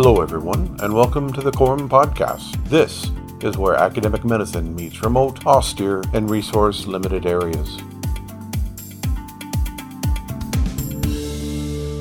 Hello, 0.00 0.20
everyone, 0.20 0.76
and 0.80 0.94
welcome 0.94 1.32
to 1.32 1.40
the 1.40 1.50
CoROM 1.50 1.88
Podcast. 1.88 2.64
This 2.68 3.10
is 3.40 3.58
where 3.58 3.74
academic 3.74 4.24
medicine 4.24 4.72
meets 4.76 5.02
remote, 5.02 5.44
austere, 5.44 6.04
and 6.14 6.30
resource 6.30 6.86
limited 6.86 7.26
areas. 7.26 7.76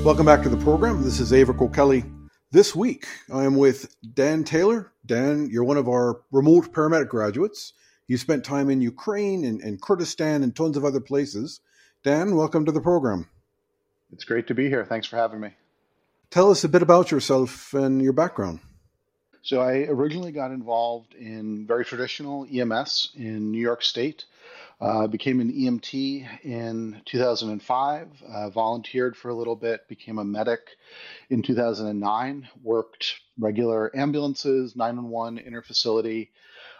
Welcome 0.05 0.27
back 0.27 0.43
to 0.43 0.49
the 0.49 0.61
program. 0.63 1.01
This 1.01 1.19
is 1.19 1.31
Aebhric 1.31 1.59
O'Kelly. 1.59 2.03
This 2.51 2.75
week, 2.75 3.07
I 3.33 3.45
am 3.45 3.55
with 3.55 3.95
Dan 4.13 4.43
Taylor. 4.43 4.91
Dan, 5.07 5.49
you're 5.49 5.63
one 5.63 5.77
of 5.77 5.89
our 5.89 6.21
remote 6.31 6.71
paramedic 6.71 7.09
graduates. 7.09 7.73
You 8.07 8.17
spent 8.17 8.45
time 8.45 8.69
in 8.69 8.79
Ukraine 8.79 9.43
and, 9.43 9.59
and 9.61 9.81
Kurdistan 9.81 10.43
and 10.43 10.55
tons 10.55 10.77
of 10.77 10.85
other 10.85 11.01
places. 11.01 11.61
Dan, 12.03 12.35
welcome 12.35 12.63
to 12.65 12.71
the 12.71 12.79
program. 12.79 13.27
It's 14.13 14.23
great 14.23 14.45
to 14.49 14.53
be 14.53 14.69
here. 14.69 14.85
Thanks 14.85 15.07
for 15.07 15.15
having 15.15 15.39
me. 15.39 15.55
Tell 16.29 16.51
us 16.51 16.63
a 16.63 16.69
bit 16.69 16.81
about 16.81 17.11
yourself 17.11 17.73
and 17.73 18.01
your 18.01 18.13
background. 18.13 18.59
So, 19.41 19.61
I 19.61 19.85
originally 19.87 20.33
got 20.33 20.51
involved 20.51 21.13
in 21.13 21.65
very 21.65 21.85
traditional 21.85 22.45
EMS 22.51 23.11
in 23.15 23.51
New 23.51 23.61
York 23.61 23.81
State. 23.81 24.25
Uh, 24.79 25.07
became 25.07 25.39
an 25.39 25.51
EMT 25.51 26.43
in 26.43 27.01
2005, 27.05 28.07
uh, 28.29 28.49
volunteered 28.51 29.17
for 29.17 29.29
a 29.29 29.33
little 29.33 29.55
bit, 29.55 29.87
became 29.87 30.19
a 30.19 30.23
medic 30.23 30.59
in 31.31 31.41
2009, 31.41 32.47
worked 32.61 33.15
regular 33.39 33.89
ambulances, 33.95 34.75
911 34.75 35.39
interfacility, 35.51 36.29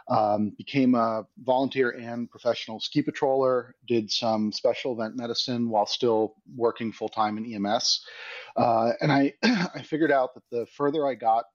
um, 0.09 0.53
became 0.57 0.95
a 0.95 1.25
volunteer 1.43 1.91
and 1.91 2.29
professional 2.29 2.79
ski 2.79 3.03
patroller, 3.03 3.71
did 3.87 4.09
some 4.09 4.51
special 4.51 4.93
event 4.93 5.15
medicine 5.17 5.69
while 5.69 5.85
still 5.85 6.35
working 6.55 6.91
full 6.91 7.09
time 7.09 7.37
in 7.37 7.53
EMS. 7.53 8.05
Uh, 8.55 8.91
and 9.01 9.11
I, 9.11 9.33
I 9.43 9.81
figured 9.81 10.11
out 10.11 10.33
that 10.35 10.43
the 10.51 10.65
further 10.77 11.05
I 11.05 11.15
got 11.15 11.45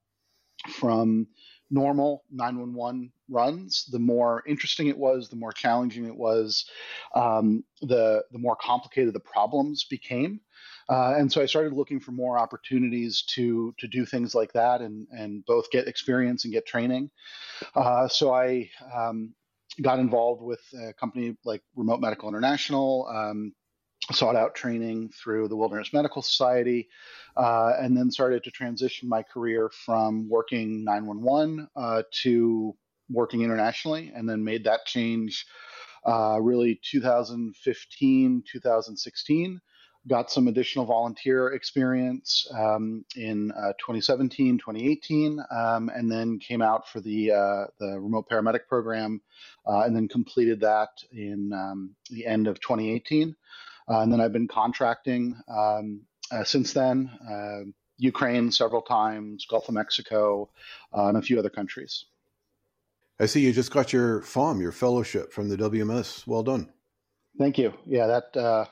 from 0.71 1.27
normal 1.73 2.23
911 2.31 3.11
runs, 3.29 3.87
the 3.91 3.99
more 3.99 4.45
interesting 4.47 4.89
it 4.89 4.99
was, 4.99 5.29
the 5.29 5.37
more 5.37 5.53
challenging 5.53 6.05
it 6.05 6.15
was, 6.15 6.67
um, 7.15 7.65
the 7.81 8.23
the 8.31 8.39
more 8.39 8.57
complicated 8.57 9.15
the 9.15 9.21
problems 9.21 9.85
became. 9.85 10.41
Uh, 10.89 11.15
and 11.17 11.33
so 11.33 11.41
I 11.41 11.47
started 11.47 11.73
looking 11.73 11.99
for 11.99 12.13
more 12.13 12.39
opportunities 12.39 13.23
to 13.35 13.75
to 13.79 13.89
do 13.89 14.05
things 14.05 14.35
like 14.35 14.53
that 14.53 14.83
and 14.83 15.09
and 15.11 15.45
both 15.47 15.71
get 15.71 15.89
experience 15.89 16.45
and 16.45 16.53
get 16.53 16.67
training. 16.67 17.11
Uh, 17.75 18.07
so 18.07 18.33
I 18.35 18.69
um, 18.95 19.35
got 19.81 19.99
involved 19.99 20.43
with 20.43 20.61
a 20.79 20.93
company 20.93 21.37
like 21.45 21.63
Remote 21.75 22.01
Medical 22.01 22.29
International. 22.29 23.09
Um, 23.09 23.55
sought 24.11 24.37
out 24.37 24.55
training 24.55 25.11
through 25.11 25.49
the 25.49 25.57
Wilderness 25.57 25.93
Medical 25.93 26.23
Society, 26.23 26.89
uh, 27.37 27.75
and 27.79 27.97
then 27.97 28.11
started 28.11 28.43
to 28.45 28.51
transition 28.51 29.09
my 29.09 29.23
career 29.23 29.71
from 29.87 30.29
working 30.29 30.85
911 30.85 31.69
uh, 31.77 32.03
to 32.23 32.75
working 33.11 33.43
internationally, 33.43 34.13
and 34.15 34.29
then 34.29 34.43
made 34.43 34.65
that 34.65 34.87
change 34.87 35.47
uh, 36.05 36.39
really 36.41 36.81
2015, 36.91 38.43
2016. 38.51 39.61
Got 40.09 40.33
some 40.33 40.49
additional 40.49 40.85
volunteer 40.85 41.53
experience 41.53 42.45
um, 42.59 43.05
in 43.15 43.53
uh, 43.53 43.73
2017, 43.79 44.59
2018, 44.59 45.39
um, 45.55 45.91
and 45.95 46.11
then 46.11 46.41
came 46.41 46.61
out 46.61 46.89
for 46.89 47.01
the 47.01 47.31
uh, 47.31 47.67
the 47.79 48.01
remote 48.01 48.29
paramedic 48.29 48.67
program, 48.69 49.21
uh, 49.65 49.83
and 49.83 49.95
then 49.95 50.09
completed 50.09 50.59
that 50.61 50.89
in 51.13 51.53
um, 51.53 51.95
the 52.11 52.27
end 52.27 52.49
of 52.49 52.59
2018. 52.59 53.37
Uh, 53.89 54.01
and 54.01 54.13
then 54.13 54.21
I've 54.21 54.33
been 54.33 54.49
contracting 54.49 55.37
um, 55.49 56.03
uh, 56.31 56.45
since 56.45 56.73
then. 56.73 57.11
Uh, 57.31 57.71
Ukraine 57.99 58.51
several 58.51 58.83
times, 58.83 59.47
Gulf 59.47 59.69
of 59.69 59.75
Mexico, 59.75 60.49
and 60.93 61.17
a 61.17 61.23
few 61.23 61.39
other 61.39 61.51
countries. 61.51 62.07
I 63.21 63.27
see 63.27 63.41
you 63.41 63.53
just 63.53 63.71
got 63.71 63.93
your 63.93 64.23
FOM, 64.23 64.61
your 64.61 64.73
fellowship 64.73 65.33
from 65.33 65.49
the 65.49 65.57
WMS. 65.57 66.27
Well 66.27 66.43
done. 66.43 66.69
Thank 67.39 67.59
you. 67.59 67.73
Yeah, 67.87 68.07
that 68.09 68.37
uh, 68.37 68.65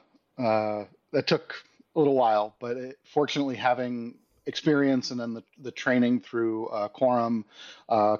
uh, 0.43 0.87
that 1.13 1.27
took 1.27 1.55
a 1.95 1.99
little 1.99 2.15
while, 2.17 2.57
but 2.59 2.77
it, 2.77 2.99
fortunately, 3.05 3.57
having 3.57 4.17
experience 4.47 5.13
and 5.13 5.21
then 5.21 5.35
the, 5.35 5.45
the 5.61 5.71
training 5.71 6.21
through 6.21 6.67
uh, 6.69 6.89
CoROM 6.89 7.45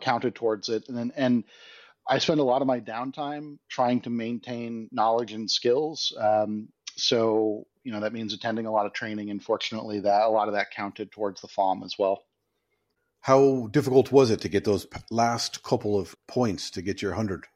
counted 0.01 0.35
towards 0.37 0.69
it, 0.69 0.89
and 0.89 0.97
then 0.97 1.13
and 1.17 1.45
I 2.09 2.19
spend 2.19 2.41
a 2.41 2.45
lot 2.45 2.61
of 2.61 2.67
my 2.67 2.81
downtime 2.81 3.59
trying 3.69 4.01
to 4.03 4.11
maintain 4.11 4.89
knowledge 4.91 5.33
and 5.33 5.51
skills. 5.51 6.13
Um, 6.19 6.69
so 6.97 7.67
you 7.85 7.93
know 7.93 8.01
that 8.01 8.13
means 8.13 8.33
attending 8.33 8.67
a 8.67 8.71
lot 8.71 8.87
of 8.87 8.93
training 8.93 9.31
and 9.31 9.43
fortunately 9.43 10.01
that 10.01 10.23
a 10.23 10.29
lot 10.29 10.49
of 10.49 10.55
that 10.55 10.71
counted 10.71 11.11
towards 11.11 11.41
the 11.41 11.49
FOM 11.49 11.83
as 11.85 11.99
well 11.99 12.25
how 13.23 13.69
difficult 13.71 14.11
was 14.11 14.31
it 14.31 14.41
to 14.41 14.49
get 14.49 14.65
those 14.65 14.87
last 15.11 15.63
couple 15.63 15.99
of 15.99 16.15
points 16.27 16.71
to 16.71 16.83
get 16.83 17.03
your 17.03 17.13
100 17.13 17.47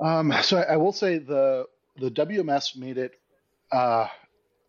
um, 0.00 0.32
so 0.42 0.58
I, 0.58 0.74
I, 0.74 0.76
will 0.76 0.92
say 0.92 1.18
the 1.18 1.66
the 1.96 2.10
wms 2.10 2.76
made 2.76 2.98
it 2.98 3.12
uh, 3.70 4.08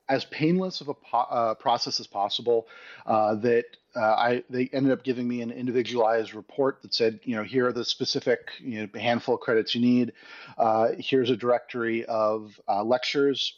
as 0.08 0.26
painless 0.26 0.82
of 0.82 0.90
a 0.90 0.94
po- 0.94 1.18
uh, 1.18 1.54
process 1.56 2.00
as 2.00 2.08
possible 2.08 2.68
uh, 3.06 3.36
that 3.36 3.66
uh, 3.96 4.02
I 4.02 4.44
they 4.50 4.70
ended 4.74 4.92
up 4.92 5.04
giving 5.04 5.28
me 5.28 5.42
an 5.42 5.52
individualized 5.52 6.34
report 6.34 6.82
that 6.82 6.94
said, 6.94 7.20
you 7.24 7.36
know, 7.36 7.44
here 7.44 7.68
are 7.68 7.74
the 7.74 7.86
specific 7.86 8.52
you 8.60 8.82
know, 8.82 9.00
handful 9.00 9.36
of 9.36 9.42
credits 9.42 9.74
you 9.74 9.82
need. 9.82 10.14
Uh, 10.58 10.90
here's 11.00 11.30
a 11.30 11.38
directory 11.38 12.06
of 12.06 12.60
uh, 12.68 12.84
lectures 12.84 13.58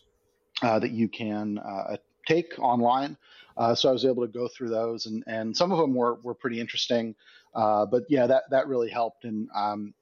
that 0.61 0.91
you 0.91 1.07
can 1.07 1.57
uh, 1.57 1.97
take 2.27 2.53
online. 2.59 3.17
Uh, 3.55 3.73
so 3.73 3.89
I 3.89 3.91
was 3.91 4.05
able 4.05 4.25
to 4.25 4.31
go 4.31 4.47
through 4.47 4.69
those, 4.69 5.07
and, 5.07 5.23
and 5.25 5.55
some 5.55 5.71
of 5.71 5.79
them 5.79 5.95
were, 5.95 6.15
were 6.21 6.35
pretty 6.35 6.59
interesting. 6.59 7.15
Uh, 7.55 7.85
but 7.85 8.03
yeah, 8.07 8.27
that, 8.27 8.43
that 8.51 8.67
really 8.67 8.89
helped. 8.89 9.25
And 9.25 9.49
um, 9.55 9.93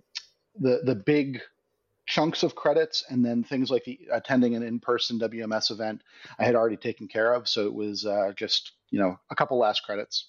the 0.60 0.82
the 0.84 0.96
big 0.96 1.42
chunks 2.06 2.44
of 2.44 2.56
credits, 2.56 3.04
and 3.10 3.26
then 3.26 3.44
things 3.44 3.70
like 3.72 3.86
the 3.86 4.00
attending 4.12 4.56
an 4.56 4.64
in-person 4.64 5.20
WMS 5.20 5.72
event, 5.72 6.02
I 6.38 6.46
had 6.46 6.56
already 6.56 6.78
taken 6.78 7.08
care 7.08 7.34
of. 7.34 7.48
So 7.48 7.66
it 7.66 7.74
was 7.74 8.06
uh, 8.06 8.34
just 8.36 8.74
you 8.90 9.00
know 9.00 9.20
a 9.30 9.36
couple 9.36 9.58
last 9.58 9.84
credits. 9.84 10.28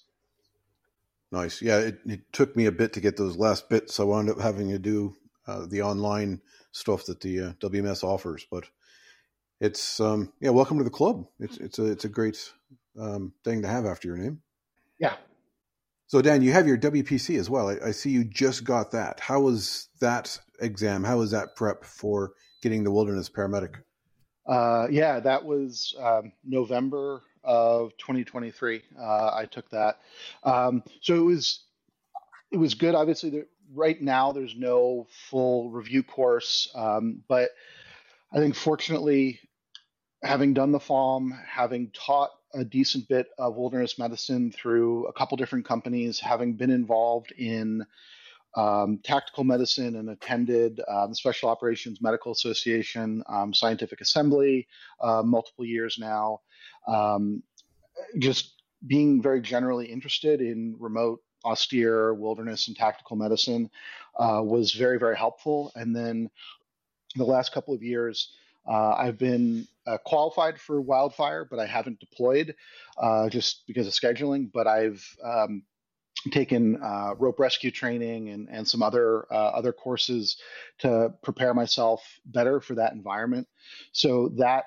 Nice. 1.31 1.61
Yeah, 1.61 1.79
it, 1.79 1.99
it 2.05 2.21
took 2.31 2.55
me 2.55 2.67
a 2.67 2.71
bit 2.71 2.93
to 2.93 3.01
get 3.01 3.17
those 3.17 3.35
last 3.35 3.67
bits. 3.67 3.99
I 3.99 4.03
wound 4.03 4.29
up 4.29 4.39
having 4.39 4.69
to 4.69 4.79
do 4.79 5.13
uh, 5.45 5.65
the 5.65 5.81
online 5.81 6.41
stuff 6.71 7.05
that 7.05 7.19
the 7.19 7.41
uh, 7.41 7.51
WMS 7.59 8.03
offers, 8.03 8.47
but 8.49 8.63
it's 9.59 9.99
um, 9.99 10.31
yeah, 10.39 10.51
welcome 10.51 10.77
to 10.77 10.83
the 10.83 10.89
club. 10.89 11.25
It's 11.39 11.57
it's 11.57 11.79
a 11.79 11.85
it's 11.85 12.05
a 12.05 12.09
great 12.09 12.51
um, 12.99 13.33
thing 13.43 13.61
to 13.61 13.67
have 13.67 13.85
after 13.85 14.07
your 14.07 14.17
name. 14.17 14.41
Yeah. 14.99 15.15
So 16.07 16.21
Dan, 16.21 16.41
you 16.41 16.53
have 16.53 16.67
your 16.67 16.77
WPC 16.77 17.37
as 17.37 17.49
well. 17.49 17.69
I, 17.69 17.87
I 17.87 17.91
see 17.91 18.11
you 18.11 18.23
just 18.23 18.63
got 18.63 18.91
that. 18.91 19.19
How 19.19 19.41
was 19.41 19.89
that 19.99 20.39
exam? 20.61 21.03
How 21.03 21.17
was 21.17 21.31
that 21.31 21.55
prep 21.55 21.83
for 21.83 22.33
getting 22.61 22.83
the 22.83 22.91
wilderness 22.91 23.29
paramedic? 23.29 23.75
Uh, 24.47 24.87
yeah, 24.89 25.19
that 25.19 25.43
was 25.43 25.93
um, 25.99 26.31
November 26.45 27.21
of 27.43 27.91
2023. 27.97 28.81
Uh, 28.97 29.31
I 29.33 29.45
took 29.45 29.69
that. 29.71 29.99
Um, 30.43 30.83
so 31.01 31.15
it 31.15 31.25
was 31.25 31.63
it 32.51 32.57
was 32.57 32.75
good. 32.75 32.95
Obviously, 32.95 33.29
the, 33.31 33.47
right 33.73 34.01
now 34.01 34.31
there's 34.31 34.55
no 34.55 35.07
full 35.29 35.69
review 35.71 36.03
course, 36.03 36.71
um, 36.75 37.23
but 37.27 37.49
I 38.31 38.37
think 38.37 38.55
fortunately 38.55 39.39
having 40.27 40.53
done 40.53 40.71
the 40.71 40.79
FOM, 40.79 41.31
having 41.47 41.89
taught 41.91 42.31
a 42.53 42.63
decent 42.63 43.07
bit 43.07 43.27
of 43.37 43.55
wilderness 43.55 43.97
medicine 43.97 44.51
through 44.51 45.07
a 45.07 45.13
couple 45.13 45.37
different 45.37 45.65
companies, 45.65 46.19
having 46.19 46.53
been 46.53 46.69
involved 46.69 47.31
in 47.37 47.85
um, 48.55 48.99
tactical 49.03 49.43
medicine 49.43 49.95
and 49.95 50.09
attended 50.09 50.81
um, 50.87 51.09
the 51.09 51.15
Special 51.15 51.49
Operations 51.49 52.01
Medical 52.01 52.31
Association 52.31 53.23
um, 53.29 53.53
Scientific 53.53 54.01
Assembly 54.01 54.67
uh, 55.01 55.21
multiple 55.23 55.65
years 55.65 55.97
now. 55.99 56.41
Um, 56.87 57.43
just 58.19 58.61
being 58.85 59.21
very 59.21 59.41
generally 59.41 59.85
interested 59.85 60.41
in 60.41 60.75
remote, 60.79 61.21
austere 61.45 62.13
wilderness 62.13 62.67
and 62.67 62.75
tactical 62.75 63.15
medicine 63.15 63.69
uh, 64.19 64.41
was 64.43 64.73
very, 64.73 64.99
very 64.99 65.15
helpful. 65.15 65.71
And 65.75 65.95
then 65.95 66.29
the 67.15 67.25
last 67.25 67.53
couple 67.53 67.73
of 67.73 67.83
years, 67.83 68.33
uh, 68.67 68.95
I've 68.97 69.17
been 69.17 69.67
uh, 69.87 69.97
qualified 69.99 70.59
for 70.59 70.81
wildfire, 70.81 71.47
but 71.49 71.59
I 71.59 71.65
haven't 71.65 71.99
deployed 71.99 72.55
uh, 72.97 73.29
just 73.29 73.65
because 73.67 73.87
of 73.87 73.93
scheduling. 73.93 74.51
But 74.51 74.67
I've 74.67 75.03
um, 75.23 75.63
taken 76.31 76.81
uh, 76.83 77.15
rope 77.17 77.39
rescue 77.39 77.71
training 77.71 78.29
and, 78.29 78.49
and 78.49 78.67
some 78.67 78.83
other 78.83 79.25
uh, 79.31 79.35
other 79.35 79.71
courses 79.71 80.37
to 80.79 81.13
prepare 81.23 81.53
myself 81.53 82.03
better 82.25 82.59
for 82.59 82.75
that 82.75 82.93
environment. 82.93 83.47
So 83.91 84.29
that 84.37 84.65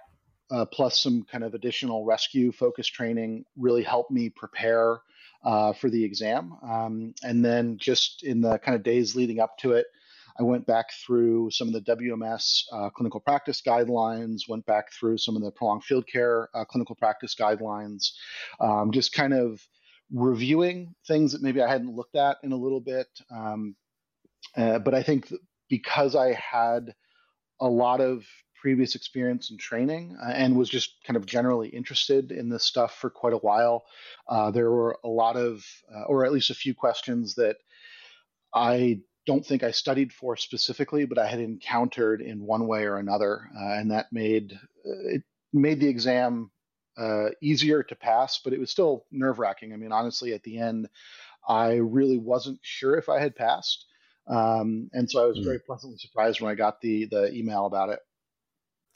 uh, 0.51 0.65
plus 0.65 1.01
some 1.01 1.25
kind 1.31 1.45
of 1.45 1.55
additional 1.55 2.05
rescue 2.05 2.51
focused 2.51 2.93
training 2.93 3.45
really 3.57 3.83
helped 3.83 4.11
me 4.11 4.31
prepare 4.31 4.99
for 5.43 5.89
the 5.89 6.05
exam. 6.05 6.57
Um, 6.63 7.15
and 7.23 7.45
then 7.45 7.79
just 7.79 8.23
in 8.23 8.41
the 8.41 8.59
kind 8.59 8.75
of 8.75 8.83
days 8.83 9.15
leading 9.15 9.41
up 9.41 9.59
to 9.59 9.73
it. 9.73 9.87
I 10.39 10.43
went 10.43 10.67
back 10.67 10.87
through 10.93 11.51
some 11.51 11.69
of 11.69 11.75
the 11.75 11.97
WMS 11.97 12.63
uh, 12.73 12.91
clinical 12.91 13.21
practice 13.21 13.63
guidelines, 13.67 14.49
went 14.49 14.67
back 14.67 14.93
through 14.93 15.19
some 15.19 15.37
of 15.37 15.43
the 15.43 15.51
prolonged 15.51 15.85
field 15.85 16.07
care 16.07 16.49
uh, 16.55 16.65
clinical 16.65 16.95
practice 16.95 17.35
guidelines, 17.35 18.13
um, 18.61 18.93
just 18.93 19.13
kind 19.13 19.35
of 19.35 19.61
reviewing 20.13 20.95
things 21.07 21.33
that 21.33 21.43
maybe 21.43 21.63
I 21.63 21.69
hadn't 21.69 21.95
looked 21.95 22.17
at 22.17 22.39
in 22.43 22.53
a 22.53 22.57
little 22.57 22.81
bit. 22.81 23.09
Um, 23.31 23.77
uh, 24.57 24.79
but 24.79 24.95
I 24.95 25.03
think 25.03 25.33
because 25.69 26.17
I 26.17 26.33
had 26.33 26.95
a 27.61 27.69
lot 27.69 28.01
of 28.01 28.25
previous 28.61 28.95
experience 28.95 29.51
and 29.51 29.59
training 29.59 30.17
uh, 30.23 30.31
and 30.31 30.57
was 30.57 30.69
just 30.69 30.97
kind 31.07 31.17
of 31.17 31.27
generally 31.27 31.69
interested 31.69 32.31
in 32.31 32.49
this 32.49 32.65
stuff 32.65 32.95
for 33.01 33.09
quite 33.09 33.33
a 33.33 33.39
while, 33.39 33.85
uh, 34.29 34.51
there 34.51 34.71
were 34.71 34.99
a 35.05 35.09
lot 35.09 35.37
of, 35.37 35.65
uh, 35.95 36.03
or 36.03 36.25
at 36.25 36.33
least 36.33 36.51
a 36.51 36.55
few 36.55 36.75
questions 36.75 37.35
that 37.37 37.57
I 38.53 39.01
don't 39.31 39.47
think 39.47 39.63
I 39.63 39.71
studied 39.71 40.13
for 40.13 40.37
specifically, 40.37 41.05
but 41.05 41.17
I 41.17 41.29
had 41.29 41.39
encountered 41.39 42.21
in 42.21 42.45
one 42.45 42.67
way 42.67 42.83
or 42.83 42.97
another, 42.97 43.49
uh, 43.57 43.75
and 43.75 43.93
that 43.93 44.13
made 44.13 44.55
uh, 44.85 45.15
it 45.15 45.23
made 45.53 45.79
the 45.79 45.87
exam 45.87 46.51
uh, 46.99 47.29
easier 47.41 47.85
to 47.85 47.95
pass, 47.95 48.41
but 48.43 48.53
it 48.53 48.59
was 48.59 48.73
still 48.73 49.05
nerve 49.13 49.39
wracking. 49.39 49.73
I 49.73 49.77
mean, 49.77 49.93
honestly, 49.93 50.33
at 50.33 50.43
the 50.43 50.59
end, 50.59 50.89
I 51.49 51.75
really 51.75 52.19
wasn't 52.19 52.59
sure 52.63 52.99
if 52.99 53.09
I 53.09 53.21
had 53.21 53.37
passed. 53.37 53.87
Um, 54.27 54.91
and 54.93 55.09
so 55.09 55.23
I 55.23 55.27
was 55.27 55.39
mm. 55.39 55.45
very 55.45 55.61
pleasantly 55.61 55.99
surprised 55.99 56.41
when 56.41 56.51
I 56.51 56.57
got 56.57 56.81
the 56.81 57.05
the 57.05 57.33
email 57.33 57.67
about 57.67 57.91
it. 57.91 58.01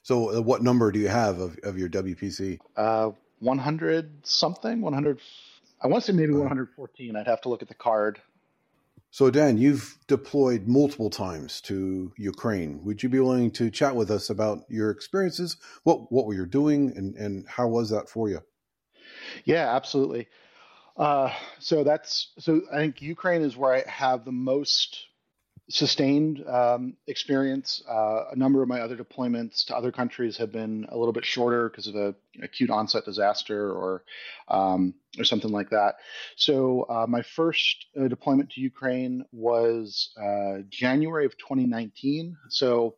So, 0.02 0.36
uh, 0.36 0.40
what 0.40 0.64
number 0.64 0.90
do 0.90 0.98
you 0.98 1.08
have 1.08 1.38
of, 1.38 1.56
of 1.62 1.78
your 1.78 1.88
WPC? 1.88 2.58
Uh, 2.76 3.10
100 3.38 4.26
something, 4.26 4.80
100. 4.80 5.20
I 5.80 5.86
want 5.86 6.02
to 6.02 6.12
say 6.12 6.16
maybe 6.16 6.32
114. 6.32 7.14
I'd 7.14 7.28
have 7.28 7.42
to 7.42 7.48
look 7.48 7.62
at 7.62 7.68
the 7.68 7.74
card. 7.74 8.20
So, 9.14 9.30
Dan, 9.30 9.58
you've 9.58 9.96
deployed 10.08 10.66
multiple 10.66 11.08
times 11.08 11.60
to 11.60 12.12
Ukraine. 12.16 12.82
Would 12.82 13.00
you 13.00 13.08
be 13.08 13.20
willing 13.20 13.52
to 13.52 13.70
chat 13.70 13.94
with 13.94 14.10
us 14.10 14.28
about 14.28 14.64
your 14.68 14.90
experiences? 14.90 15.56
What 15.84 16.10
what 16.10 16.26
were 16.26 16.34
you 16.34 16.46
doing, 16.46 16.92
and 16.96 17.14
and 17.14 17.46
how 17.46 17.68
was 17.68 17.90
that 17.90 18.08
for 18.08 18.28
you? 18.28 18.40
Yeah, 19.44 19.72
absolutely. 19.72 20.26
Uh, 20.96 21.32
so 21.60 21.84
that's 21.84 22.32
so. 22.40 22.62
I 22.72 22.78
think 22.78 23.02
Ukraine 23.02 23.42
is 23.42 23.56
where 23.56 23.74
I 23.74 23.88
have 23.88 24.24
the 24.24 24.32
most 24.32 25.06
sustained 25.70 26.44
um, 26.46 26.94
experience. 27.06 27.82
Uh, 27.88 28.24
a 28.32 28.36
number 28.36 28.62
of 28.62 28.68
my 28.68 28.80
other 28.80 28.96
deployments 28.96 29.64
to 29.66 29.76
other 29.76 29.90
countries 29.90 30.36
have 30.36 30.52
been 30.52 30.86
a 30.90 30.96
little 30.96 31.12
bit 31.12 31.24
shorter 31.24 31.68
because 31.68 31.86
of 31.86 31.94
a 31.94 32.14
acute 32.42 32.70
onset 32.70 33.04
disaster 33.04 33.72
or 33.72 34.04
um, 34.48 34.94
or 35.18 35.24
something 35.24 35.52
like 35.52 35.70
that. 35.70 35.96
So 36.36 36.82
uh, 36.82 37.06
my 37.08 37.22
first 37.22 37.86
uh, 37.98 38.08
deployment 38.08 38.50
to 38.50 38.60
Ukraine 38.60 39.24
was 39.32 40.10
uh, 40.20 40.62
January 40.68 41.24
of 41.24 41.36
2019. 41.38 42.36
So 42.48 42.96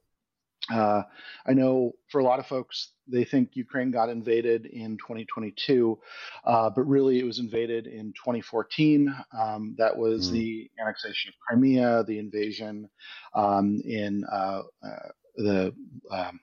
uh, 0.73 1.03
I 1.47 1.53
know 1.53 1.93
for 2.09 2.21
a 2.21 2.25
lot 2.25 2.39
of 2.39 2.47
folks, 2.47 2.91
they 3.09 3.25
think 3.25 3.55
Ukraine 3.55 3.91
got 3.91 4.09
invaded 4.09 4.67
in 4.67 4.97
2022, 4.99 5.99
uh, 6.45 6.71
but 6.71 6.83
really 6.83 7.21
it 7.21 7.25
was 7.25 7.39
invaded 7.39 7.87
in 7.87 8.13
2014. 8.15 9.15
Um, 9.39 9.75
that 9.79 9.97
was 9.97 10.29
mm. 10.29 10.33
the 10.33 10.71
annexation 10.81 11.29
of 11.29 11.35
Crimea, 11.47 12.05
the 12.05 12.19
invasion 12.19 12.89
um, 13.35 13.81
in 13.85 14.25
uh, 14.31 14.63
uh, 14.85 15.09
the 15.37 15.75
um, 16.11 16.41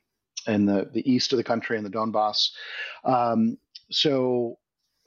in 0.48 0.66
the, 0.66 0.90
the 0.94 1.10
east 1.10 1.32
of 1.34 1.38
the 1.38 1.44
country 1.44 1.78
in 1.78 1.84
the 1.84 1.90
Donbass. 1.90 2.50
Um, 3.04 3.58
so, 3.92 4.58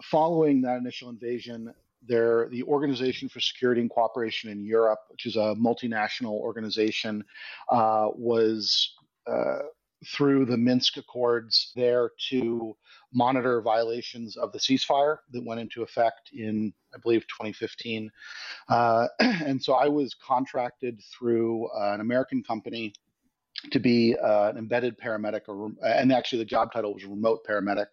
following 0.02 0.62
that 0.62 0.78
initial 0.78 1.10
invasion, 1.10 1.74
there, 2.06 2.48
the 2.50 2.62
Organization 2.64 3.28
for 3.28 3.40
Security 3.40 3.80
and 3.80 3.90
Cooperation 3.90 4.50
in 4.50 4.64
Europe, 4.64 5.00
which 5.10 5.26
is 5.26 5.36
a 5.36 5.54
multinational 5.58 6.32
organization, 6.32 7.24
uh, 7.70 8.08
was 8.14 8.94
uh, 9.30 9.58
through 10.04 10.44
the 10.44 10.56
Minsk 10.56 10.96
Accords 10.96 11.72
there 11.74 12.10
to 12.28 12.76
monitor 13.12 13.60
violations 13.62 14.36
of 14.36 14.52
the 14.52 14.58
ceasefire 14.58 15.18
that 15.32 15.44
went 15.44 15.60
into 15.60 15.82
effect 15.82 16.30
in, 16.32 16.72
I 16.94 16.98
believe, 16.98 17.22
2015. 17.22 18.10
Uh, 18.68 19.06
and 19.20 19.62
so 19.62 19.74
I 19.74 19.88
was 19.88 20.14
contracted 20.14 21.00
through 21.16 21.68
uh, 21.68 21.94
an 21.94 22.00
American 22.00 22.42
company 22.42 22.92
to 23.70 23.80
be 23.80 24.14
uh, 24.16 24.50
an 24.50 24.58
embedded 24.58 24.98
paramedic, 24.98 25.42
or, 25.48 25.70
and 25.82 26.12
actually 26.12 26.38
the 26.38 26.44
job 26.44 26.72
title 26.72 26.92
was 26.92 27.04
remote 27.04 27.40
paramedic 27.48 27.86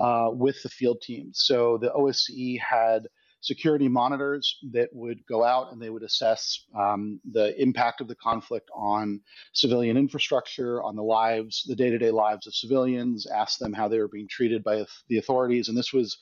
uh, 0.00 0.30
with 0.32 0.60
the 0.62 0.68
field 0.68 1.00
team. 1.00 1.30
So 1.32 1.78
the 1.78 1.90
OSCE 1.90 2.58
had 2.58 3.06
security 3.40 3.88
monitors 3.88 4.58
that 4.72 4.88
would 4.92 5.24
go 5.26 5.44
out 5.44 5.72
and 5.72 5.80
they 5.80 5.90
would 5.90 6.02
assess 6.02 6.66
um, 6.78 7.20
the 7.32 7.60
impact 7.60 8.00
of 8.00 8.08
the 8.08 8.14
conflict 8.14 8.70
on 8.74 9.20
civilian 9.52 9.96
infrastructure, 9.96 10.82
on 10.82 10.96
the 10.96 11.02
lives, 11.02 11.64
the 11.66 11.74
day 11.74 11.90
to 11.90 11.98
day 11.98 12.10
lives 12.10 12.46
of 12.46 12.54
civilians, 12.54 13.26
ask 13.26 13.58
them 13.58 13.72
how 13.72 13.88
they 13.88 13.98
were 13.98 14.08
being 14.08 14.28
treated 14.28 14.62
by 14.62 14.84
the 15.08 15.18
authorities. 15.18 15.68
And 15.68 15.76
this 15.76 15.92
was 15.92 16.18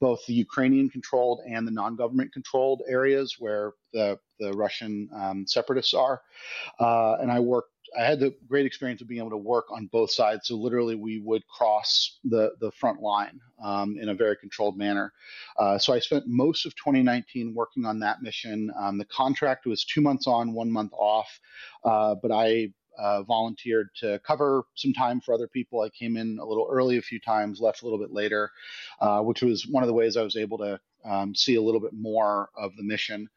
both 0.00 0.24
the 0.26 0.34
Ukrainian 0.34 0.88
controlled 0.88 1.40
and 1.46 1.66
the 1.66 1.70
non 1.70 1.94
government 1.94 2.32
controlled 2.32 2.82
areas 2.88 3.36
where 3.38 3.72
the, 3.92 4.18
the 4.40 4.52
Russian 4.52 5.08
um, 5.14 5.46
separatists 5.46 5.94
are. 5.94 6.22
Uh, 6.80 7.16
and 7.20 7.30
I 7.30 7.40
worked 7.40 7.71
I 7.98 8.04
had 8.04 8.20
the 8.20 8.34
great 8.48 8.66
experience 8.66 9.00
of 9.00 9.08
being 9.08 9.20
able 9.20 9.30
to 9.30 9.36
work 9.36 9.66
on 9.70 9.86
both 9.86 10.10
sides. 10.10 10.48
So 10.48 10.56
literally, 10.56 10.94
we 10.94 11.20
would 11.20 11.46
cross 11.48 12.18
the 12.24 12.52
the 12.60 12.70
front 12.72 13.00
line 13.00 13.40
um, 13.62 13.96
in 14.00 14.08
a 14.08 14.14
very 14.14 14.36
controlled 14.36 14.76
manner. 14.76 15.12
Uh, 15.58 15.78
so 15.78 15.92
I 15.92 15.98
spent 15.98 16.26
most 16.26 16.66
of 16.66 16.74
2019 16.76 17.54
working 17.54 17.84
on 17.84 17.98
that 18.00 18.22
mission. 18.22 18.72
Um, 18.78 18.98
the 18.98 19.04
contract 19.04 19.66
was 19.66 19.84
two 19.84 20.00
months 20.00 20.26
on, 20.26 20.52
one 20.52 20.70
month 20.70 20.92
off, 20.94 21.40
uh, 21.84 22.14
but 22.14 22.30
I 22.32 22.72
uh, 22.98 23.22
volunteered 23.22 23.88
to 23.96 24.20
cover 24.26 24.64
some 24.74 24.92
time 24.92 25.20
for 25.20 25.34
other 25.34 25.48
people. 25.48 25.80
I 25.80 25.88
came 25.88 26.16
in 26.16 26.38
a 26.38 26.44
little 26.44 26.68
early 26.70 26.98
a 26.98 27.02
few 27.02 27.20
times, 27.20 27.60
left 27.60 27.82
a 27.82 27.84
little 27.84 27.98
bit 27.98 28.12
later, 28.12 28.50
uh, 29.00 29.20
which 29.20 29.42
was 29.42 29.66
one 29.66 29.82
of 29.82 29.86
the 29.86 29.94
ways 29.94 30.16
I 30.16 30.22
was 30.22 30.36
able 30.36 30.58
to 30.58 30.80
um, 31.04 31.34
see 31.34 31.56
a 31.56 31.62
little 31.62 31.80
bit 31.80 31.92
more 31.94 32.50
of 32.56 32.76
the 32.76 32.82
mission. 32.82 33.28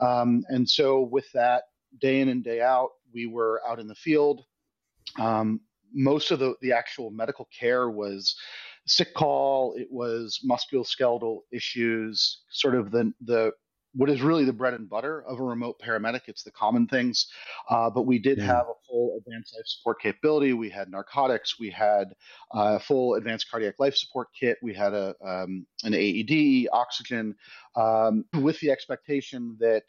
Um, 0.00 0.44
and 0.48 0.68
so 0.68 1.00
with 1.00 1.30
that, 1.32 1.64
day 2.00 2.20
in 2.20 2.28
and 2.28 2.42
day 2.42 2.60
out, 2.60 2.90
we 3.14 3.26
were 3.26 3.60
out 3.66 3.80
in 3.80 3.86
the 3.86 3.94
field. 3.94 4.44
Um, 5.18 5.60
most 5.92 6.30
of 6.30 6.40
the, 6.40 6.54
the 6.60 6.72
actual 6.72 7.10
medical 7.10 7.48
care 7.56 7.88
was 7.88 8.36
sick 8.86 9.14
call. 9.14 9.74
It 9.76 9.88
was 9.90 10.40
musculoskeletal 10.48 11.40
issues, 11.52 12.42
sort 12.50 12.74
of 12.74 12.90
the 12.90 13.12
the 13.24 13.52
what 13.96 14.10
is 14.10 14.22
really 14.22 14.44
the 14.44 14.52
bread 14.52 14.74
and 14.74 14.90
butter 14.90 15.22
of 15.22 15.38
a 15.38 15.42
remote 15.42 15.80
paramedic. 15.80 16.22
It's 16.26 16.42
the 16.42 16.50
common 16.50 16.88
things, 16.88 17.28
uh, 17.70 17.88
but 17.90 18.02
we 18.02 18.18
did 18.18 18.38
yeah. 18.38 18.46
have 18.46 18.66
a 18.66 18.74
full 18.88 19.16
advanced 19.18 19.54
life 19.54 19.66
support 19.66 20.00
capability. 20.00 20.52
We 20.52 20.68
had 20.68 20.90
narcotics. 20.90 21.60
We 21.60 21.70
had 21.70 22.08
a 22.52 22.80
full 22.80 23.14
advanced 23.14 23.48
cardiac 23.50 23.74
life 23.78 23.96
support 23.96 24.28
kit. 24.38 24.58
We 24.62 24.74
had 24.74 24.94
a 24.94 25.14
um, 25.24 25.66
an 25.84 25.94
AED, 25.94 26.68
oxygen, 26.72 27.36
um, 27.76 28.24
with 28.40 28.58
the 28.60 28.70
expectation 28.70 29.56
that 29.60 29.84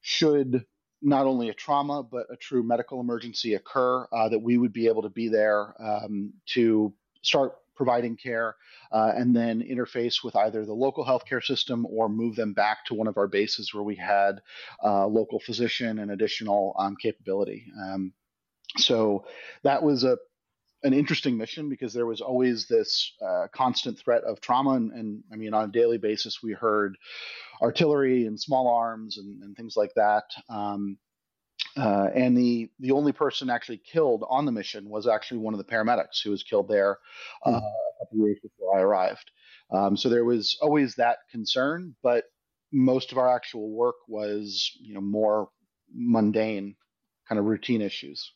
should 0.00 0.64
not 1.02 1.26
only 1.26 1.48
a 1.48 1.54
trauma 1.54 2.02
but 2.02 2.26
a 2.30 2.36
true 2.36 2.62
medical 2.62 3.00
emergency 3.00 3.54
occur, 3.54 4.06
uh, 4.12 4.28
that 4.28 4.38
we 4.38 4.58
would 4.58 4.72
be 4.72 4.88
able 4.88 5.02
to 5.02 5.10
be 5.10 5.28
there 5.28 5.74
um, 5.80 6.32
to 6.46 6.92
start 7.22 7.52
providing 7.74 8.16
care 8.16 8.56
uh, 8.90 9.12
and 9.14 9.36
then 9.36 9.62
interface 9.62 10.24
with 10.24 10.34
either 10.34 10.64
the 10.64 10.72
local 10.72 11.04
healthcare 11.04 11.44
system 11.44 11.86
or 11.90 12.08
move 12.08 12.34
them 12.34 12.54
back 12.54 12.84
to 12.86 12.94
one 12.94 13.06
of 13.06 13.18
our 13.18 13.28
bases 13.28 13.74
where 13.74 13.82
we 13.84 13.94
had 13.94 14.40
uh, 14.82 15.06
local 15.06 15.38
physician 15.38 15.98
and 15.98 16.10
additional 16.10 16.74
um, 16.78 16.96
capability. 16.96 17.66
Um, 17.78 18.12
so 18.78 19.26
that 19.62 19.82
was 19.82 20.04
a 20.04 20.16
an 20.86 20.94
interesting 20.94 21.36
mission 21.36 21.68
because 21.68 21.92
there 21.92 22.06
was 22.06 22.20
always 22.20 22.66
this 22.66 23.12
uh, 23.20 23.46
constant 23.52 23.98
threat 23.98 24.22
of 24.22 24.40
trauma. 24.40 24.72
And, 24.72 24.92
and, 24.92 25.24
I 25.32 25.36
mean, 25.36 25.52
on 25.52 25.68
a 25.68 25.72
daily 25.72 25.98
basis, 25.98 26.42
we 26.42 26.52
heard 26.52 26.96
artillery 27.60 28.26
and 28.26 28.40
small 28.40 28.68
arms 28.68 29.18
and, 29.18 29.42
and 29.42 29.56
things 29.56 29.76
like 29.76 29.92
that. 29.96 30.24
Um, 30.48 30.98
uh, 31.76 32.08
and 32.14 32.36
the 32.36 32.70
the 32.78 32.92
only 32.92 33.12
person 33.12 33.50
actually 33.50 33.78
killed 33.78 34.24
on 34.28 34.44
the 34.44 34.52
mission 34.52 34.88
was 34.88 35.06
actually 35.06 35.38
one 35.38 35.54
of 35.54 35.58
the 35.58 35.64
paramedics 35.64 36.22
who 36.22 36.30
was 36.30 36.42
killed 36.42 36.68
there 36.68 36.98
uh, 37.44 37.50
mm. 37.50 37.56
a 37.56 38.04
couple 38.04 38.26
years 38.26 38.38
before 38.42 38.78
I 38.78 38.82
arrived. 38.82 39.30
Um, 39.70 39.96
so 39.96 40.08
there 40.08 40.24
was 40.24 40.56
always 40.62 40.94
that 40.94 41.18
concern, 41.30 41.96
but 42.02 42.24
most 42.72 43.12
of 43.12 43.18
our 43.18 43.34
actual 43.34 43.70
work 43.70 43.96
was 44.06 44.70
you 44.80 44.94
know 44.94 45.00
more 45.00 45.48
mundane, 45.92 46.76
kind 47.28 47.38
of 47.38 47.44
routine 47.46 47.82
issues. 47.82 48.32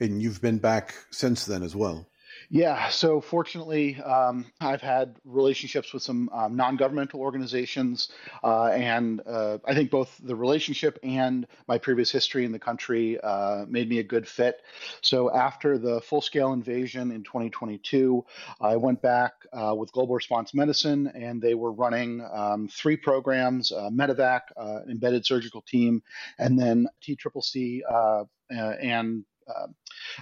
And 0.00 0.22
you've 0.22 0.40
been 0.40 0.58
back 0.58 0.94
since 1.10 1.44
then 1.44 1.62
as 1.62 1.74
well. 1.74 2.06
Yeah, 2.50 2.88
so 2.88 3.20
fortunately, 3.20 4.00
um, 4.00 4.46
I've 4.60 4.80
had 4.80 5.16
relationships 5.24 5.92
with 5.92 6.02
some 6.02 6.30
um, 6.32 6.56
non 6.56 6.76
governmental 6.76 7.20
organizations, 7.20 8.10
uh, 8.42 8.66
and 8.66 9.20
uh, 9.26 9.58
I 9.66 9.74
think 9.74 9.90
both 9.90 10.18
the 10.22 10.34
relationship 10.34 10.98
and 11.02 11.46
my 11.66 11.76
previous 11.76 12.10
history 12.10 12.46
in 12.46 12.52
the 12.52 12.58
country 12.58 13.20
uh, 13.20 13.66
made 13.68 13.90
me 13.90 13.98
a 13.98 14.02
good 14.02 14.26
fit. 14.26 14.62
So 15.02 15.30
after 15.30 15.76
the 15.76 16.00
full 16.00 16.22
scale 16.22 16.54
invasion 16.54 17.10
in 17.10 17.22
2022, 17.22 18.24
I 18.62 18.76
went 18.76 19.02
back 19.02 19.32
uh, 19.52 19.74
with 19.76 19.92
Global 19.92 20.14
Response 20.14 20.54
Medicine, 20.54 21.08
and 21.14 21.42
they 21.42 21.54
were 21.54 21.72
running 21.72 22.26
um, 22.32 22.68
three 22.68 22.96
programs 22.96 23.72
uh, 23.72 23.90
Medevac, 23.90 24.40
uh, 24.56 24.80
embedded 24.88 25.26
surgical 25.26 25.60
team, 25.60 26.02
and 26.38 26.58
then 26.58 26.88
TCCC 27.02 27.80
and 28.50 29.24
uh, 29.48 29.66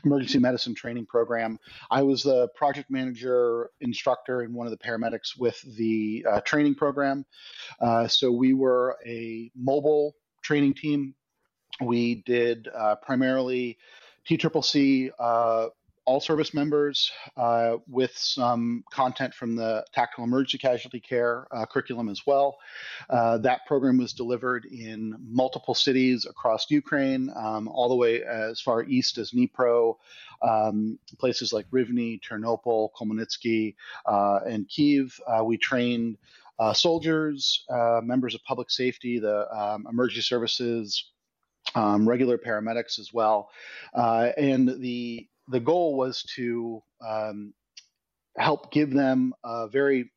emergency 0.04 0.38
medicine 0.38 0.74
training 0.74 1.06
program. 1.06 1.58
I 1.90 2.02
was 2.02 2.22
the 2.22 2.48
project 2.54 2.90
manager 2.90 3.70
instructor 3.80 4.42
and 4.42 4.54
one 4.54 4.66
of 4.66 4.70
the 4.70 4.78
paramedics 4.78 5.38
with 5.38 5.60
the 5.76 6.26
uh, 6.30 6.40
training 6.40 6.74
program. 6.74 7.24
Uh, 7.80 8.08
so 8.08 8.30
we 8.30 8.54
were 8.54 8.96
a 9.06 9.50
mobile 9.56 10.14
training 10.42 10.74
team. 10.74 11.14
We 11.80 12.22
did 12.26 12.68
uh, 12.74 12.96
primarily 12.96 13.78
TCCC 14.28 15.10
all 16.06 16.20
service 16.20 16.54
members 16.54 17.10
uh, 17.36 17.76
with 17.88 18.16
some 18.16 18.84
content 18.90 19.34
from 19.34 19.56
the 19.56 19.84
tactical 19.92 20.24
emergency 20.24 20.58
casualty 20.58 21.00
care 21.00 21.46
uh, 21.50 21.66
curriculum 21.66 22.08
as 22.08 22.22
well. 22.26 22.58
Uh, 23.10 23.38
that 23.38 23.66
program 23.66 23.98
was 23.98 24.12
delivered 24.12 24.64
in 24.66 25.16
multiple 25.28 25.74
cities 25.74 26.24
across 26.24 26.70
Ukraine, 26.70 27.30
um, 27.36 27.68
all 27.68 27.88
the 27.88 27.96
way 27.96 28.22
as 28.22 28.60
far 28.60 28.84
east 28.84 29.18
as 29.18 29.32
Dnipro, 29.32 29.96
um, 30.42 30.98
places 31.18 31.52
like 31.52 31.68
Rivne, 31.70 32.20
Ternopil, 32.22 32.90
Khmelnytsky, 32.98 33.74
uh, 34.06 34.40
and 34.46 34.68
Kiev. 34.68 35.20
Uh, 35.26 35.44
we 35.44 35.56
trained 35.56 36.18
uh, 36.58 36.72
soldiers, 36.72 37.66
members 38.02 38.34
of 38.34 38.42
public 38.44 38.70
safety, 38.70 39.18
the 39.18 39.46
um, 39.54 39.86
emergency 39.90 40.22
services, 40.22 41.10
um, 41.74 42.08
regular 42.08 42.38
paramedics 42.38 42.98
as 42.98 43.12
well. 43.12 43.50
Uh, 43.94 44.30
and 44.36 44.80
the 44.80 45.26
the 45.48 45.60
goal 45.60 45.96
was 45.96 46.22
to 46.36 46.82
um, 47.06 47.54
help 48.36 48.72
give 48.72 48.92
them 48.92 49.34
a 49.44 49.68
very 49.68 50.10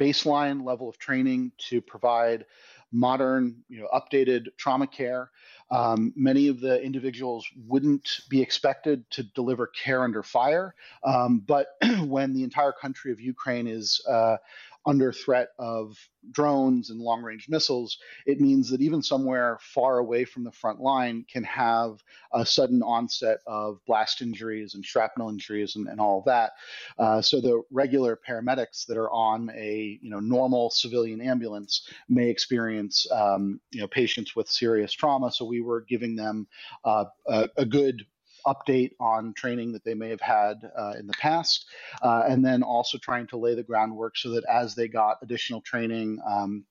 baseline 0.00 0.64
level 0.64 0.88
of 0.88 0.98
training 0.98 1.52
to 1.58 1.80
provide 1.80 2.46
modern, 2.92 3.62
you 3.68 3.80
know, 3.80 3.88
updated 3.92 4.46
trauma 4.56 4.86
care. 4.86 5.30
Um, 5.70 6.12
many 6.16 6.48
of 6.48 6.60
the 6.60 6.80
individuals 6.82 7.46
wouldn't 7.66 8.20
be 8.30 8.40
expected 8.40 9.08
to 9.10 9.22
deliver 9.22 9.66
care 9.66 10.02
under 10.04 10.22
fire, 10.22 10.74
um, 11.04 11.40
but 11.40 11.76
when 12.06 12.32
the 12.32 12.42
entire 12.42 12.72
country 12.72 13.12
of 13.12 13.20
Ukraine 13.20 13.66
is 13.66 14.00
uh, 14.08 14.36
under 14.88 15.12
threat 15.12 15.50
of 15.58 15.98
drones 16.30 16.88
and 16.88 16.98
long 16.98 17.22
range 17.22 17.46
missiles, 17.48 17.98
it 18.24 18.40
means 18.40 18.70
that 18.70 18.80
even 18.80 19.02
somewhere 19.02 19.58
far 19.60 19.98
away 19.98 20.24
from 20.24 20.44
the 20.44 20.50
front 20.50 20.80
line 20.80 21.26
can 21.30 21.44
have 21.44 22.02
a 22.32 22.44
sudden 22.44 22.82
onset 22.82 23.40
of 23.46 23.80
blast 23.86 24.22
injuries 24.22 24.74
and 24.74 24.84
shrapnel 24.84 25.28
injuries 25.28 25.76
and, 25.76 25.88
and 25.88 26.00
all 26.00 26.20
of 26.20 26.24
that. 26.24 26.52
Uh, 26.98 27.20
so 27.20 27.38
the 27.38 27.62
regular 27.70 28.18
paramedics 28.26 28.86
that 28.86 28.96
are 28.96 29.10
on 29.10 29.50
a 29.54 29.98
you 30.00 30.08
know 30.08 30.20
normal 30.20 30.70
civilian 30.70 31.20
ambulance 31.20 31.86
may 32.08 32.30
experience 32.30 33.06
um, 33.12 33.60
you 33.70 33.82
know 33.82 33.88
patients 33.88 34.34
with 34.34 34.48
serious 34.48 34.92
trauma. 34.92 35.30
So 35.30 35.44
we 35.44 35.60
were 35.60 35.82
giving 35.82 36.16
them 36.16 36.46
uh, 36.84 37.04
a, 37.26 37.48
a 37.58 37.66
good 37.66 38.06
update 38.46 38.92
on 39.00 39.34
training 39.34 39.72
that 39.72 39.84
they 39.84 39.94
may 39.94 40.10
have 40.10 40.20
had 40.20 40.70
uh, 40.76 40.94
in 40.98 41.06
the 41.06 41.14
past, 41.14 41.66
uh, 42.02 42.24
and 42.28 42.44
then 42.44 42.62
also 42.62 42.98
trying 42.98 43.26
to 43.28 43.36
lay 43.36 43.54
the 43.54 43.62
groundwork 43.62 44.16
so 44.16 44.30
that 44.30 44.44
as 44.44 44.74
they 44.74 44.88
got 44.88 45.18
additional 45.22 45.60
training, 45.60 46.18
um, 46.26 46.64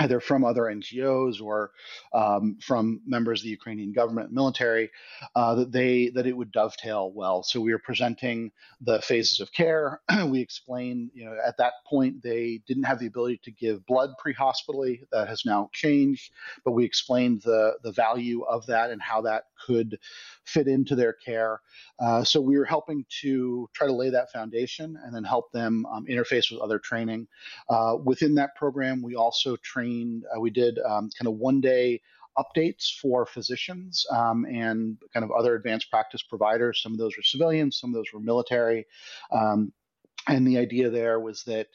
either 0.00 0.18
from 0.18 0.44
other 0.44 0.62
NGOs 0.62 1.42
or 1.42 1.72
um, 2.12 2.58
from 2.60 3.00
members 3.06 3.40
of 3.40 3.44
the 3.44 3.50
Ukrainian 3.50 3.92
government 3.92 4.32
military, 4.32 4.90
uh, 5.36 5.54
that 5.56 5.72
they 5.72 6.08
that 6.14 6.26
it 6.26 6.36
would 6.36 6.52
dovetail 6.52 7.12
well. 7.12 7.42
So 7.42 7.60
we 7.60 7.72
were 7.72 7.78
presenting 7.78 8.50
the 8.80 9.00
phases 9.02 9.40
of 9.40 9.52
care. 9.52 10.00
we 10.26 10.40
explained, 10.40 11.10
you 11.14 11.24
know, 11.24 11.36
at 11.46 11.58
that 11.58 11.74
point 11.86 12.22
they 12.22 12.62
didn't 12.66 12.84
have 12.84 12.98
the 12.98 13.06
ability 13.06 13.40
to 13.44 13.50
give 13.50 13.86
blood 13.86 14.10
pre-hospitally. 14.18 15.02
That 15.12 15.28
has 15.28 15.44
now 15.44 15.68
changed, 15.72 16.32
but 16.64 16.72
we 16.72 16.84
explained 16.84 17.42
the 17.42 17.76
the 17.82 17.92
value 17.92 18.42
of 18.42 18.66
that 18.66 18.90
and 18.90 19.02
how 19.02 19.20
that 19.22 19.44
could 19.64 19.98
fit 20.44 20.66
into 20.68 20.94
their 20.94 21.12
care. 21.12 21.60
Uh, 21.98 22.24
so 22.24 22.40
we 22.40 22.58
were 22.58 22.64
helping 22.64 23.04
to 23.22 23.68
try 23.72 23.86
to 23.86 23.92
lay 23.92 24.10
that 24.10 24.32
foundation 24.32 24.98
and 25.04 25.14
then 25.14 25.24
help 25.24 25.52
them 25.52 25.86
um, 25.86 26.06
interface 26.06 26.50
with 26.50 26.60
other 26.60 26.78
training. 26.78 27.26
Uh, 27.68 27.96
within 28.04 28.34
that 28.34 28.54
program, 28.56 29.02
we 29.02 29.14
also 29.14 29.56
trained, 29.56 30.24
uh, 30.34 30.40
we 30.40 30.50
did 30.50 30.78
um, 30.80 31.10
kind 31.18 31.28
of 31.28 31.34
one 31.34 31.60
day 31.60 32.00
updates 32.38 32.98
for 33.00 33.26
physicians 33.26 34.06
um, 34.10 34.44
and 34.44 34.96
kind 35.12 35.24
of 35.24 35.30
other 35.32 35.54
advanced 35.54 35.90
practice 35.90 36.22
providers. 36.22 36.80
Some 36.82 36.92
of 36.92 36.98
those 36.98 37.16
were 37.16 37.22
civilians, 37.22 37.78
some 37.78 37.90
of 37.90 37.94
those 37.94 38.12
were 38.12 38.20
military. 38.20 38.86
Um, 39.32 39.72
and 40.28 40.46
the 40.46 40.58
idea 40.58 40.90
there 40.90 41.20
was 41.20 41.42
that 41.44 41.68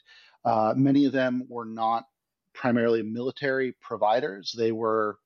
uh, 0.44 0.72
many 0.76 1.04
of 1.04 1.12
them 1.12 1.44
were 1.48 1.64
not 1.64 2.04
primarily 2.54 3.02
military 3.02 3.74
providers. 3.80 4.54
They 4.56 4.72
were 4.72 5.18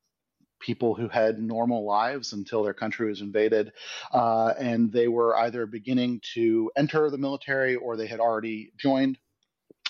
people 0.60 0.94
who 0.94 1.08
had 1.08 1.38
normal 1.38 1.84
lives 1.84 2.32
until 2.32 2.62
their 2.62 2.74
country 2.74 3.08
was 3.08 3.20
invaded. 3.20 3.72
Uh, 4.12 4.52
and 4.58 4.92
they 4.92 5.08
were 5.08 5.36
either 5.36 5.66
beginning 5.66 6.20
to 6.34 6.70
enter 6.76 7.10
the 7.10 7.18
military 7.18 7.76
or 7.76 7.96
they 7.96 8.06
had 8.06 8.20
already 8.20 8.72
joined. 8.76 9.18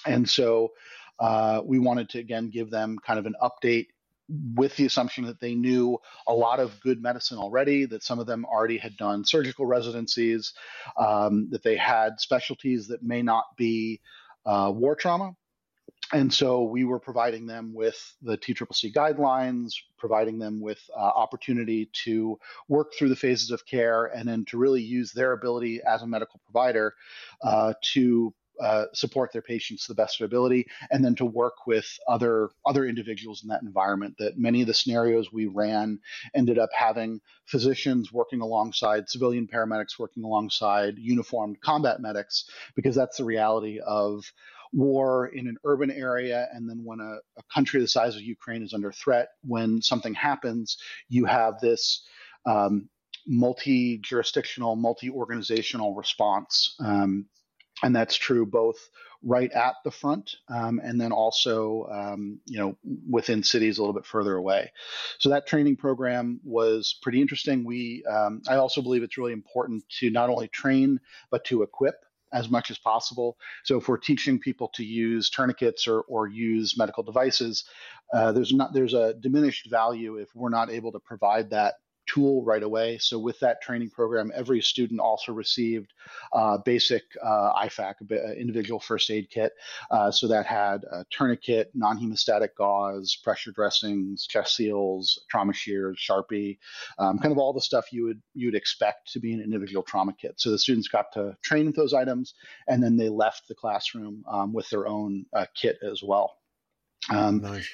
And 0.06 0.28
so 0.28 0.72
uh, 1.18 1.60
we 1.64 1.78
wanted 1.78 2.08
to, 2.10 2.18
again, 2.18 2.48
give 2.48 2.70
them 2.70 2.98
kind 3.04 3.18
of 3.18 3.26
an 3.26 3.34
update 3.42 3.88
with 4.54 4.76
the 4.76 4.86
assumption 4.86 5.24
that 5.24 5.40
they 5.40 5.54
knew 5.54 5.98
a 6.26 6.32
lot 6.32 6.60
of 6.60 6.80
good 6.80 7.02
medicine 7.02 7.36
already, 7.36 7.84
that 7.86 8.02
some 8.02 8.20
of 8.20 8.26
them 8.26 8.44
already 8.44 8.78
had 8.78 8.96
done 8.96 9.24
surgical 9.24 9.66
residencies, 9.66 10.54
um, 10.96 11.48
that 11.50 11.62
they 11.62 11.76
had 11.76 12.20
specialties 12.20 12.86
that 12.88 13.02
may 13.02 13.22
not 13.22 13.56
be 13.56 14.00
uh, 14.46 14.72
war 14.74 14.94
trauma, 14.94 15.34
and 16.12 16.32
so 16.32 16.64
we 16.64 16.84
were 16.84 16.98
providing 16.98 17.46
them 17.46 17.72
with 17.74 18.14
the 18.22 18.36
TCCC 18.36 18.92
guidelines, 18.92 19.72
providing 19.96 20.38
them 20.38 20.60
with 20.60 20.80
uh, 20.96 21.00
opportunity 21.00 21.88
to 22.04 22.38
work 22.68 22.94
through 22.94 23.10
the 23.10 23.16
phases 23.16 23.50
of 23.50 23.64
care, 23.64 24.06
and 24.06 24.28
then 24.28 24.44
to 24.46 24.58
really 24.58 24.82
use 24.82 25.12
their 25.12 25.32
ability 25.32 25.80
as 25.86 26.02
a 26.02 26.06
medical 26.06 26.40
provider 26.44 26.94
uh, 27.42 27.74
to 27.92 28.34
uh, 28.60 28.86
support 28.92 29.32
their 29.32 29.40
patients 29.40 29.86
to 29.86 29.92
the 29.92 29.94
best 29.94 30.16
of 30.16 30.18
their 30.18 30.26
ability, 30.26 30.66
and 30.90 31.04
then 31.04 31.14
to 31.14 31.24
work 31.24 31.66
with 31.66 31.98
other 32.08 32.50
other 32.66 32.84
individuals 32.84 33.42
in 33.42 33.48
that 33.48 33.62
environment. 33.62 34.16
That 34.18 34.36
many 34.36 34.60
of 34.60 34.66
the 34.66 34.74
scenarios 34.74 35.32
we 35.32 35.46
ran 35.46 36.00
ended 36.34 36.58
up 36.58 36.70
having 36.76 37.20
physicians 37.46 38.12
working 38.12 38.40
alongside 38.40 39.08
civilian 39.08 39.46
paramedics, 39.46 39.98
working 39.98 40.24
alongside 40.24 40.98
uniformed 40.98 41.60
combat 41.60 42.00
medics, 42.00 42.50
because 42.74 42.94
that's 42.94 43.16
the 43.16 43.24
reality 43.24 43.78
of 43.78 44.30
war 44.72 45.26
in 45.26 45.48
an 45.48 45.56
urban 45.64 45.90
area, 45.90 46.48
and 46.52 46.68
then 46.68 46.82
when 46.84 47.00
a, 47.00 47.18
a 47.38 47.42
country 47.52 47.80
the 47.80 47.88
size 47.88 48.16
of 48.16 48.22
Ukraine 48.22 48.62
is 48.62 48.74
under 48.74 48.92
threat, 48.92 49.28
when 49.42 49.82
something 49.82 50.14
happens, 50.14 50.76
you 51.08 51.24
have 51.24 51.60
this 51.60 52.06
um, 52.46 52.88
multi 53.26 53.98
jurisdictional, 53.98 54.76
multi 54.76 55.10
organizational 55.10 55.94
response. 55.94 56.74
Um, 56.80 57.26
and 57.82 57.94
that's 57.94 58.16
true 58.16 58.46
both 58.46 58.90
right 59.22 59.50
at 59.52 59.74
the 59.84 59.90
front 59.90 60.36
um, 60.48 60.80
and 60.82 61.00
then 61.00 61.12
also 61.12 61.86
um, 61.92 62.40
you 62.46 62.58
know 62.58 62.76
within 63.08 63.42
cities 63.42 63.78
a 63.78 63.82
little 63.82 63.94
bit 63.94 64.06
further 64.06 64.34
away 64.34 64.70
so 65.18 65.28
that 65.28 65.46
training 65.46 65.76
program 65.76 66.40
was 66.42 66.98
pretty 67.02 67.20
interesting 67.20 67.64
we 67.64 68.02
um, 68.10 68.40
i 68.48 68.56
also 68.56 68.80
believe 68.80 69.02
it's 69.02 69.18
really 69.18 69.32
important 69.32 69.84
to 69.88 70.10
not 70.10 70.30
only 70.30 70.48
train 70.48 70.98
but 71.30 71.44
to 71.44 71.62
equip 71.62 71.96
as 72.32 72.48
much 72.48 72.70
as 72.70 72.78
possible. 72.78 73.36
So 73.64 73.78
if 73.78 73.88
we're 73.88 73.98
teaching 73.98 74.38
people 74.38 74.68
to 74.74 74.84
use 74.84 75.30
tourniquets 75.30 75.86
or, 75.86 76.00
or 76.02 76.28
use 76.28 76.78
medical 76.78 77.02
devices, 77.02 77.64
uh, 78.12 78.32
there's 78.32 78.52
not 78.52 78.72
there's 78.72 78.94
a 78.94 79.14
diminished 79.14 79.70
value 79.70 80.16
if 80.16 80.28
we're 80.34 80.48
not 80.50 80.70
able 80.70 80.92
to 80.92 81.00
provide 81.00 81.50
that 81.50 81.74
tool 82.12 82.42
right 82.44 82.62
away. 82.62 82.98
So 82.98 83.18
with 83.18 83.38
that 83.40 83.62
training 83.62 83.90
program, 83.90 84.32
every 84.34 84.60
student 84.60 85.00
also 85.00 85.32
received 85.32 85.92
uh, 86.32 86.58
basic 86.64 87.02
uh, 87.22 87.52
IFAK, 87.64 87.94
uh, 88.10 88.32
individual 88.32 88.80
first 88.80 89.10
aid 89.10 89.28
kit. 89.30 89.52
Uh, 89.90 90.10
so 90.10 90.28
that 90.28 90.46
had 90.46 90.84
a 90.84 91.04
tourniquet, 91.10 91.70
non-hemostatic 91.74 92.50
gauze, 92.56 93.16
pressure 93.22 93.52
dressings, 93.52 94.26
chest 94.26 94.56
seals, 94.56 95.20
trauma 95.30 95.52
shears, 95.52 95.98
Sharpie, 95.98 96.58
um, 96.98 97.18
kind 97.18 97.32
of 97.32 97.38
all 97.38 97.52
the 97.52 97.60
stuff 97.60 97.92
you 97.92 98.04
would 98.04 98.20
you'd 98.34 98.54
expect 98.54 99.12
to 99.12 99.20
be 99.20 99.32
an 99.32 99.40
individual 99.40 99.82
trauma 99.82 100.12
kit. 100.20 100.34
So 100.38 100.50
the 100.50 100.58
students 100.58 100.88
got 100.88 101.12
to 101.14 101.36
train 101.42 101.66
with 101.66 101.76
those 101.76 101.94
items, 101.94 102.34
and 102.66 102.82
then 102.82 102.96
they 102.96 103.08
left 103.08 103.48
the 103.48 103.54
classroom 103.54 104.24
um, 104.30 104.52
with 104.52 104.68
their 104.70 104.86
own 104.86 105.26
uh, 105.34 105.46
kit 105.54 105.78
as 105.82 106.02
well. 106.02 106.36
Um, 107.10 107.40
nice 107.40 107.68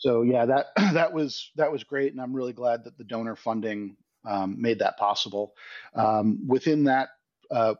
so 0.00 0.22
yeah, 0.22 0.46
that 0.46 0.66
that 0.94 1.12
was 1.12 1.50
that 1.56 1.70
was 1.70 1.84
great, 1.84 2.12
and 2.12 2.20
I'm 2.20 2.34
really 2.34 2.54
glad 2.54 2.84
that 2.84 2.98
the 2.98 3.04
donor 3.04 3.36
funding 3.36 3.96
um, 4.28 4.60
made 4.60 4.80
that 4.80 4.98
possible. 4.98 5.54
Um, 5.94 6.46
within 6.48 6.84
that 6.84 7.10
uh, 7.50 7.74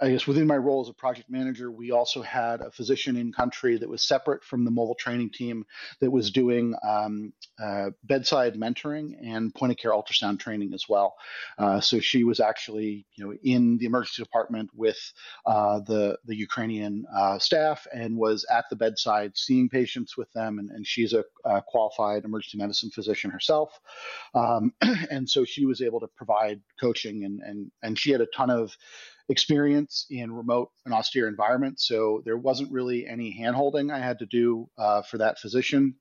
I 0.00 0.10
guess 0.10 0.26
within 0.26 0.46
my 0.46 0.56
role 0.56 0.80
as 0.80 0.88
a 0.88 0.92
project 0.92 1.30
manager, 1.30 1.70
we 1.70 1.92
also 1.92 2.20
had 2.20 2.60
a 2.60 2.70
physician 2.70 3.16
in 3.16 3.32
country 3.32 3.78
that 3.78 3.88
was 3.88 4.02
separate 4.02 4.42
from 4.42 4.64
the 4.64 4.70
mobile 4.70 4.96
training 4.96 5.30
team 5.30 5.64
that 6.00 6.10
was 6.10 6.32
doing 6.32 6.74
um, 6.86 7.32
uh, 7.62 7.90
bedside 8.02 8.54
mentoring 8.54 9.14
and 9.22 9.54
point 9.54 9.70
of 9.70 9.78
care 9.78 9.92
ultrasound 9.92 10.40
training 10.40 10.74
as 10.74 10.88
well. 10.88 11.14
Uh, 11.58 11.80
so 11.80 12.00
she 12.00 12.24
was 12.24 12.40
actually, 12.40 13.06
you 13.14 13.24
know, 13.24 13.34
in 13.44 13.78
the 13.78 13.86
emergency 13.86 14.22
department 14.22 14.70
with 14.74 14.98
uh, 15.46 15.78
the 15.80 16.18
the 16.24 16.34
Ukrainian 16.34 17.04
uh, 17.14 17.38
staff 17.38 17.86
and 17.94 18.16
was 18.16 18.44
at 18.50 18.64
the 18.70 18.76
bedside 18.76 19.32
seeing 19.36 19.68
patients 19.68 20.16
with 20.16 20.30
them. 20.32 20.58
And, 20.58 20.70
and 20.70 20.86
she's 20.86 21.12
a, 21.12 21.24
a, 21.44 21.62
qualified 21.62 22.24
emergency 22.24 22.58
medicine 22.58 22.90
physician 22.90 23.30
herself, 23.30 23.78
um, 24.34 24.72
and 25.10 25.28
so 25.28 25.44
she 25.44 25.64
was 25.64 25.80
able 25.80 26.00
to 26.00 26.08
provide 26.16 26.60
coaching 26.80 27.24
and 27.24 27.40
and 27.40 27.70
and 27.82 27.98
she 27.98 28.10
had 28.10 28.20
a 28.20 28.26
ton 28.26 28.50
of 28.50 28.76
experience 29.28 30.06
in 30.10 30.32
remote 30.32 30.70
and 30.84 30.94
austere 30.94 31.28
environments. 31.28 31.86
So 31.86 32.22
there 32.24 32.36
wasn't 32.36 32.72
really 32.72 33.06
any 33.06 33.36
handholding 33.38 33.92
I 33.92 33.98
had 33.98 34.18
to 34.18 34.26
do 34.26 34.68
uh, 34.76 35.02
for 35.02 35.18
that 35.18 35.38
physician. 35.38 35.94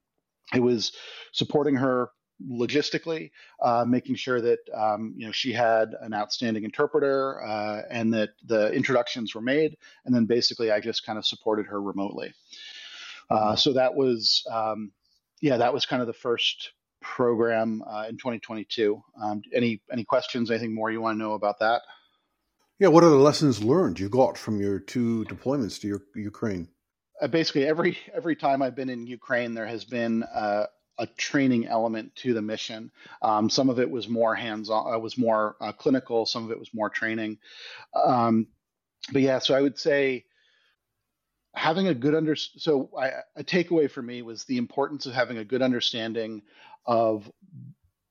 It 0.53 0.61
was 0.61 0.91
supporting 1.31 1.75
her 1.75 2.09
logistically, 2.49 3.31
uh, 3.61 3.85
making 3.87 4.15
sure 4.15 4.41
that 4.41 4.59
um, 4.73 5.13
you 5.15 5.25
know 5.25 5.31
she 5.31 5.53
had 5.53 5.95
an 6.01 6.13
outstanding 6.13 6.63
interpreter 6.63 7.41
uh, 7.43 7.83
and 7.89 8.13
that 8.13 8.31
the 8.45 8.71
introductions 8.73 9.33
were 9.33 9.41
made, 9.41 9.77
and 10.05 10.13
then 10.13 10.25
basically 10.25 10.71
I 10.71 10.79
just 10.79 11.05
kind 11.05 11.17
of 11.17 11.25
supported 11.25 11.65
her 11.67 11.81
remotely. 11.81 12.33
Uh, 13.29 13.55
so 13.55 13.73
that 13.73 13.95
was 13.95 14.45
um, 14.51 14.91
yeah, 15.41 15.57
that 15.57 15.73
was 15.73 15.85
kind 15.85 16.01
of 16.01 16.07
the 16.07 16.13
first 16.13 16.71
program 17.01 17.83
uh, 17.87 18.05
in 18.09 18.17
2022. 18.17 19.01
Um, 19.21 19.41
any 19.53 19.81
any 19.91 20.03
questions? 20.03 20.51
Anything 20.51 20.75
more 20.75 20.91
you 20.91 21.01
want 21.01 21.15
to 21.15 21.23
know 21.23 21.33
about 21.33 21.59
that? 21.59 21.81
Yeah, 22.79 22.87
what 22.87 23.03
are 23.03 23.09
the 23.09 23.15
lessons 23.15 23.63
learned 23.63 23.99
you 23.99 24.09
got 24.09 24.37
from 24.37 24.59
your 24.59 24.79
two 24.79 25.25
deployments 25.25 25.79
to 25.81 25.87
your, 25.87 26.01
Ukraine? 26.15 26.67
Uh, 27.21 27.27
basically, 27.27 27.65
every 27.65 27.97
every 28.13 28.35
time 28.35 28.61
I've 28.61 28.75
been 28.75 28.89
in 28.89 29.05
Ukraine, 29.07 29.53
there 29.53 29.67
has 29.67 29.85
been 29.85 30.23
uh, 30.23 30.65
a 30.97 31.07
training 31.07 31.67
element 31.67 32.15
to 32.17 32.33
the 32.33 32.41
mission. 32.41 32.91
Um, 33.21 33.49
some 33.49 33.69
of 33.69 33.79
it 33.79 33.89
was 33.89 34.09
more 34.09 34.35
hands-on, 34.35 34.93
uh, 34.93 34.97
was 34.97 35.17
more 35.17 35.55
uh, 35.61 35.71
clinical. 35.71 36.25
Some 36.25 36.45
of 36.45 36.51
it 36.51 36.59
was 36.59 36.73
more 36.73 36.89
training. 36.89 37.37
Um, 37.95 38.47
but 39.11 39.21
yeah, 39.21 39.39
so 39.39 39.53
I 39.53 39.61
would 39.61 39.77
say 39.77 40.25
having 41.55 41.87
a 41.87 41.93
good 41.93 42.15
under 42.15 42.35
so 42.35 42.89
I, 42.97 43.11
a 43.35 43.43
takeaway 43.43 43.89
for 43.89 44.01
me 44.01 44.23
was 44.23 44.45
the 44.45 44.57
importance 44.57 45.05
of 45.05 45.13
having 45.13 45.37
a 45.37 45.45
good 45.45 45.61
understanding 45.61 46.41
of 46.85 47.31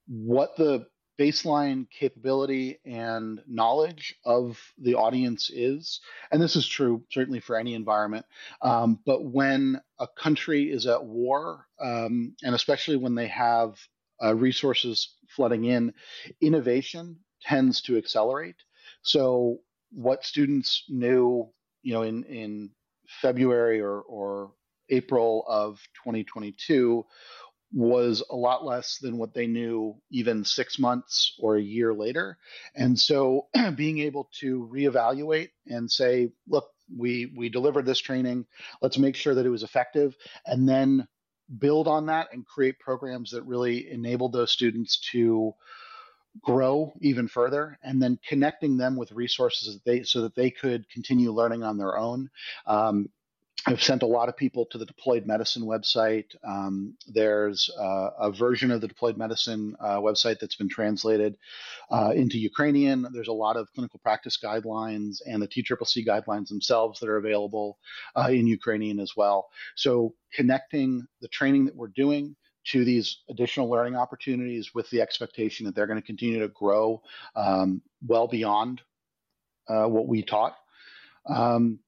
what 0.06 0.56
the 0.56 0.86
baseline 1.18 1.88
capability 1.90 2.78
and 2.84 3.40
knowledge 3.46 4.14
of 4.24 4.58
the 4.78 4.94
audience 4.94 5.50
is. 5.50 6.00
And 6.30 6.40
this 6.40 6.56
is 6.56 6.66
true 6.66 7.02
certainly 7.10 7.40
for 7.40 7.56
any 7.56 7.74
environment. 7.74 8.26
Um, 8.62 8.98
but 9.04 9.24
when 9.24 9.80
a 9.98 10.06
country 10.06 10.70
is 10.70 10.86
at 10.86 11.04
war, 11.04 11.66
um, 11.80 12.34
and 12.42 12.54
especially 12.54 12.96
when 12.96 13.14
they 13.14 13.28
have 13.28 13.78
uh, 14.22 14.34
resources 14.34 15.14
flooding 15.28 15.64
in, 15.64 15.92
innovation 16.40 17.16
tends 17.42 17.80
to 17.82 17.96
accelerate. 17.96 18.56
So 19.02 19.58
what 19.90 20.24
students 20.24 20.84
knew, 20.88 21.50
you 21.82 21.92
know, 21.92 22.02
in 22.02 22.24
in 22.24 22.70
February 23.20 23.80
or 23.80 24.00
or 24.02 24.52
April 24.88 25.44
of 25.48 25.80
2022 26.04 27.04
was 27.72 28.22
a 28.30 28.36
lot 28.36 28.64
less 28.64 28.98
than 28.98 29.16
what 29.16 29.34
they 29.34 29.46
knew 29.46 29.96
even 30.10 30.44
six 30.44 30.78
months 30.78 31.34
or 31.38 31.56
a 31.56 31.62
year 31.62 31.94
later. 31.94 32.36
And 32.74 32.98
so 32.98 33.48
being 33.76 33.98
able 34.00 34.28
to 34.40 34.68
reevaluate 34.72 35.50
and 35.66 35.90
say, 35.90 36.32
look, 36.48 36.68
we 36.94 37.32
we 37.36 37.48
delivered 37.48 37.86
this 37.86 38.00
training, 38.00 38.46
let's 38.82 38.98
make 38.98 39.16
sure 39.16 39.34
that 39.34 39.46
it 39.46 39.50
was 39.50 39.62
effective, 39.62 40.14
and 40.44 40.68
then 40.68 41.08
build 41.58 41.88
on 41.88 42.06
that 42.06 42.28
and 42.32 42.46
create 42.46 42.78
programs 42.78 43.30
that 43.30 43.44
really 43.44 43.90
enabled 43.90 44.32
those 44.32 44.50
students 44.50 44.98
to 45.12 45.54
grow 46.40 46.92
even 47.00 47.28
further 47.28 47.78
and 47.82 48.02
then 48.02 48.18
connecting 48.26 48.76
them 48.76 48.96
with 48.96 49.12
resources 49.12 49.74
that 49.74 49.84
they 49.84 50.02
so 50.02 50.22
that 50.22 50.34
they 50.34 50.50
could 50.50 50.88
continue 50.88 51.30
learning 51.30 51.62
on 51.62 51.76
their 51.76 51.96
own. 51.96 52.30
Um, 52.66 53.08
I've 53.64 53.82
sent 53.82 54.02
a 54.02 54.06
lot 54.06 54.28
of 54.28 54.36
people 54.36 54.66
to 54.66 54.78
the 54.78 54.86
Deployed 54.86 55.24
Medicine 55.24 55.62
website. 55.62 56.34
Um, 56.42 56.96
there's 57.06 57.70
uh, 57.78 58.10
a 58.18 58.32
version 58.32 58.72
of 58.72 58.80
the 58.80 58.88
Deployed 58.88 59.16
Medicine 59.16 59.76
uh, 59.78 59.98
website 59.98 60.40
that's 60.40 60.56
been 60.56 60.68
translated 60.68 61.36
uh, 61.90 62.12
into 62.14 62.38
Ukrainian. 62.38 63.06
There's 63.12 63.28
a 63.28 63.32
lot 63.32 63.56
of 63.56 63.72
clinical 63.72 64.00
practice 64.02 64.36
guidelines 64.42 65.18
and 65.26 65.40
the 65.40 65.46
TCCC 65.46 66.04
guidelines 66.04 66.48
themselves 66.48 66.98
that 67.00 67.08
are 67.08 67.18
available 67.18 67.78
uh, 68.16 68.28
in 68.30 68.48
Ukrainian 68.48 68.98
as 68.98 69.12
well. 69.16 69.48
So 69.76 70.14
connecting 70.34 71.06
the 71.20 71.28
training 71.28 71.66
that 71.66 71.76
we're 71.76 71.88
doing 71.88 72.34
to 72.64 72.84
these 72.84 73.18
additional 73.30 73.68
learning 73.68 73.96
opportunities 73.96 74.74
with 74.74 74.90
the 74.90 75.00
expectation 75.00 75.66
that 75.66 75.74
they're 75.74 75.86
going 75.86 76.00
to 76.00 76.06
continue 76.06 76.40
to 76.40 76.48
grow 76.48 77.00
um, 77.36 77.80
well 78.06 78.26
beyond 78.26 78.80
uh, 79.68 79.84
what 79.84 80.08
we 80.08 80.22
taught. 80.22 80.56
Um, 81.26 81.78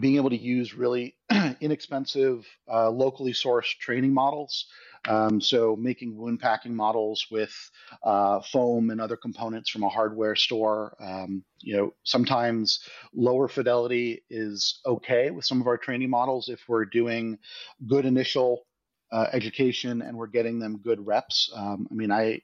being 0.00 0.16
able 0.16 0.30
to 0.30 0.40
use 0.40 0.74
really 0.74 1.16
inexpensive, 1.60 2.46
uh, 2.70 2.90
locally 2.90 3.32
sourced 3.32 3.76
training 3.78 4.14
models. 4.14 4.66
Um, 5.08 5.40
so 5.40 5.76
making 5.76 6.16
wound 6.16 6.40
packing 6.40 6.74
models 6.74 7.26
with 7.30 7.52
uh, 8.04 8.40
foam 8.40 8.90
and 8.90 9.00
other 9.00 9.16
components 9.16 9.68
from 9.68 9.82
a 9.82 9.88
hardware 9.88 10.36
store. 10.36 10.96
Um, 11.00 11.44
you 11.58 11.76
know, 11.76 11.94
sometimes 12.04 12.80
lower 13.12 13.48
fidelity 13.48 14.22
is 14.30 14.80
okay 14.86 15.30
with 15.30 15.44
some 15.44 15.60
of 15.60 15.66
our 15.66 15.76
training 15.76 16.10
models 16.10 16.48
if 16.48 16.60
we're 16.68 16.84
doing 16.84 17.38
good 17.88 18.06
initial 18.06 18.64
uh, 19.10 19.26
education 19.32 20.02
and 20.02 20.16
we're 20.16 20.26
getting 20.28 20.58
them 20.58 20.78
good 20.78 21.04
reps. 21.04 21.50
Um, 21.54 21.86
I 21.90 21.94
mean, 21.94 22.12
I 22.12 22.40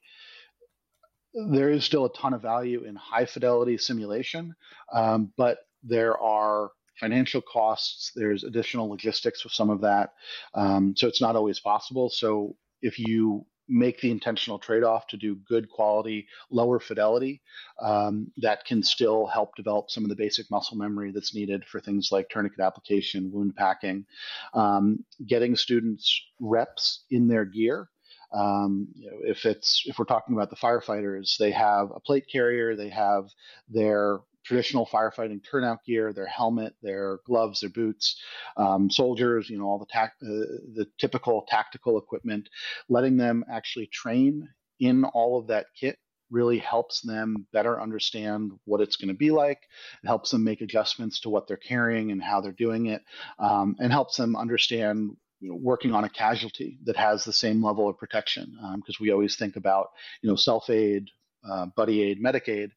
there 1.51 1.71
is 1.71 1.85
still 1.85 2.07
a 2.07 2.13
ton 2.13 2.35
of 2.35 2.43
value 2.43 2.85
in 2.85 2.97
high 2.97 3.27
fidelity 3.27 3.79
simulation, 3.79 4.55
um, 4.93 5.33
but 5.37 5.59
there 5.85 6.19
are 6.19 6.71
financial 7.01 7.41
costs. 7.41 8.13
There's 8.15 8.45
additional 8.45 8.89
logistics 8.89 9.45
with 9.45 9.53
some 9.53 9.71
of 9.71 9.81
that. 9.83 10.15
Um, 10.55 10.95
so 10.97 11.07
it's 11.07 11.21
not 11.21 11.37
always 11.37 11.61
possible. 11.61 12.11
So 12.11 12.57
if 12.83 12.99
you 12.99 13.47
make 13.69 14.01
the 14.01 14.11
intentional 14.11 14.59
trade-off 14.59 15.07
to 15.09 15.17
do 15.17 15.37
good 15.47 15.69
quality, 15.69 16.27
lower 16.51 16.81
fidelity, 16.81 17.43
um, 17.83 18.33
that 18.39 18.65
can 18.65 18.83
still 18.83 19.27
help 19.27 19.55
develop 19.57 19.91
some 19.91 20.05
of 20.05 20.09
the 20.09 20.17
basic 20.17 20.51
muscle 20.51 20.77
memory 20.77 21.13
that's 21.13 21.35
needed 21.35 21.65
for 21.67 21.81
things 21.81 22.09
like 22.11 22.31
tourniquet 22.31 22.61
application, 22.61 23.31
wound 23.31 23.55
packing, 23.57 24.07
um, 24.55 25.05
getting 25.27 25.55
students 25.55 26.23
reps 26.41 27.05
in 27.11 27.29
their 27.29 27.45
gear. 27.45 27.91
Um, 28.33 28.89
you 28.95 29.11
know, 29.11 29.19
if 29.23 29.47
it's 29.47 29.85
if 29.87 29.99
we're 29.99 30.05
talking 30.05 30.35
about 30.35 30.51
the 30.51 30.57
firefighters, 30.57 31.37
they 31.39 31.51
have 31.51 31.91
a 31.95 32.01
plate 32.01 32.27
carrier, 32.31 32.77
they 32.77 32.91
have 32.91 33.25
their 33.69 34.21
traditional 34.49 34.87
firefighting 34.87 35.41
turnout 35.45 35.85
gear, 35.85 36.13
their 36.13 36.27
helmet, 36.27 36.75
their 36.83 37.19
gloves, 37.27 37.61
their 37.61 37.71
boots, 37.71 38.17
um, 38.57 38.91
soldiers, 38.91 39.51
you 39.51 39.59
know, 39.59 39.67
all 39.67 39.79
the 39.79 39.99
uh, 40.01 40.09
the 40.23 40.87
typical 40.99 41.45
tactical 41.49 41.99
equipment, 41.99 42.49
letting 42.89 43.19
them 43.19 43.45
actually 43.53 43.87
train 43.93 44.49
in 44.81 45.05
all 45.05 45.39
of 45.39 45.49
that 45.49 45.67
kit 45.79 45.99
really 46.31 46.59
helps 46.59 47.01
them 47.03 47.47
better 47.53 47.81
understand 47.81 48.53
what 48.65 48.81
it's 48.81 48.97
going 48.97 49.09
to 49.09 49.15
be 49.15 49.31
like. 49.31 49.61
It 50.03 50.07
helps 50.07 50.31
them 50.31 50.45
make 50.45 50.61
adjustments 50.61 51.21
to 51.21 51.31
what 51.31 51.47
they're 51.47 51.57
carrying 51.57 52.11
and 52.11 52.23
how 52.23 52.41
they're 52.41 52.53
doing 52.53 52.87
it, 52.87 53.03
um, 53.39 53.77
and 53.79 53.93
helps 53.93 54.17
them 54.17 54.35
understand 54.35 55.11
you 55.41 55.51
know, 55.51 55.59
working 55.61 55.93
on 55.93 56.05
a 56.05 56.09
casualty 56.09 56.79
that 56.85 56.97
has 56.97 57.25
the 57.25 57.33
same 57.33 57.65
level 57.65 57.89
of 57.89 57.99
protection 57.99 58.57
because 58.77 58.97
um, 58.99 59.03
we 59.03 59.11
always 59.11 59.37
think 59.37 59.57
about 59.57 59.89
you 60.23 60.29
know 60.29 60.37
self 60.37 60.71
aid 60.71 61.11
uh, 61.51 61.67
buddy 61.77 62.03
aid, 62.03 62.23
Medicaid, 62.23 62.71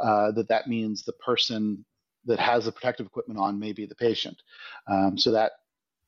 uh, 0.00 0.32
that 0.32 0.48
that 0.48 0.66
means 0.68 1.04
the 1.04 1.12
person 1.12 1.84
that 2.24 2.38
has 2.38 2.66
the 2.66 2.72
protective 2.72 3.06
equipment 3.06 3.38
on 3.38 3.58
may 3.58 3.72
be 3.72 3.86
the 3.86 3.94
patient. 3.94 4.36
Um, 4.86 5.16
so 5.18 5.32
that 5.32 5.52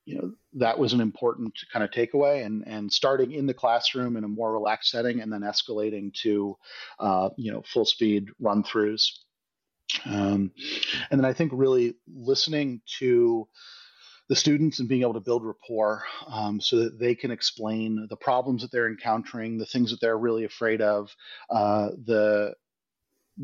you 0.07 0.19
know 0.19 0.33
that 0.55 0.79
was 0.79 0.93
an 0.93 1.01
important 1.01 1.55
kind 1.73 1.85
of 1.85 1.91
takeaway 1.91 2.45
and 2.45 2.67
and 2.67 2.93
starting 2.93 3.33
in 3.33 3.47
the 3.47 3.55
classroom 3.55 4.17
in 4.17 4.25
a 4.25 4.29
more 4.29 4.53
relaxed 4.53 4.91
setting 4.91 5.21
and 5.21 5.33
then 5.33 5.43
escalating 5.43 6.13
to 6.23 6.57
uh, 6.99 7.31
you 7.37 7.53
know 7.53 7.63
full 7.73 7.85
speed 7.85 8.29
run 8.41 8.65
throughs 8.65 9.11
um, 10.07 10.51
and 11.11 11.21
then 11.21 11.25
i 11.25 11.33
think 11.33 11.53
really 11.55 11.95
listening 12.13 12.81
to 12.99 13.47
the 14.31 14.37
students 14.37 14.79
and 14.79 14.89
being 14.89 15.03
able 15.03 15.13
to 15.13 15.21
build 15.21 15.45
rapport 15.45 16.05
um, 16.29 16.61
so 16.61 16.77
that 16.77 17.01
they 17.01 17.17
can 17.17 17.33
explain 17.33 18.07
the 18.09 18.17
problems 18.17 18.63
that 18.63 18.71
they're 18.71 18.89
encountering, 18.89 19.59
the 19.59 19.67
things 19.67 19.91
that 19.91 20.01
they're 20.01 20.17
really 20.17 20.45
afraid 20.45 20.81
of, 20.81 21.11
uh, 21.51 21.89
the 22.07 22.55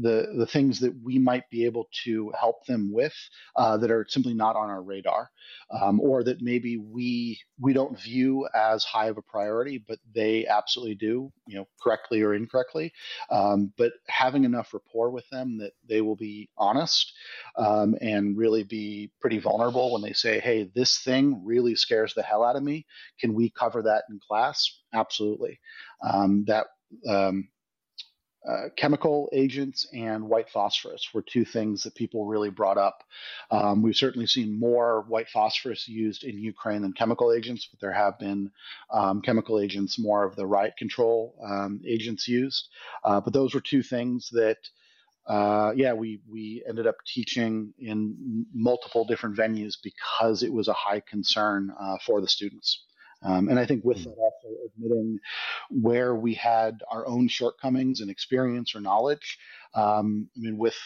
the 0.00 0.34
the 0.36 0.46
things 0.46 0.80
that 0.80 0.94
we 1.02 1.18
might 1.18 1.48
be 1.50 1.64
able 1.64 1.88
to 2.04 2.32
help 2.38 2.64
them 2.66 2.92
with 2.92 3.14
uh, 3.56 3.76
that 3.78 3.90
are 3.90 4.06
simply 4.08 4.34
not 4.34 4.56
on 4.56 4.68
our 4.68 4.82
radar, 4.82 5.30
um, 5.70 6.00
or 6.00 6.22
that 6.24 6.42
maybe 6.42 6.76
we 6.76 7.38
we 7.58 7.72
don't 7.72 7.98
view 7.98 8.46
as 8.54 8.84
high 8.84 9.06
of 9.06 9.16
a 9.16 9.22
priority, 9.22 9.82
but 9.86 9.98
they 10.14 10.46
absolutely 10.46 10.94
do, 10.94 11.32
you 11.46 11.56
know, 11.56 11.66
correctly 11.82 12.22
or 12.22 12.34
incorrectly. 12.34 12.92
Um, 13.30 13.72
but 13.76 13.92
having 14.08 14.44
enough 14.44 14.74
rapport 14.74 15.10
with 15.10 15.28
them 15.30 15.58
that 15.58 15.72
they 15.88 16.00
will 16.00 16.16
be 16.16 16.50
honest 16.58 17.12
um, 17.56 17.96
and 18.00 18.36
really 18.36 18.64
be 18.64 19.10
pretty 19.20 19.38
vulnerable 19.38 19.92
when 19.92 20.02
they 20.02 20.12
say, 20.12 20.40
"Hey, 20.40 20.70
this 20.74 20.98
thing 20.98 21.42
really 21.44 21.74
scares 21.74 22.14
the 22.14 22.22
hell 22.22 22.44
out 22.44 22.56
of 22.56 22.62
me. 22.62 22.86
Can 23.18 23.34
we 23.34 23.50
cover 23.50 23.82
that 23.82 24.04
in 24.10 24.20
class?" 24.26 24.80
Absolutely. 24.92 25.58
Um, 26.02 26.44
that 26.46 26.66
um, 27.08 27.48
uh, 28.48 28.68
chemical 28.76 29.28
agents 29.32 29.86
and 29.92 30.28
white 30.28 30.48
phosphorus 30.50 31.08
were 31.12 31.22
two 31.22 31.44
things 31.44 31.82
that 31.82 31.94
people 31.94 32.26
really 32.26 32.50
brought 32.50 32.78
up. 32.78 33.02
Um, 33.50 33.82
we've 33.82 33.96
certainly 33.96 34.26
seen 34.26 34.58
more 34.58 35.04
white 35.08 35.28
phosphorus 35.28 35.88
used 35.88 36.24
in 36.24 36.38
Ukraine 36.38 36.82
than 36.82 36.92
chemical 36.92 37.32
agents, 37.32 37.68
but 37.70 37.80
there 37.80 37.92
have 37.92 38.18
been 38.18 38.50
um, 38.90 39.20
chemical 39.22 39.58
agents, 39.58 39.98
more 39.98 40.24
of 40.24 40.36
the 40.36 40.46
riot 40.46 40.74
control 40.78 41.34
um, 41.44 41.80
agents 41.86 42.28
used. 42.28 42.68
Uh, 43.04 43.20
but 43.20 43.32
those 43.32 43.54
were 43.54 43.60
two 43.60 43.82
things 43.82 44.30
that. 44.32 44.58
Uh, 45.28 45.72
yeah, 45.74 45.92
we 45.92 46.20
we 46.30 46.62
ended 46.68 46.86
up 46.86 46.94
teaching 47.04 47.74
in 47.80 48.46
multiple 48.54 49.04
different 49.04 49.36
venues 49.36 49.74
because 49.82 50.44
it 50.44 50.52
was 50.52 50.68
a 50.68 50.72
high 50.72 51.00
concern 51.00 51.72
uh, 51.80 51.96
for 52.06 52.20
the 52.20 52.28
students. 52.28 52.85
Um, 53.22 53.48
and 53.48 53.58
I 53.58 53.66
think 53.66 53.84
with 53.84 53.98
mm. 53.98 54.04
that 54.04 54.16
also 54.18 54.48
admitting 54.66 55.18
where 55.70 56.14
we 56.14 56.34
had 56.34 56.82
our 56.90 57.06
own 57.06 57.28
shortcomings 57.28 58.00
and 58.00 58.10
experience 58.10 58.74
or 58.74 58.80
knowledge. 58.80 59.38
Um, 59.74 60.28
I 60.36 60.40
mean, 60.40 60.58
with 60.58 60.76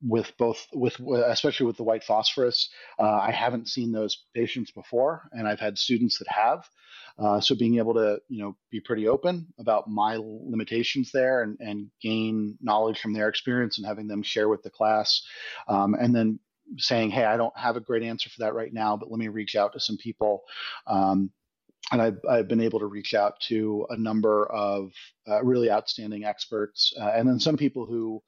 with 0.00 0.32
both 0.38 0.66
with 0.72 1.00
especially 1.00 1.66
with 1.66 1.76
the 1.76 1.82
white 1.82 2.04
phosphorus, 2.04 2.70
uh, 2.98 3.18
I 3.20 3.32
haven't 3.32 3.68
seen 3.68 3.92
those 3.92 4.24
patients 4.34 4.70
before, 4.70 5.28
and 5.32 5.48
I've 5.48 5.60
had 5.60 5.78
students 5.78 6.18
that 6.18 6.28
have. 6.28 6.68
Uh, 7.18 7.40
so 7.40 7.56
being 7.56 7.78
able 7.78 7.94
to 7.94 8.20
you 8.28 8.40
know 8.42 8.56
be 8.70 8.80
pretty 8.80 9.08
open 9.08 9.46
about 9.58 9.88
my 9.88 10.16
limitations 10.16 11.10
there 11.12 11.42
and, 11.42 11.58
and 11.60 11.90
gain 12.00 12.56
knowledge 12.60 13.00
from 13.00 13.12
their 13.12 13.28
experience 13.28 13.78
and 13.78 13.86
having 13.86 14.06
them 14.06 14.22
share 14.22 14.48
with 14.48 14.62
the 14.62 14.70
class, 14.70 15.22
um, 15.66 15.94
and 15.94 16.14
then 16.14 16.38
saying, 16.76 17.10
hey, 17.10 17.24
I 17.24 17.36
don't 17.36 17.56
have 17.58 17.76
a 17.76 17.80
great 17.80 18.02
answer 18.02 18.28
for 18.30 18.40
that 18.40 18.54
right 18.54 18.72
now, 18.72 18.96
but 18.96 19.10
let 19.10 19.18
me 19.18 19.28
reach 19.28 19.56
out 19.56 19.72
to 19.72 19.80
some 19.80 19.96
people. 19.96 20.42
Um, 20.86 21.30
and 21.90 22.02
I've, 22.02 22.18
I've, 22.28 22.48
been 22.48 22.60
able 22.60 22.80
to 22.80 22.86
reach 22.86 23.14
out 23.14 23.40
to 23.48 23.86
a 23.90 23.96
number 23.96 24.46
of 24.52 24.92
uh, 25.26 25.42
really 25.42 25.70
outstanding 25.70 26.24
experts, 26.24 26.92
uh, 27.00 27.12
and 27.14 27.28
then 27.28 27.40
some 27.40 27.56
people 27.56 27.86
who 27.86 28.22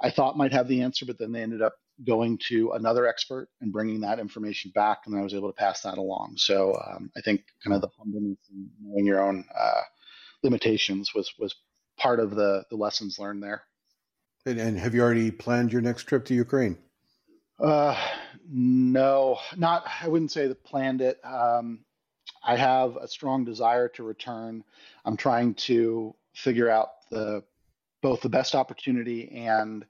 I 0.00 0.10
thought 0.10 0.36
might 0.36 0.52
have 0.52 0.68
the 0.68 0.82
answer, 0.82 1.06
but 1.06 1.18
then 1.18 1.32
they 1.32 1.42
ended 1.42 1.62
up 1.62 1.74
going 2.04 2.38
to 2.48 2.72
another 2.72 3.06
expert 3.06 3.48
and 3.60 3.72
bringing 3.72 4.00
that 4.00 4.18
information 4.18 4.72
back, 4.74 5.02
and 5.04 5.14
then 5.14 5.20
I 5.20 5.24
was 5.24 5.34
able 5.34 5.48
to 5.48 5.56
pass 5.56 5.82
that 5.82 5.98
along. 5.98 6.34
So 6.36 6.74
um, 6.74 7.10
I 7.16 7.20
think 7.20 7.42
kind 7.62 7.74
of 7.74 7.80
the 7.80 7.88
humbleness 7.98 8.38
and 8.50 8.68
knowing 8.82 9.06
your 9.06 9.20
own 9.20 9.44
uh, 9.56 9.82
limitations 10.42 11.12
was 11.14 11.32
was 11.38 11.54
part 11.96 12.20
of 12.20 12.34
the 12.34 12.64
the 12.70 12.76
lessons 12.76 13.18
learned 13.18 13.42
there. 13.42 13.62
And, 14.46 14.58
and 14.58 14.78
have 14.78 14.94
you 14.94 15.02
already 15.02 15.30
planned 15.30 15.72
your 15.72 15.82
next 15.82 16.04
trip 16.04 16.24
to 16.26 16.34
Ukraine? 16.34 16.78
Uh, 17.58 17.96
no, 18.50 19.38
not. 19.56 19.86
I 20.02 20.08
wouldn't 20.08 20.32
say 20.32 20.48
that 20.48 20.64
planned 20.64 21.00
it. 21.00 21.18
Um, 21.24 21.83
I 22.44 22.56
have 22.56 22.96
a 22.96 23.08
strong 23.08 23.44
desire 23.44 23.88
to 23.90 24.02
return. 24.02 24.64
I'm 25.04 25.16
trying 25.16 25.54
to 25.54 26.14
figure 26.34 26.68
out 26.70 26.88
the 27.10 27.42
both 28.02 28.20
the 28.20 28.28
best 28.28 28.54
opportunity 28.54 29.30
and 29.30 29.84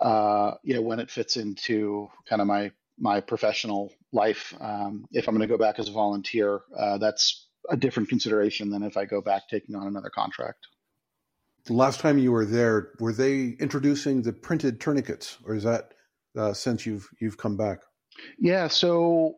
uh, 0.00 0.52
you 0.62 0.74
know 0.74 0.82
when 0.82 1.00
it 1.00 1.10
fits 1.10 1.36
into 1.36 2.08
kind 2.28 2.40
of 2.40 2.48
my 2.48 2.72
my 2.98 3.20
professional 3.20 3.92
life. 4.12 4.54
Um, 4.60 5.06
if 5.12 5.28
I'm 5.28 5.34
going 5.34 5.46
to 5.46 5.52
go 5.52 5.58
back 5.58 5.78
as 5.78 5.88
a 5.88 5.92
volunteer, 5.92 6.62
uh, 6.76 6.98
that's 6.98 7.46
a 7.68 7.76
different 7.76 8.08
consideration 8.08 8.70
than 8.70 8.82
if 8.82 8.96
I 8.96 9.04
go 9.04 9.20
back 9.20 9.48
taking 9.48 9.74
on 9.74 9.86
another 9.86 10.10
contract. 10.10 10.66
The 11.64 11.74
last 11.74 12.00
time 12.00 12.18
you 12.18 12.32
were 12.32 12.44
there, 12.44 12.90
were 12.98 13.12
they 13.12 13.56
introducing 13.60 14.22
the 14.22 14.32
printed 14.32 14.80
tourniquets, 14.80 15.38
or 15.44 15.54
is 15.54 15.62
that 15.62 15.94
uh, 16.36 16.52
since 16.52 16.86
you've 16.86 17.08
you've 17.20 17.38
come 17.38 17.56
back? 17.56 17.80
Yeah, 18.38 18.68
so 18.68 19.36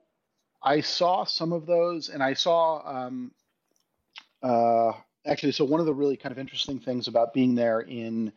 I 0.64 0.80
saw 0.80 1.24
some 1.24 1.52
of 1.52 1.66
those, 1.66 2.08
and 2.08 2.22
I 2.22 2.32
saw 2.34 2.82
um, 2.86 3.32
uh, 4.42 4.92
actually. 5.26 5.52
So 5.52 5.64
one 5.64 5.80
of 5.80 5.86
the 5.86 5.94
really 5.94 6.16
kind 6.16 6.32
of 6.32 6.38
interesting 6.38 6.80
things 6.80 7.06
about 7.06 7.34
being 7.34 7.54
there 7.54 7.80
in 7.80 8.32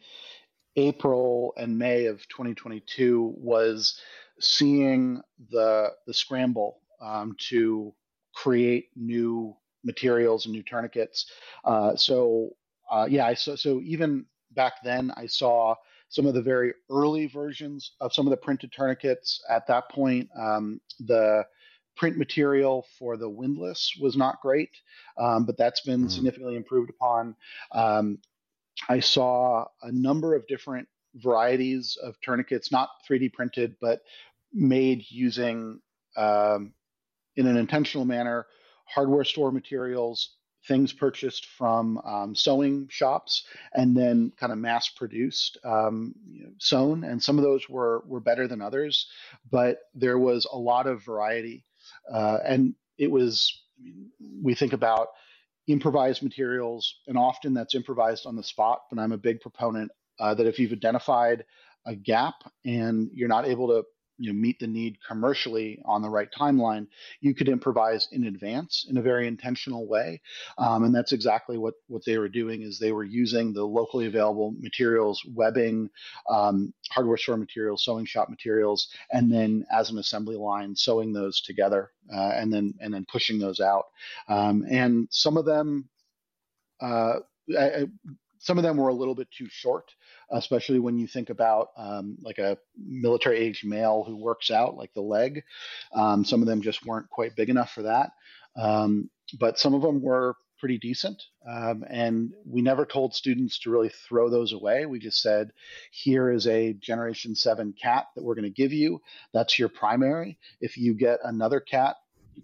April 0.75 1.53
and 1.57 1.77
May 1.77 2.05
of 2.05 2.19
2022 2.27 3.33
was 3.37 3.99
seeing 4.39 5.21
the 5.49 5.91
the 6.05 6.13
scramble 6.13 6.81
um, 7.01 7.35
to 7.49 7.93
create 8.35 8.89
new 8.95 9.55
materials 9.83 10.45
and 10.45 10.53
new 10.53 10.63
tourniquets. 10.63 11.31
Uh, 11.63 11.95
so 11.95 12.49
uh, 12.91 13.07
yeah, 13.09 13.25
I 13.25 13.33
saw, 13.33 13.55
so 13.55 13.81
even 13.83 14.25
back 14.51 14.73
then 14.83 15.11
I 15.15 15.25
saw 15.25 15.75
some 16.09 16.25
of 16.25 16.33
the 16.33 16.41
very 16.41 16.73
early 16.89 17.27
versions 17.27 17.91
of 17.99 18.13
some 18.13 18.27
of 18.27 18.31
the 18.31 18.37
printed 18.37 18.71
tourniquets. 18.71 19.43
At 19.49 19.67
that 19.67 19.89
point, 19.89 20.29
um, 20.39 20.79
the 20.99 21.43
print 21.97 22.17
material 22.17 22.85
for 22.97 23.17
the 23.17 23.29
windlass 23.29 23.91
was 23.99 24.15
not 24.15 24.41
great, 24.41 24.69
um, 25.17 25.45
but 25.45 25.57
that's 25.57 25.81
been 25.81 26.05
mm. 26.05 26.11
significantly 26.11 26.55
improved 26.55 26.89
upon. 26.89 27.35
Um, 27.73 28.19
I 28.87 28.99
saw 28.99 29.65
a 29.81 29.91
number 29.91 30.35
of 30.35 30.47
different 30.47 30.87
varieties 31.15 31.97
of 32.01 32.15
tourniquets, 32.21 32.71
not 32.71 32.89
3D 33.09 33.33
printed, 33.33 33.75
but 33.81 34.01
made 34.53 35.03
using, 35.09 35.81
um, 36.15 36.73
in 37.35 37.47
an 37.47 37.57
intentional 37.57 38.05
manner, 38.05 38.45
hardware 38.85 39.23
store 39.23 39.51
materials, 39.51 40.35
things 40.67 40.91
purchased 40.93 41.45
from 41.45 41.97
um, 41.99 42.35
sewing 42.35 42.87
shops, 42.89 43.43
and 43.73 43.95
then 43.95 44.31
kind 44.37 44.51
of 44.51 44.57
mass 44.59 44.89
produced 44.89 45.57
um, 45.63 46.13
you 46.29 46.43
know, 46.43 46.51
sewn. 46.59 47.03
And 47.03 47.21
some 47.21 47.37
of 47.37 47.43
those 47.43 47.67
were 47.69 48.03
were 48.05 48.19
better 48.19 48.47
than 48.47 48.61
others, 48.61 49.07
but 49.49 49.79
there 49.93 50.19
was 50.19 50.45
a 50.51 50.57
lot 50.57 50.87
of 50.87 51.03
variety 51.03 51.65
uh, 52.11 52.39
and 52.45 52.75
it 52.97 53.11
was, 53.11 53.63
we 54.41 54.55
think 54.55 54.73
about 54.73 55.09
improvised 55.67 56.23
materials, 56.23 56.95
and 57.07 57.17
often 57.17 57.53
that's 57.53 57.75
improvised 57.75 58.25
on 58.25 58.35
the 58.35 58.43
spot. 58.43 58.81
But 58.89 58.99
I'm 58.99 59.11
a 59.11 59.17
big 59.17 59.41
proponent 59.41 59.91
uh, 60.19 60.33
that 60.33 60.47
if 60.47 60.59
you've 60.59 60.71
identified 60.71 61.45
a 61.85 61.95
gap 61.95 62.35
and 62.65 63.09
you're 63.13 63.27
not 63.27 63.47
able 63.47 63.67
to 63.67 63.83
you 64.17 64.31
know 64.31 64.39
meet 64.39 64.59
the 64.59 64.67
need 64.67 64.97
commercially 65.07 65.81
on 65.85 66.01
the 66.01 66.09
right 66.09 66.29
timeline 66.37 66.87
you 67.21 67.33
could 67.33 67.49
improvise 67.49 68.07
in 68.11 68.25
advance 68.25 68.85
in 68.89 68.97
a 68.97 69.01
very 69.01 69.27
intentional 69.27 69.87
way. 69.87 70.21
Um, 70.57 70.83
and 70.83 70.95
that's 70.95 71.11
exactly 71.11 71.57
what 71.57 71.75
what 71.87 72.03
they 72.05 72.17
were 72.17 72.29
doing 72.29 72.61
is 72.61 72.79
they 72.79 72.91
were 72.91 73.03
using 73.03 73.53
the 73.53 73.63
locally 73.63 74.07
available 74.07 74.53
materials 74.59 75.21
webbing 75.33 75.89
um, 76.29 76.73
hardware 76.89 77.17
store 77.17 77.37
materials 77.37 77.83
sewing 77.83 78.05
shop 78.05 78.29
materials 78.29 78.87
and 79.11 79.31
then 79.31 79.65
as 79.71 79.89
an 79.89 79.97
assembly 79.97 80.35
line 80.35 80.75
sewing 80.75 81.13
those 81.13 81.41
together 81.41 81.91
uh, 82.13 82.31
and 82.35 82.51
then 82.53 82.73
and 82.79 82.93
then 82.93 83.05
pushing 83.11 83.39
those 83.39 83.59
out. 83.59 83.85
Um, 84.27 84.65
and 84.69 85.07
some 85.11 85.37
of 85.37 85.45
them 85.45 85.89
uh, 86.81 87.19
I, 87.57 87.87
some 88.39 88.57
of 88.57 88.63
them 88.63 88.77
were 88.77 88.89
a 88.89 88.93
little 88.93 89.15
bit 89.15 89.29
too 89.31 89.47
short, 89.49 89.91
especially 90.31 90.79
when 90.79 90.97
you 90.97 91.07
think 91.07 91.29
about 91.29 91.69
um, 91.77 92.17
like 92.21 92.37
a 92.37 92.57
military 92.77 93.37
age 93.39 93.63
male 93.63 94.03
who 94.05 94.15
works 94.15 94.51
out, 94.51 94.75
like 94.75 94.93
the 94.93 95.01
leg. 95.01 95.43
Um, 95.93 96.25
some 96.25 96.41
of 96.41 96.47
them 96.47 96.61
just 96.61 96.85
weren't 96.85 97.09
quite 97.09 97.35
big 97.35 97.49
enough 97.49 97.71
for 97.71 97.83
that. 97.83 98.11
Um, 98.55 99.09
but 99.39 99.59
some 99.59 99.73
of 99.73 99.81
them 99.81 100.01
were 100.01 100.35
pretty 100.59 100.77
decent. 100.77 101.21
Um, 101.47 101.83
and 101.89 102.33
we 102.45 102.61
never 102.61 102.85
told 102.85 103.13
students 103.13 103.59
to 103.59 103.69
really 103.69 103.91
throw 104.07 104.29
those 104.29 104.53
away. 104.53 104.85
We 104.85 104.99
just 104.99 105.21
said, 105.21 105.51
here 105.91 106.31
is 106.31 106.47
a 106.47 106.73
Generation 106.73 107.35
7 107.35 107.73
CAT 107.81 108.07
that 108.15 108.23
we're 108.23 108.35
going 108.35 108.43
to 108.43 108.49
give 108.49 108.73
you. 108.73 109.01
That's 109.33 109.59
your 109.59 109.69
primary. 109.69 110.37
If 110.59 110.77
you 110.77 110.93
get 110.95 111.19
another 111.23 111.59
CAT 111.59 111.95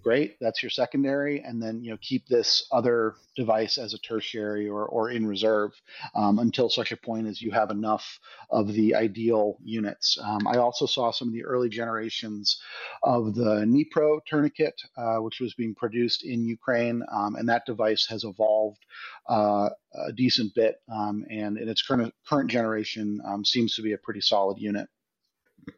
great 0.01 0.38
that's 0.39 0.63
your 0.63 0.69
secondary 0.69 1.41
and 1.41 1.62
then 1.62 1.82
you 1.84 1.91
know 1.91 1.97
keep 2.01 2.27
this 2.27 2.65
other 2.71 3.15
device 3.36 3.77
as 3.77 3.93
a 3.93 3.99
tertiary 3.99 4.67
or, 4.67 4.86
or 4.86 5.10
in 5.10 5.25
reserve 5.25 5.71
um, 6.15 6.39
until 6.39 6.69
such 6.69 6.91
a 6.91 6.97
point 6.97 7.27
as 7.27 7.41
you 7.41 7.51
have 7.51 7.71
enough 7.71 8.19
of 8.49 8.71
the 8.73 8.95
ideal 8.95 9.58
units. 9.63 10.17
Um, 10.21 10.47
i 10.47 10.58
also 10.58 10.86
saw 10.86 11.12
some 11.12 11.27
of 11.27 11.34
the 11.34 11.45
early 11.45 11.69
generations 11.69 12.62
of 13.03 13.36
the 13.36 13.65
Dnipro 13.65 14.19
tourniquet 14.25 14.82
uh, 14.97 15.17
which 15.17 15.39
was 15.39 15.53
being 15.53 15.75
produced 15.75 16.23
in 16.23 16.45
ukraine 16.45 17.03
um, 17.12 17.36
and 17.36 17.47
that 17.49 17.65
device 17.65 18.06
has 18.08 18.23
evolved 18.23 18.84
uh, 19.29 19.69
a 20.08 20.12
decent 20.13 20.53
bit 20.56 20.77
um, 20.93 21.25
and 21.29 21.58
in 21.58 21.69
its 21.69 21.82
current 21.82 22.13
current 22.27 22.49
generation 22.49 23.19
um, 23.25 23.45
seems 23.45 23.75
to 23.75 23.82
be 23.82 23.93
a 23.93 23.97
pretty 23.97 24.21
solid 24.21 24.58
unit 24.60 24.88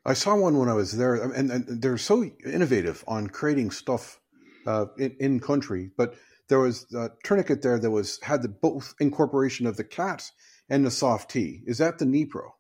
I 0.05 0.13
saw 0.13 0.35
one 0.35 0.57
when 0.57 0.69
I 0.69 0.73
was 0.73 0.97
there, 0.97 1.15
and, 1.15 1.51
and 1.51 1.81
they're 1.81 1.97
so 1.97 2.23
innovative 2.45 3.03
on 3.07 3.27
creating 3.27 3.71
stuff 3.71 4.19
uh, 4.65 4.85
in, 4.97 5.15
in, 5.19 5.39
country. 5.39 5.91
But 5.97 6.15
there 6.47 6.59
was 6.59 6.85
a 6.93 7.11
tourniquet 7.23 7.61
there 7.61 7.79
that 7.79 7.91
was 7.91 8.19
had 8.21 8.41
the 8.41 8.49
both 8.49 8.93
incorporation 8.99 9.67
of 9.67 9.77
the 9.77 9.83
CAT 9.83 10.31
and 10.69 10.85
the 10.85 10.89
SOFTT. 10.89 11.63
Is 11.65 11.77
that 11.79 11.97
the 11.99 12.05
Dnipro? 12.05 12.51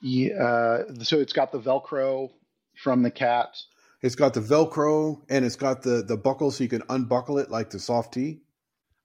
Yeah, 0.00 0.34
uh, 0.34 0.94
so 1.02 1.18
it's 1.18 1.32
got 1.32 1.52
the 1.52 1.60
Velcro 1.60 2.30
from 2.82 3.02
the 3.02 3.10
CAT. 3.10 3.56
It's 4.02 4.14
got 4.14 4.34
the 4.34 4.40
Velcro 4.40 5.22
and 5.30 5.44
it's 5.44 5.56
got 5.56 5.82
the 5.82 6.02
the 6.02 6.16
buckle 6.16 6.50
so 6.50 6.62
you 6.62 6.68
can 6.68 6.82
unbuckle 6.90 7.38
it 7.38 7.50
like 7.50 7.70
the 7.70 7.78
SOFTT. 7.78 8.40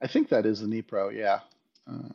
I 0.01 0.07
think 0.07 0.29
that 0.29 0.45
is 0.45 0.59
the 0.59 0.67
Dnipro. 0.67 1.15
Yeah. 1.15 1.39
Uh, 1.89 2.09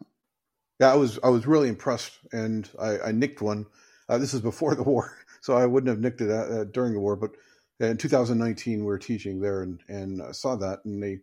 yeah, 0.81 0.93
I 0.93 0.97
was 0.97 1.19
I 1.23 1.29
was 1.29 1.47
really 1.47 1.69
impressed, 1.69 2.19
and 2.33 2.69
I, 2.79 2.99
I 2.99 3.13
nicked 3.13 3.41
one. 3.41 3.67
Uh, 4.09 4.19
this 4.19 4.35
is 4.35 4.41
before 4.41 4.75
the 4.77 4.83
war, 4.83 5.17
so 5.41 5.57
I 5.57 5.67
wouldn't 5.67 5.89
have 5.89 6.01
nicked 6.01 6.21
it 6.21 6.31
uh, 6.31 6.35
uh 6.35 6.65
during 6.65 6.95
the 6.95 7.01
war. 7.01 7.17
But 7.17 7.33
in 7.81 7.97
2019, 7.97 8.81
we 8.81 8.85
were 8.85 8.99
teaching 8.99 9.41
there 9.41 9.63
and 9.63 9.81
and 9.89 10.35
saw 10.35 10.57
that, 10.57 10.85
and 10.85 11.03
they 11.03 11.21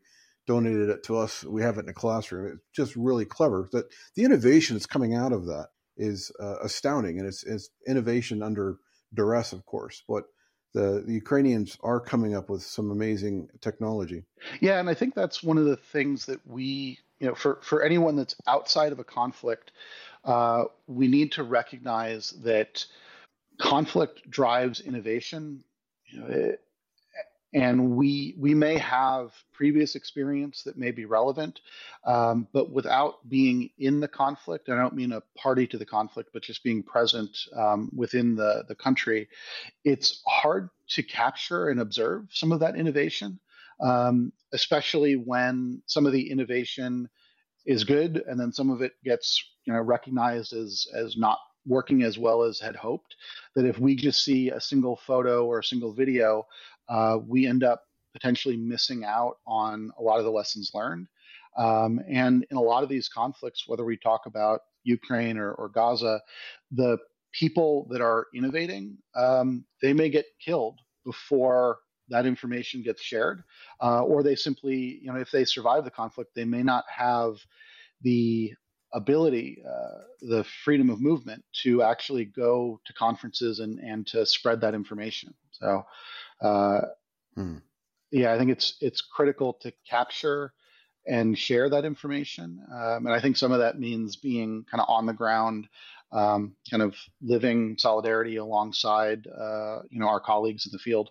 donated 0.47 0.89
it 0.89 1.03
to 1.03 1.17
us. 1.17 1.43
We 1.43 1.61
have 1.61 1.77
it 1.77 1.85
in 1.85 1.89
a 1.89 1.93
classroom. 1.93 2.53
It's 2.53 2.75
just 2.75 2.95
really 2.95 3.25
clever. 3.25 3.69
That 3.71 3.85
the 4.15 4.23
innovation 4.23 4.75
that's 4.75 4.85
coming 4.85 5.13
out 5.13 5.33
of 5.33 5.45
that 5.45 5.69
is 5.97 6.31
uh, 6.39 6.57
astounding, 6.63 7.19
and 7.19 7.27
it's, 7.27 7.43
it's 7.43 7.69
innovation 7.87 8.41
under 8.41 8.77
duress, 9.13 9.53
of 9.53 9.65
course. 9.65 10.03
But 10.07 10.25
the, 10.73 11.03
the 11.05 11.13
Ukrainians 11.13 11.77
are 11.83 11.99
coming 11.99 12.35
up 12.35 12.49
with 12.49 12.63
some 12.63 12.91
amazing 12.91 13.49
technology. 13.59 14.23
Yeah, 14.59 14.79
and 14.79 14.89
I 14.89 14.93
think 14.93 15.13
that's 15.13 15.43
one 15.43 15.57
of 15.57 15.65
the 15.65 15.77
things 15.77 16.25
that 16.25 16.45
we, 16.47 16.99
you 17.19 17.27
know, 17.27 17.35
for 17.35 17.59
for 17.61 17.83
anyone 17.83 18.15
that's 18.15 18.35
outside 18.47 18.91
of 18.91 18.99
a 18.99 19.03
conflict, 19.03 19.71
uh, 20.23 20.65
we 20.87 21.07
need 21.07 21.31
to 21.33 21.43
recognize 21.43 22.31
that 22.43 22.85
conflict 23.59 24.29
drives 24.29 24.79
innovation. 24.79 25.63
You 26.05 26.19
know, 26.19 26.27
it, 26.27 26.61
and 27.53 27.91
we 27.95 28.33
we 28.37 28.53
may 28.53 28.77
have 28.77 29.33
previous 29.51 29.95
experience 29.95 30.63
that 30.63 30.77
may 30.77 30.91
be 30.91 31.05
relevant 31.05 31.59
um, 32.05 32.47
but 32.53 32.71
without 32.71 33.27
being 33.27 33.69
in 33.77 33.99
the 33.99 34.07
conflict 34.07 34.69
i 34.69 34.75
don't 34.75 34.95
mean 34.95 35.11
a 35.11 35.21
party 35.35 35.67
to 35.67 35.77
the 35.77 35.85
conflict 35.85 36.29
but 36.33 36.43
just 36.43 36.63
being 36.63 36.81
present 36.81 37.37
um, 37.55 37.89
within 37.95 38.35
the 38.35 38.63
the 38.67 38.75
country 38.75 39.27
it's 39.83 40.21
hard 40.27 40.69
to 40.87 41.03
capture 41.03 41.69
and 41.69 41.79
observe 41.79 42.25
some 42.31 42.51
of 42.51 42.59
that 42.59 42.75
innovation 42.75 43.39
um, 43.81 44.31
especially 44.53 45.15
when 45.15 45.81
some 45.87 46.05
of 46.05 46.13
the 46.13 46.29
innovation 46.29 47.09
is 47.65 47.83
good 47.83 48.23
and 48.27 48.39
then 48.39 48.51
some 48.51 48.69
of 48.69 48.81
it 48.81 48.93
gets 49.03 49.43
you 49.65 49.73
know 49.73 49.79
recognized 49.79 50.53
as 50.53 50.87
as 50.95 51.17
not 51.17 51.37
working 51.67 52.01
as 52.01 52.17
well 52.17 52.41
as 52.41 52.59
had 52.59 52.75
hoped 52.75 53.15
that 53.55 53.65
if 53.65 53.77
we 53.77 53.95
just 53.95 54.23
see 54.23 54.49
a 54.49 54.59
single 54.59 54.95
photo 55.05 55.45
or 55.45 55.59
a 55.59 55.63
single 55.63 55.93
video 55.93 56.45
uh, 56.89 57.17
we 57.27 57.45
end 57.47 57.63
up 57.63 57.83
potentially 58.13 58.57
missing 58.57 59.03
out 59.05 59.37
on 59.47 59.91
a 59.97 60.01
lot 60.01 60.19
of 60.19 60.25
the 60.25 60.31
lessons 60.31 60.71
learned. 60.73 61.07
Um, 61.57 61.99
and 62.07 62.45
in 62.49 62.57
a 62.57 62.61
lot 62.61 62.83
of 62.83 62.89
these 62.89 63.09
conflicts, 63.09 63.67
whether 63.67 63.83
we 63.83 63.97
talk 63.97 64.25
about 64.25 64.61
Ukraine 64.83 65.37
or, 65.37 65.53
or 65.53 65.69
Gaza, 65.69 66.21
the 66.71 66.97
people 67.33 67.87
that 67.89 68.01
are 68.01 68.27
innovating, 68.33 68.97
um, 69.15 69.65
they 69.81 69.93
may 69.93 70.09
get 70.09 70.25
killed 70.43 70.79
before 71.05 71.79
that 72.11 72.27
information 72.27 72.83
gets 72.83 73.01
shared, 73.01 73.43
uh, 73.81 74.03
or 74.03 74.21
they 74.21 74.35
simply, 74.35 74.99
you 75.01 75.11
know, 75.11 75.19
if 75.19 75.31
they 75.31 75.43
survive 75.43 75.83
the 75.83 75.91
conflict, 75.91 76.31
they 76.35 76.45
may 76.45 76.61
not 76.61 76.85
have 76.87 77.37
the 78.03 78.53
ability, 78.93 79.63
uh, 79.67 80.03
the 80.21 80.43
freedom 80.63 80.89
of 80.89 81.01
movement 81.01 81.43
to 81.63 81.81
actually 81.81 82.25
go 82.25 82.79
to 82.85 82.93
conferences 82.93 83.59
and, 83.59 83.79
and 83.79 84.05
to 84.05 84.25
spread 84.25 84.61
that 84.61 84.75
information. 84.75 85.33
So 85.51 85.83
uh, 86.41 86.81
hmm. 87.35 87.57
Yeah, 88.11 88.33
I 88.33 88.37
think 88.37 88.51
it's 88.51 88.75
it's 88.81 89.01
critical 89.01 89.53
to 89.61 89.71
capture 89.89 90.53
and 91.07 91.37
share 91.37 91.69
that 91.69 91.85
information, 91.85 92.63
um, 92.71 93.05
and 93.07 93.13
I 93.15 93.21
think 93.21 93.37
some 93.37 93.51
of 93.51 93.59
that 93.59 93.79
means 93.79 94.17
being 94.17 94.65
kind 94.69 94.81
of 94.81 94.89
on 94.89 95.05
the 95.05 95.13
ground, 95.13 95.67
um, 96.11 96.55
kind 96.69 96.83
of 96.83 96.95
living 97.21 97.77
solidarity 97.79 98.35
alongside 98.35 99.25
uh, 99.27 99.79
you 99.89 99.99
know 99.99 100.07
our 100.07 100.19
colleagues 100.19 100.65
in 100.65 100.71
the 100.73 100.79
field. 100.79 101.09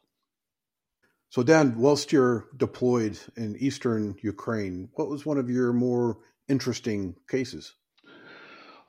So, 1.31 1.45
Dan, 1.45 1.79
whilst 1.79 2.11
you're 2.11 2.49
deployed 2.57 3.17
in 3.37 3.57
eastern 3.57 4.17
Ukraine, 4.21 4.89
what 4.95 5.09
was 5.09 5.25
one 5.25 5.39
of 5.39 5.49
your 5.49 5.73
more 5.73 6.19
interesting 6.49 7.15
cases? 7.29 7.73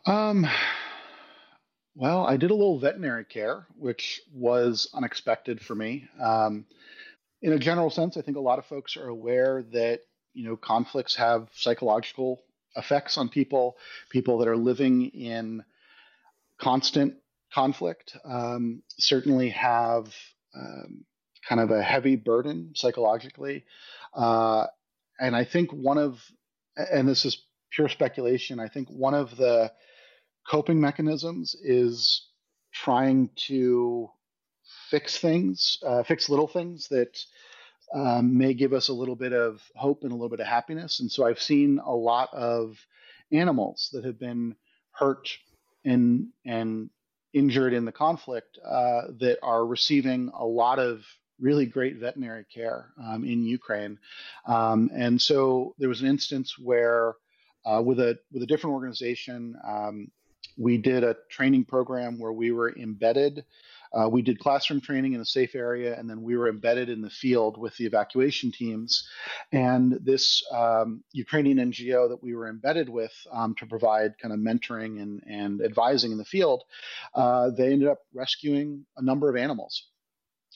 Um, 0.07 0.47
well, 1.93 2.25
I 2.25 2.37
did 2.37 2.49
a 2.49 2.55
little 2.55 2.79
veterinary 2.79 3.25
care, 3.25 3.67
which 3.77 4.21
was 4.33 4.89
unexpected 4.91 5.61
for 5.61 5.75
me. 5.75 6.07
Um, 6.19 6.65
in 7.43 7.53
a 7.53 7.59
general 7.59 7.91
sense, 7.91 8.17
I 8.17 8.23
think 8.23 8.37
a 8.37 8.41
lot 8.41 8.57
of 8.57 8.65
folks 8.65 8.97
are 8.97 9.07
aware 9.07 9.61
that 9.73 9.99
you 10.33 10.43
know 10.43 10.55
conflicts 10.55 11.15
have 11.17 11.47
psychological 11.53 12.41
effects 12.75 13.19
on 13.19 13.29
people. 13.29 13.77
People 14.09 14.39
that 14.39 14.47
are 14.47 14.57
living 14.57 15.09
in 15.09 15.63
constant 16.57 17.17
conflict 17.53 18.17
um, 18.25 18.81
certainly 18.97 19.49
have 19.49 20.15
um, 20.55 21.05
kind 21.47 21.61
of 21.61 21.71
a 21.71 21.81
heavy 21.81 22.15
burden 22.15 22.71
psychologically, 22.75 23.65
uh, 24.13 24.67
and 25.19 25.35
I 25.35 25.43
think 25.43 25.71
one 25.71 25.97
of 25.97 26.19
and 26.75 27.07
this 27.07 27.25
is 27.25 27.41
pure 27.71 27.89
speculation. 27.89 28.59
I 28.59 28.67
think 28.67 28.89
one 28.89 29.13
of 29.13 29.35
the 29.37 29.71
coping 30.49 30.79
mechanisms 30.79 31.55
is 31.61 32.27
trying 32.73 33.29
to 33.47 34.09
fix 34.89 35.17
things, 35.17 35.77
uh, 35.85 36.03
fix 36.03 36.29
little 36.29 36.47
things 36.47 36.87
that 36.89 37.19
um, 37.93 38.37
may 38.37 38.53
give 38.53 38.73
us 38.73 38.87
a 38.87 38.93
little 38.93 39.15
bit 39.15 39.33
of 39.33 39.61
hope 39.75 40.03
and 40.03 40.11
a 40.11 40.15
little 40.15 40.29
bit 40.29 40.39
of 40.39 40.47
happiness. 40.47 40.99
And 40.99 41.11
so 41.11 41.25
I've 41.25 41.41
seen 41.41 41.79
a 41.83 41.93
lot 41.93 42.33
of 42.33 42.77
animals 43.31 43.89
that 43.93 44.05
have 44.05 44.19
been 44.19 44.55
hurt 44.91 45.29
and 45.83 46.27
and 46.45 46.89
injured 47.33 47.73
in 47.73 47.85
the 47.85 47.91
conflict 47.91 48.59
uh, 48.63 49.03
that 49.19 49.39
are 49.41 49.65
receiving 49.65 50.31
a 50.37 50.45
lot 50.45 50.79
of 50.79 51.01
really 51.41 51.65
great 51.65 51.97
veterinary 51.97 52.45
care 52.53 52.93
um, 53.03 53.23
in 53.23 53.43
Ukraine. 53.43 53.99
Um, 54.45 54.89
and 54.93 55.21
so 55.21 55.75
there 55.79 55.89
was 55.89 56.01
an 56.01 56.07
instance 56.07 56.57
where 56.57 57.15
uh, 57.65 57.81
with 57.83 57.99
a 57.99 58.17
with 58.31 58.43
a 58.43 58.45
different 58.45 58.75
organization, 58.75 59.55
um, 59.67 60.11
we 60.57 60.77
did 60.77 61.03
a 61.03 61.15
training 61.29 61.65
program 61.65 62.19
where 62.19 62.33
we 62.33 62.51
were 62.51 62.75
embedded. 62.75 63.45
Uh, 63.93 64.07
we 64.07 64.21
did 64.21 64.39
classroom 64.39 64.79
training 64.79 65.13
in 65.13 65.19
a 65.19 65.25
safe 65.25 65.53
area, 65.53 65.99
and 65.99 66.09
then 66.09 66.21
we 66.21 66.37
were 66.37 66.47
embedded 66.47 66.87
in 66.89 67.01
the 67.01 67.09
field 67.09 67.57
with 67.57 67.75
the 67.75 67.85
evacuation 67.85 68.49
teams. 68.49 69.05
And 69.51 69.99
this 70.01 70.41
um, 70.49 71.03
Ukrainian 71.11 71.57
NGO 71.57 72.07
that 72.07 72.23
we 72.23 72.33
were 72.33 72.47
embedded 72.47 72.87
with 72.87 73.11
um, 73.33 73.53
to 73.55 73.65
provide 73.65 74.17
kind 74.17 74.33
of 74.33 74.39
mentoring 74.39 75.01
and, 75.01 75.21
and 75.27 75.61
advising 75.61 76.13
in 76.13 76.17
the 76.17 76.23
field, 76.23 76.63
uh, 77.13 77.49
they 77.49 77.73
ended 77.73 77.89
up 77.89 77.99
rescuing 78.13 78.85
a 78.95 79.01
number 79.01 79.29
of 79.29 79.35
animals 79.35 79.90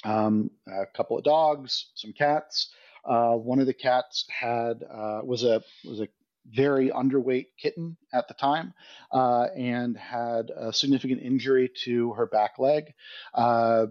um, 0.05 0.51
a 0.67 0.85
couple 0.95 1.17
of 1.17 1.23
dogs, 1.23 1.91
some 1.95 2.13
cats. 2.13 2.69
Uh, 3.03 3.33
one 3.33 3.59
of 3.59 3.65
the 3.65 3.73
cats 3.73 4.25
had 4.29 4.83
uh, 4.83 5.21
was 5.23 5.43
a 5.43 5.61
was 5.83 5.99
a 5.99 6.07
very 6.51 6.89
underweight 6.89 7.47
kitten 7.59 7.97
at 8.13 8.27
the 8.27 8.33
time 8.35 8.73
uh, 9.11 9.47
and 9.55 9.97
had 9.97 10.51
a 10.55 10.71
significant 10.71 11.21
injury 11.21 11.71
to 11.83 12.13
her 12.13 12.27
back 12.27 12.59
leg. 12.59 12.93
Uh, 13.33 13.87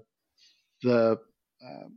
the 0.82 1.18
uh, 1.64 1.88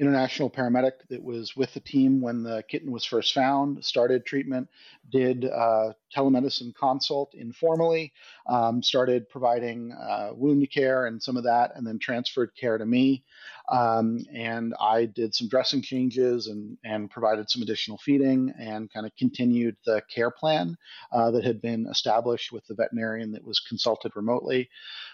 international 0.00 0.48
paramedic 0.48 0.92
that 1.10 1.22
was 1.22 1.54
with 1.54 1.74
the 1.74 1.80
team 1.80 2.22
when 2.22 2.42
the 2.42 2.64
kitten 2.68 2.90
was 2.90 3.04
first 3.04 3.34
found 3.34 3.84
started 3.84 4.24
treatment, 4.24 4.66
did 5.10 5.44
uh, 5.44 5.92
telemedicine 6.16 6.74
consult 6.74 7.34
informally, 7.34 8.10
um, 8.48 8.82
started 8.82 9.28
providing 9.28 9.92
uh, 9.92 10.30
wound 10.32 10.66
care 10.70 11.04
and 11.04 11.22
some 11.22 11.36
of 11.36 11.44
that, 11.44 11.72
and 11.74 11.86
then 11.86 11.98
transferred 11.98 12.50
care 12.58 12.78
to 12.78 12.86
me. 12.86 13.22
Um, 13.70 14.24
and 14.34 14.74
I 14.80 15.04
did 15.04 15.34
some 15.34 15.48
dressing 15.48 15.82
changes 15.82 16.46
and, 16.46 16.78
and 16.82 17.10
provided 17.10 17.50
some 17.50 17.60
additional 17.60 17.98
feeding 17.98 18.54
and 18.58 18.90
kind 18.90 19.04
of 19.04 19.14
continued 19.16 19.76
the 19.84 20.02
care 20.12 20.30
plan 20.30 20.78
uh, 21.12 21.30
that 21.32 21.44
had 21.44 21.60
been 21.60 21.86
established 21.90 22.52
with 22.52 22.66
the 22.66 22.74
veterinarian 22.74 23.32
that 23.32 23.44
was 23.44 23.60
consulted 23.60 24.12
remotely. 24.16 24.70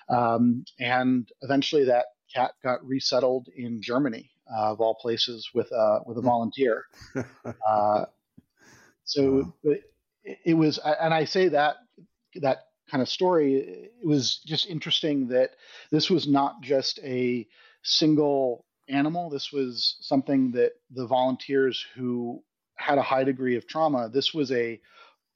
Um, 0.09 0.65
and 0.79 1.29
eventually 1.43 1.85
that 1.87 2.07
cat 2.33 2.53
got 2.63 2.87
resettled 2.87 3.49
in 3.57 3.83
Germany 3.83 4.31
uh, 4.53 4.73
of 4.73 4.81
all 4.81 4.95
places, 4.95 5.51
with 5.55 5.71
uh, 5.73 6.01
with 6.07 6.19
a 6.19 6.21
hmm. 6.21 6.27
volunteer. 6.27 6.85
uh, 7.69 8.05
so 9.05 9.55
it, 9.63 9.83
it, 10.45 10.55
was, 10.55 10.79
and 10.79 11.15
I 11.15 11.25
say 11.25 11.49
that 11.49 11.77
that 12.37 12.67
kind 12.91 13.03
of 13.03 13.09
story. 13.09 13.55
It 13.57 13.93
was 14.07 14.39
just 14.47 14.67
interesting 14.67 15.29
that 15.29 15.53
this 15.91 16.11
was 16.11 16.27
not 16.27 16.61
just 16.63 16.99
a 17.05 17.47
single 17.83 18.65
animal. 18.89 19.31
This 19.31 19.53
was 19.53 19.97
something 20.01 20.53
that 20.53 20.73
the 20.91 21.07
volunteers 21.07 21.85
who 21.95 22.43
had 22.77 22.99
a 22.99 23.03
high 23.03 23.25
degree 23.25 23.57
of 23.57 23.67
trauma. 23.67 24.09
This 24.09 24.35
was 24.35 24.53
a 24.53 24.81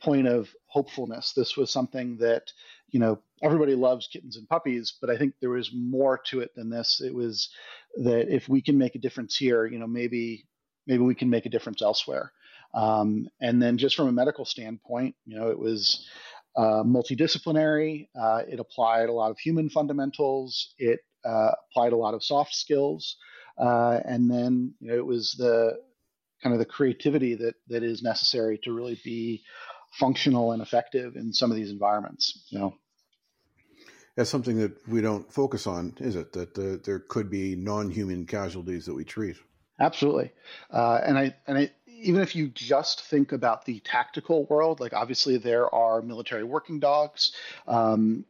point 0.02 0.26
of 0.26 0.48
hopefulness. 0.66 1.32
This 1.32 1.56
was 1.56 1.70
something 1.70 2.16
that 2.18 2.52
you 2.90 3.00
know 3.00 3.20
everybody 3.42 3.74
loves 3.74 4.08
kittens 4.08 4.36
and 4.36 4.48
puppies, 4.48 4.94
but 5.00 5.10
I 5.10 5.16
think 5.16 5.34
there 5.40 5.50
was 5.50 5.70
more 5.72 6.18
to 6.26 6.40
it 6.40 6.54
than 6.54 6.70
this. 6.70 7.00
It 7.04 7.14
was 7.14 7.50
that 7.96 8.34
if 8.34 8.48
we 8.48 8.62
can 8.62 8.78
make 8.78 8.94
a 8.94 8.98
difference 9.00 9.36
here, 9.36 9.66
you 9.66 9.78
know, 9.78 9.86
maybe 9.86 10.46
maybe 10.86 11.02
we 11.02 11.14
can 11.14 11.30
make 11.30 11.46
a 11.46 11.50
difference 11.50 11.82
elsewhere. 11.82 12.32
Um, 12.74 13.28
and 13.40 13.60
then 13.60 13.78
just 13.78 13.96
from 13.96 14.08
a 14.08 14.12
medical 14.12 14.44
standpoint, 14.44 15.16
you 15.26 15.38
know, 15.38 15.48
it 15.48 15.58
was 15.58 16.08
uh, 16.56 16.82
multidisciplinary. 16.84 18.08
Uh, 18.20 18.42
it 18.48 18.60
applied 18.60 19.08
a 19.08 19.12
lot 19.12 19.30
of 19.30 19.38
human 19.38 19.70
fundamentals. 19.70 20.74
It 20.78 21.00
uh, 21.24 21.52
applied 21.70 21.92
a 21.92 21.96
lot 21.96 22.14
of 22.14 22.24
soft 22.24 22.54
skills, 22.54 23.16
uh, 23.58 24.00
and 24.04 24.30
then 24.30 24.74
you 24.80 24.90
know, 24.90 24.96
it 24.96 25.06
was 25.06 25.34
the 25.38 25.78
kind 26.42 26.54
of 26.54 26.58
the 26.58 26.66
creativity 26.66 27.34
that 27.34 27.54
that 27.68 27.82
is 27.82 28.02
necessary 28.02 28.58
to 28.64 28.72
really 28.72 28.98
be 29.04 29.42
functional 29.98 30.52
and 30.52 30.62
effective 30.62 31.16
in 31.16 31.32
some 31.32 31.50
of 31.50 31.56
these 31.56 31.70
environments. 31.70 32.46
You 32.50 32.58
know. 32.58 32.74
That's 34.16 34.30
something 34.30 34.58
that 34.58 34.76
we 34.88 35.00
don't 35.00 35.30
focus 35.32 35.66
on, 35.66 35.94
is 35.98 36.16
it? 36.16 36.32
That 36.32 36.58
uh, 36.58 36.82
there 36.84 36.98
could 36.98 37.30
be 37.30 37.56
non-human 37.56 38.26
casualties 38.26 38.86
that 38.86 38.94
we 38.94 39.04
treat. 39.04 39.36
Absolutely, 39.78 40.32
uh, 40.70 41.00
and 41.04 41.18
I 41.18 41.34
and 41.46 41.58
I 41.58 41.70
even 41.86 42.20
if 42.20 42.34
you 42.34 42.48
just 42.48 43.02
think 43.02 43.32
about 43.32 43.64
the 43.64 43.80
tactical 43.80 44.44
world, 44.46 44.80
like 44.80 44.92
obviously 44.92 45.36
there 45.36 45.72
are 45.74 46.02
military 46.02 46.44
working 46.44 46.80
dogs. 46.80 47.32
Um, 47.66 48.24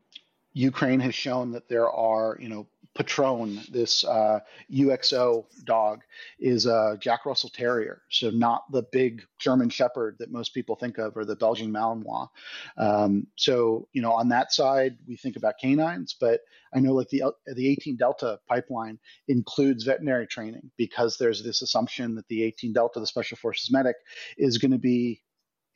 Ukraine 0.53 1.01
has 1.01 1.15
shown 1.15 1.53
that 1.53 1.69
there 1.69 1.89
are, 1.89 2.37
you 2.41 2.49
know, 2.49 2.67
Patron, 2.97 3.61
this 3.71 4.05
uh, 4.05 4.41
UXO 4.73 5.45
dog, 5.65 6.01
is 6.41 6.67
a 6.67 6.99
Jack 7.01 7.25
Russell 7.25 7.51
Terrier, 7.51 8.03
so 8.11 8.31
not 8.31 8.65
the 8.73 8.83
big 8.91 9.23
German 9.39 9.71
Shepherd 9.71 10.17
that 10.19 10.33
most 10.33 10.55
people 10.55 10.75
think 10.75 10.99
of, 10.99 11.17
or 11.17 11.25
the 11.25 11.37
Belgian 11.37 11.73
Malinois. 11.73 12.29
Um, 12.77 13.29
so, 13.37 13.89
you 13.93 14.03
know, 14.03 14.13
on 14.13 14.29
that 14.31 14.53
side, 14.53 14.99
we 15.07 15.17
think 15.17 15.37
about 15.37 15.59
canines, 15.61 16.17
but 16.19 16.41
I 16.75 16.81
know 16.81 16.93
like 16.93 17.09
the 17.09 17.25
the 17.47 17.69
18 17.69 17.97
Delta 17.97 18.41
pipeline 18.49 18.99
includes 19.29 19.85
veterinary 19.85 20.27
training 20.27 20.71
because 20.77 21.17
there's 21.17 21.43
this 21.43 21.63
assumption 21.63 22.17
that 22.17 22.27
the 22.29 22.43
18 22.43 22.73
Delta, 22.73 22.99
the 23.01 23.07
Special 23.07 23.37
Forces 23.37 23.71
medic, 23.71 23.97
is 24.37 24.59
going 24.59 24.73
to 24.73 24.79
be 24.79 25.23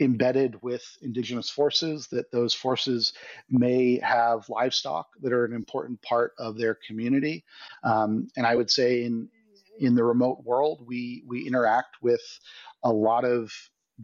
embedded 0.04 0.62
with 0.62 0.84
indigenous 1.02 1.50
forces, 1.50 2.08
that 2.08 2.30
those 2.30 2.54
forces 2.54 3.12
may 3.50 3.98
have 4.00 4.48
livestock 4.48 5.08
that 5.22 5.32
are 5.32 5.44
an 5.44 5.52
important 5.54 6.00
part 6.02 6.32
of 6.38 6.56
their 6.56 6.78
community. 6.86 7.44
Um, 7.82 8.28
and 8.36 8.46
I 8.46 8.54
would 8.54 8.70
say 8.70 9.04
in 9.04 9.28
in 9.80 9.94
the 9.96 10.04
remote 10.04 10.44
world, 10.44 10.84
we 10.86 11.24
we 11.26 11.46
interact 11.46 11.96
with 12.02 12.22
a 12.82 12.92
lot 12.92 13.24
of 13.24 13.52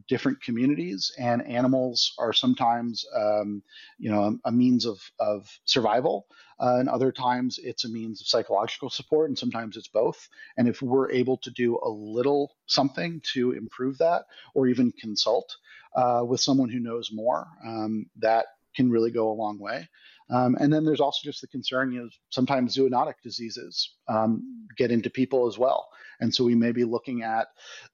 different 0.09 0.41
communities 0.43 1.11
and 1.19 1.47
animals 1.47 2.15
are 2.19 2.33
sometimes 2.33 3.05
um, 3.17 3.63
you 3.99 4.11
know 4.11 4.39
a, 4.45 4.53
means 4.53 4.87
of, 4.87 4.99
of 5.19 5.49
survival 5.65 6.27
uh, 6.61 6.77
and 6.79 6.89
other 6.89 7.11
times 7.11 7.59
it's 7.63 7.85
a 7.85 7.89
means 7.89 8.21
of 8.21 8.27
psychological 8.27 8.89
support 8.89 9.29
and 9.29 9.39
sometimes 9.39 9.77
it's 9.77 9.89
both 9.89 10.29
and 10.57 10.69
if 10.69 10.81
we're 10.81 11.11
able 11.11 11.37
to 11.39 11.51
do 11.51 11.79
a 11.83 11.89
little 11.89 12.53
something 12.67 13.21
to 13.33 13.53
improve 13.53 13.99
that 13.99 14.25
or 14.55 14.69
even 14.69 14.93
consult 14.93 15.57
uh, 15.95 16.23
with 16.27 16.41
someone 16.41 16.69
who 16.69 16.81
knows 16.81 17.11
more, 17.13 17.47
um, 17.65 18.07
that 18.17 18.47
can 18.77 18.91
really 18.91 19.11
go 19.11 19.31
a 19.31 19.35
long 19.35 19.59
way. 19.59 19.89
Um, 20.31 20.57
and 20.61 20.73
then 20.73 20.85
there's 20.85 21.01
also 21.01 21.21
just 21.25 21.41
the 21.41 21.49
concern, 21.49 21.93
you 21.93 22.03
know, 22.03 22.09
sometimes 22.31 22.77
zoonotic 22.77 23.15
diseases 23.23 23.95
um, 24.09 24.67
get 24.77 24.91
into 24.91 25.11
people 25.11 25.49
as 25.49 25.59
well. 25.59 25.89
And 26.21 26.35
so 26.35 26.45
we 26.45 26.55
may 26.55 26.73
be 26.73 26.85
looking 26.85 27.23
at 27.23 27.49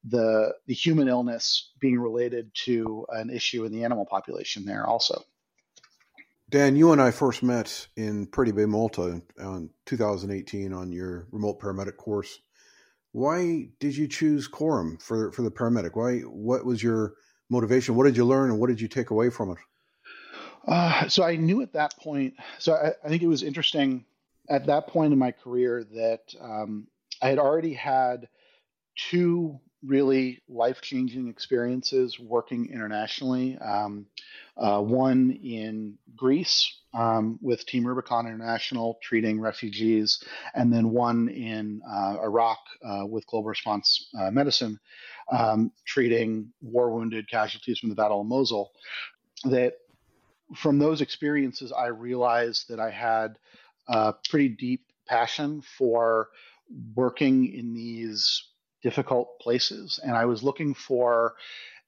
the, 0.05 0.53
the 0.66 0.75
human 0.75 1.09
illness 1.09 1.72
being 1.81 1.99
related 1.99 2.51
to 2.64 3.07
an 3.11 3.31
issue 3.31 3.64
in 3.64 3.72
the 3.72 3.85
animal 3.85 4.05
population 4.05 4.64
there 4.66 4.87
also. 4.87 5.22
Dan, 6.49 6.77
you 6.77 6.92
and 6.92 7.03
I 7.03 7.11
first 7.11 7.42
met 7.42 7.88
in 7.96 8.27
Pretty 8.27 8.53
Bay, 8.53 8.66
Malta 8.66 9.20
in 9.38 9.70
2018 9.87 10.72
on 10.72 10.92
your 10.92 11.27
remote 11.33 11.59
paramedic 11.59 11.96
course. 11.96 12.38
Why 13.12 13.70
did 13.81 13.96
you 13.96 14.07
choose 14.07 14.46
CoROM 14.46 15.03
for, 15.03 15.33
for 15.33 15.42
the 15.42 15.51
paramedic? 15.51 15.92
Why, 15.94 16.18
what 16.20 16.64
was 16.64 16.83
your 16.83 17.14
motivation? 17.49 17.96
What 17.96 18.05
did 18.05 18.16
you 18.16 18.25
learn 18.25 18.51
and 18.51 18.61
what 18.61 18.68
did 18.68 18.81
you 18.81 18.88
take 18.88 19.11
away 19.11 19.31
from 19.31 19.51
it? 19.53 19.59
Uh, 20.66 21.09
so 21.09 21.22
I 21.22 21.37
knew 21.37 21.62
at 21.62 21.72
that 21.74 21.96
point, 21.98 22.35
so 22.59 22.74
I, 22.74 22.92
I, 23.05 23.09
think 23.09 23.22
it 23.22 23.29
was 23.29 23.42
interesting 23.42 24.05
at 24.48 24.66
that 24.66 24.88
point 24.88 25.12
in 25.12 25.18
my 25.18 25.31
career 25.31 25.85
that 25.94 26.35
um, 26.40 26.88
I 27.22 27.29
had 27.29 27.38
already 27.38 27.74
had 27.74 28.29
two 28.96 29.61
really 29.85 30.42
life 30.48 30.81
changing 30.81 31.29
experiences 31.29 32.18
working 32.18 32.70
internationally. 32.72 33.57
Um, 33.59 34.07
uh, 34.57 34.81
one 34.81 35.38
in 35.42 35.98
Greece 36.16 36.81
um, 36.94 37.38
with 37.42 37.66
Team 37.66 37.87
Rubicon 37.87 38.26
International 38.26 38.98
treating 39.02 39.40
refugees, 39.40 40.22
and 40.55 40.72
then 40.72 40.90
one 40.90 41.29
in 41.29 41.83
uh, 41.88 42.16
Iraq 42.22 42.59
uh, 42.85 43.07
with 43.07 43.26
Global 43.26 43.48
Response 43.48 44.09
uh, 44.18 44.31
Medicine 44.31 44.81
um, 45.31 45.70
treating 45.85 46.52
war 46.62 46.90
wounded 46.90 47.29
casualties 47.31 47.79
from 47.79 47.90
the 47.90 47.94
Battle 47.94 48.22
of 48.22 48.26
Mosul, 48.26 48.72
that 49.44 49.74
from 50.55 50.79
those 50.79 51.01
experiences, 51.01 51.73
I 51.73 51.87
realized 51.87 52.69
that 52.69 52.81
I 52.81 52.91
had 52.91 53.39
a 53.89 54.15
pretty 54.29 54.49
deep 54.49 54.85
passion 55.07 55.63
for 55.63 56.29
working 56.95 57.53
in 57.53 57.75
these 57.75 58.43
difficult 58.83 59.41
places. 59.41 60.01
And 60.03 60.13
I 60.13 60.25
was 60.27 60.43
looking 60.43 60.75
for 60.75 61.35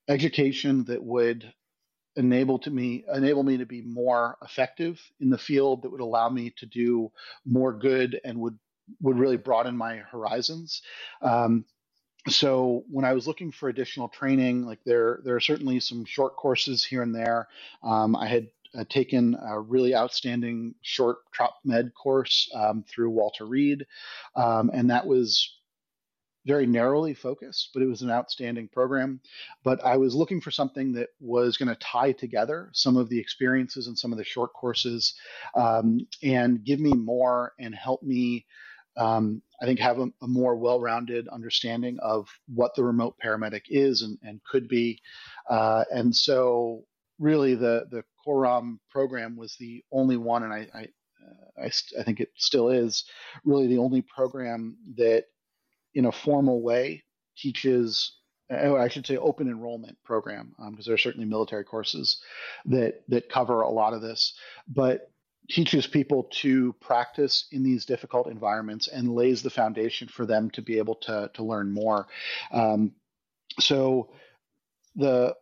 education 0.08 0.84
that 0.84 1.02
would 1.02 1.52
enable 2.16 2.58
to 2.58 2.70
me 2.70 3.04
enable 3.14 3.44
me 3.44 3.58
to 3.58 3.66
be 3.66 3.80
more 3.82 4.36
effective 4.42 5.00
in 5.20 5.30
the 5.30 5.38
field 5.38 5.82
that 5.82 5.90
would 5.90 6.00
allow 6.00 6.28
me 6.28 6.52
to 6.56 6.66
do 6.66 7.12
more 7.46 7.72
good 7.72 8.20
and 8.24 8.38
would 8.40 8.58
would 9.00 9.18
really 9.18 9.36
broaden 9.36 9.76
my 9.76 9.98
horizons 9.98 10.82
um, 11.22 11.64
so 12.26 12.84
when 12.90 13.04
I 13.04 13.12
was 13.12 13.26
looking 13.26 13.52
for 13.52 13.68
additional 13.68 14.08
training, 14.08 14.66
like 14.66 14.80
there 14.84 15.20
there 15.24 15.36
are 15.36 15.40
certainly 15.40 15.80
some 15.80 16.04
short 16.04 16.36
courses 16.36 16.84
here 16.84 17.02
and 17.02 17.14
there. 17.14 17.48
Um, 17.82 18.16
I 18.16 18.26
had 18.26 18.48
uh, 18.76 18.84
taken 18.88 19.36
a 19.40 19.58
really 19.60 19.94
outstanding 19.94 20.74
short 20.82 21.18
trop 21.32 21.54
med 21.64 21.92
course 21.94 22.50
um, 22.54 22.84
through 22.88 23.10
Walter 23.10 23.46
Reed, 23.46 23.86
um, 24.36 24.70
and 24.72 24.90
that 24.90 25.06
was 25.06 25.58
very 26.48 26.66
narrowly 26.66 27.12
focused, 27.12 27.70
but 27.74 27.82
it 27.82 27.86
was 27.86 28.00
an 28.00 28.10
outstanding 28.10 28.68
program. 28.68 29.20
But 29.64 29.84
I 29.84 29.98
was 29.98 30.14
looking 30.14 30.40
for 30.40 30.50
something 30.50 30.92
that 30.92 31.10
was 31.20 31.58
going 31.58 31.68
to 31.68 31.74
tie 31.76 32.12
together 32.12 32.70
some 32.72 32.96
of 32.96 33.10
the 33.10 33.18
experiences 33.18 33.86
and 33.86 33.98
some 33.98 34.12
of 34.12 34.18
the 34.18 34.24
short 34.24 34.54
courses 34.54 35.14
um, 35.54 36.06
and 36.22 36.64
give 36.64 36.80
me 36.80 36.92
more 36.92 37.52
and 37.60 37.74
help 37.74 38.02
me 38.02 38.46
um, 38.98 39.42
I 39.62 39.64
think 39.64 39.78
have 39.80 39.98
a, 39.98 40.08
a 40.22 40.28
more 40.28 40.56
well-rounded 40.56 41.28
understanding 41.28 41.98
of 42.00 42.28
what 42.52 42.74
the 42.74 42.84
remote 42.84 43.14
paramedic 43.24 43.62
is 43.68 44.02
and, 44.02 44.18
and 44.22 44.40
could 44.44 44.68
be. 44.68 45.00
Uh, 45.48 45.84
and 45.90 46.14
so 46.14 46.84
really 47.18 47.54
the, 47.54 47.86
the 47.90 48.04
CoROM 48.26 48.78
program 48.90 49.36
was 49.36 49.56
the 49.58 49.84
only 49.92 50.16
one, 50.16 50.42
and 50.42 50.52
I, 50.52 50.68
I, 50.74 50.82
uh, 50.82 51.62
I, 51.64 51.70
I, 51.98 52.02
think 52.02 52.20
it 52.20 52.30
still 52.36 52.68
is 52.68 53.04
really 53.44 53.66
the 53.68 53.78
only 53.78 54.02
program 54.02 54.76
that 54.96 55.24
in 55.94 56.04
a 56.06 56.12
formal 56.12 56.60
way 56.60 57.04
teaches 57.36 58.18
oh, 58.50 58.76
I 58.76 58.88
should 58.88 59.06
say 59.06 59.16
open 59.16 59.48
enrollment 59.48 59.98
program 60.04 60.54
because 60.56 60.68
um, 60.68 60.82
there 60.86 60.94
are 60.94 60.98
certainly 60.98 61.26
military 61.26 61.64
courses 61.64 62.20
that 62.66 63.02
that 63.08 63.28
cover 63.28 63.62
a 63.62 63.70
lot 63.70 63.92
of 63.92 64.02
this, 64.02 64.34
but 64.66 65.10
teaches 65.50 65.86
people 65.86 66.24
to 66.30 66.74
practice 66.74 67.46
in 67.52 67.62
these 67.62 67.86
difficult 67.86 68.28
environments 68.28 68.88
and 68.88 69.14
lays 69.14 69.42
the 69.42 69.50
foundation 69.50 70.08
for 70.08 70.26
them 70.26 70.50
to 70.50 70.62
be 70.62 70.78
able 70.78 70.94
to, 70.94 71.30
to 71.34 71.42
learn 71.42 71.72
more. 71.72 72.06
Um, 72.52 72.92
so 73.58 74.10
the 74.94 75.34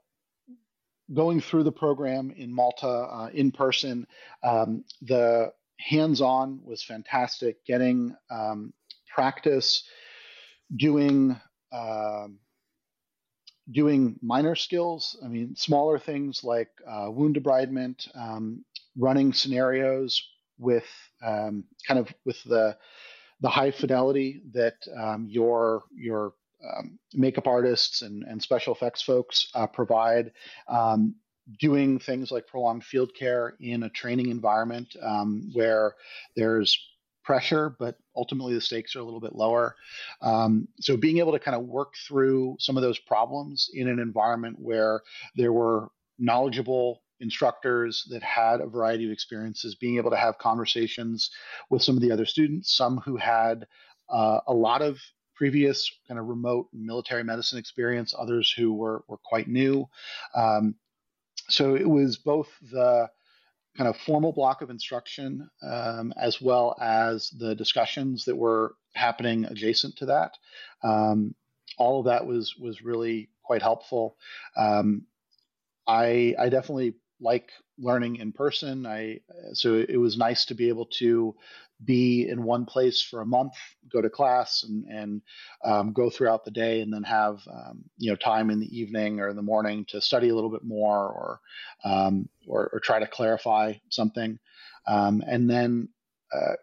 going 1.13 1.41
through 1.41 1.65
the 1.65 1.73
program 1.73 2.33
in 2.37 2.53
Malta 2.53 2.87
uh, 2.89 3.31
in 3.33 3.53
person, 3.53 4.07
um, 4.43 4.85
the 5.03 5.53
hands-on 5.79 6.61
was 6.65 6.83
fantastic. 6.83 7.65
Getting 7.65 8.15
um, 8.31 8.73
practice 9.15 9.85
doing 10.75 11.39
um, 11.73 12.39
doing 13.71 14.19
minor 14.23 14.55
skills. 14.55 15.17
I 15.25 15.29
mean, 15.29 15.57
smaller 15.57 15.99
things 15.99 16.45
like 16.45 16.71
uh, 16.89 17.11
wound 17.11 17.37
debridement, 17.37 18.09
um, 18.17 18.65
running 18.99 19.33
scenarios 19.33 20.23
with 20.59 20.87
um, 21.25 21.65
kind 21.87 22.01
of 22.01 22.13
with 22.25 22.43
the 22.45 22.77
the 23.41 23.49
high 23.49 23.71
fidelity 23.71 24.43
that 24.53 24.77
um, 24.99 25.27
your 25.29 25.85
your 25.95 26.33
um, 26.65 26.99
makeup 27.13 27.47
artists 27.47 28.03
and, 28.03 28.23
and 28.25 28.43
special 28.43 28.75
effects 28.75 29.03
folks 29.03 29.49
uh, 29.55 29.67
provide. 29.67 30.33
Um, 30.69 31.17
doing 31.61 32.01
things 32.01 32.33
like 32.33 32.49
prolonged 32.49 32.83
field 32.83 33.13
care 33.17 33.55
in 33.61 33.85
a 33.85 33.91
training 33.91 34.31
environment 34.31 34.89
um, 35.01 35.49
where 35.53 35.95
there's 36.35 36.77
pressure, 37.25 37.75
but 37.79 37.97
ultimately 38.15 38.55
the 38.55 38.61
stakes 38.61 38.97
are 38.97 39.01
a 39.01 39.05
little 39.05 39.21
bit 39.21 39.35
lower. 39.35 39.75
Um, 40.23 40.69
so 40.81 40.97
being 40.97 41.19
able 41.19 41.33
to 41.33 41.39
kind 41.39 41.57
of 41.57 41.67
work 41.67 41.95
through 42.07 42.57
some 42.59 42.77
of 42.77 42.83
those 42.83 42.99
problems 42.99 43.69
in 43.75 43.89
an 43.89 43.99
environment 43.99 44.57
where 44.59 45.03
there 45.35 45.53
were 45.53 45.89
knowledgeable 46.19 47.03
instructors 47.21 48.05
that 48.11 48.23
had 48.23 48.61
a 48.61 48.67
variety 48.67 49.07
of 49.07 49.13
experiences, 49.13 49.75
being 49.75 49.97
able 49.97 50.11
to 50.11 50.17
have 50.17 50.39
conversations 50.39 51.31
with 51.71 51.83
some 51.83 51.97
of 51.97 52.03
the 52.03 52.13
other 52.13 52.27
students, 52.27 52.77
some 52.77 52.99
who 52.99 53.17
had 53.17 53.67
uh, 54.09 54.41
a 54.47 54.55
lot 54.55 54.83
of 54.83 54.99
previous 55.35 55.91
kind 56.09 56.19
of 56.19 56.27
remote 56.27 56.69
military 56.73 57.23
medicine 57.23 57.59
experience, 57.59 58.15
others 58.17 58.53
who 58.57 58.73
were, 58.73 59.05
were 59.09 59.19
quite 59.19 59.49
new. 59.49 59.87
Um, 60.35 60.75
so 61.49 61.75
it 61.77 61.89
was 61.89 62.17
both 62.17 62.49
the 62.73 63.09
kind 63.77 63.89
of 63.89 63.97
formal 63.99 64.33
block 64.33 64.63
of 64.63 64.71
instruction 64.71 65.49
um, 65.63 66.13
as 66.17 66.41
well 66.41 66.77
as 66.81 67.31
the 67.31 67.55
discussions 67.55 68.25
that 68.25 68.37
were 68.37 68.75
happening 68.95 69.45
adjacent 69.45 69.97
to 69.97 70.07
that. 70.07 70.33
Um, 70.83 71.35
all 71.79 72.01
of 72.01 72.07
that 72.07 72.27
was 72.27 72.57
was 72.57 72.83
really 72.83 73.29
quite 73.43 73.61
helpful. 73.61 74.17
Um, 74.57 75.03
I 75.87 76.35
I 76.39 76.49
definitely 76.49 76.95
like 77.21 77.51
learning 77.79 78.17
in 78.17 78.33
person. 78.33 78.87
I 78.87 79.21
so 79.53 79.75
it 79.75 79.97
was 79.97 80.17
nice 80.17 80.45
to 80.47 80.55
be 80.55 80.69
able 80.69 80.87
to 80.99 81.35
be 81.85 82.27
in 82.29 82.43
one 82.43 82.65
place 82.65 83.03
for 83.03 83.21
a 83.21 83.27
month, 83.27 83.53
go 83.91 84.01
to 84.01 84.09
class, 84.09 84.65
and 84.65 84.85
and 84.87 85.23
um, 85.65 85.93
go 85.93 86.11
throughout 86.11 86.45
the 86.45 86.51
day, 86.51 86.81
and 86.81 86.93
then 86.93 87.03
have 87.03 87.41
um, 87.51 87.85
you 87.99 88.11
know 88.11 88.17
time 88.17 88.51
in 88.51 88.61
the 88.61 88.79
evening 88.79 89.21
or 89.21 89.29
in 89.29 89.37
the 89.37 89.43
morning 89.43 89.85
to 89.89 90.01
study 90.01 90.29
a 90.29 90.35
little 90.35 90.51
bit 90.51 90.65
more, 90.65 91.09
or 91.09 91.41
um, 91.85 92.29
or, 92.47 92.71
or, 92.73 92.81
try 92.81 92.99
to 92.99 93.07
clarify 93.07 93.75
something, 93.91 94.39
um, 94.87 95.23
and 95.27 95.49
then 95.49 95.89
uh, 96.33 96.55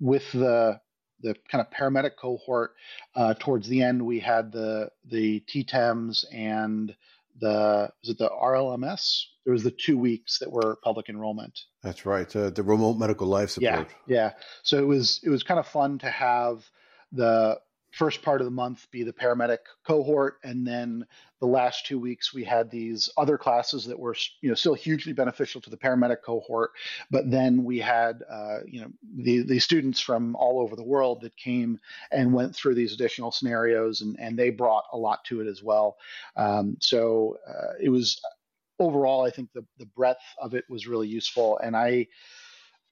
with 0.00 0.30
the 0.32 0.80
the 1.20 1.34
kind 1.50 1.64
of 1.64 1.72
paramedic 1.72 2.16
cohort 2.20 2.74
uh, 3.14 3.34
towards 3.38 3.68
the 3.68 3.82
end, 3.82 4.04
we 4.04 4.20
had 4.20 4.52
the 4.52 4.90
the 5.04 5.42
TTEMS 5.48 6.24
and 6.32 6.94
the 7.40 7.90
was 8.02 8.10
it 8.10 8.18
the 8.18 8.28
RLMS? 8.28 9.24
There 9.46 9.52
was 9.52 9.62
the 9.62 9.70
two 9.70 9.96
weeks 9.96 10.40
that 10.40 10.50
were 10.50 10.76
public 10.82 11.08
enrollment. 11.08 11.56
That's 11.80 12.04
right, 12.04 12.34
uh, 12.34 12.50
the 12.50 12.64
remote 12.64 12.94
medical 12.94 13.28
life 13.28 13.50
support. 13.50 13.88
Yeah, 14.08 14.14
yeah. 14.16 14.32
So 14.64 14.76
it 14.78 14.86
was 14.86 15.20
it 15.22 15.30
was 15.30 15.44
kind 15.44 15.60
of 15.60 15.68
fun 15.68 15.98
to 16.00 16.10
have 16.10 16.68
the 17.12 17.60
first 17.92 18.22
part 18.22 18.40
of 18.40 18.44
the 18.44 18.50
month 18.50 18.86
be 18.90 19.04
the 19.04 19.12
paramedic 19.12 19.58
cohort, 19.86 20.38
and 20.42 20.66
then 20.66 21.06
the 21.38 21.46
last 21.46 21.86
two 21.86 21.98
weeks 21.98 22.34
we 22.34 22.42
had 22.42 22.70
these 22.70 23.08
other 23.16 23.38
classes 23.38 23.84
that 23.84 23.98
were 23.98 24.16
you 24.40 24.48
know 24.48 24.56
still 24.56 24.74
hugely 24.74 25.12
beneficial 25.12 25.60
to 25.60 25.70
the 25.70 25.76
paramedic 25.76 26.22
cohort. 26.24 26.72
But 27.10 27.30
then 27.30 27.62
we 27.62 27.78
had 27.78 28.24
uh, 28.28 28.58
you 28.66 28.80
know 28.80 28.88
the 29.16 29.42
the 29.42 29.60
students 29.60 30.00
from 30.00 30.34
all 30.34 30.60
over 30.60 30.74
the 30.74 30.82
world 30.82 31.20
that 31.20 31.36
came 31.36 31.78
and 32.10 32.34
went 32.34 32.54
through 32.54 32.74
these 32.74 32.92
additional 32.92 33.30
scenarios, 33.30 34.00
and 34.00 34.16
and 34.18 34.36
they 34.36 34.50
brought 34.50 34.84
a 34.92 34.98
lot 34.98 35.24
to 35.26 35.40
it 35.40 35.46
as 35.46 35.62
well. 35.62 35.98
Um, 36.36 36.78
so 36.80 37.38
uh, 37.48 37.74
it 37.80 37.90
was 37.90 38.20
overall, 38.78 39.24
I 39.24 39.30
think 39.30 39.50
the 39.52 39.64
the 39.78 39.86
breadth 39.86 40.24
of 40.40 40.54
it 40.54 40.64
was 40.68 40.86
really 40.86 41.08
useful, 41.08 41.58
and 41.58 41.76
I. 41.76 42.06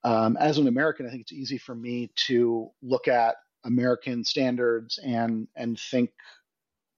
Um, 0.06 0.36
as 0.36 0.58
an 0.58 0.68
American, 0.68 1.06
I 1.06 1.08
think 1.08 1.22
it's 1.22 1.32
easy 1.32 1.56
for 1.56 1.74
me 1.74 2.10
to 2.26 2.70
look 2.82 3.08
at 3.08 3.36
American 3.64 4.22
standards 4.22 4.98
and 4.98 5.48
and 5.56 5.80
think 5.80 6.10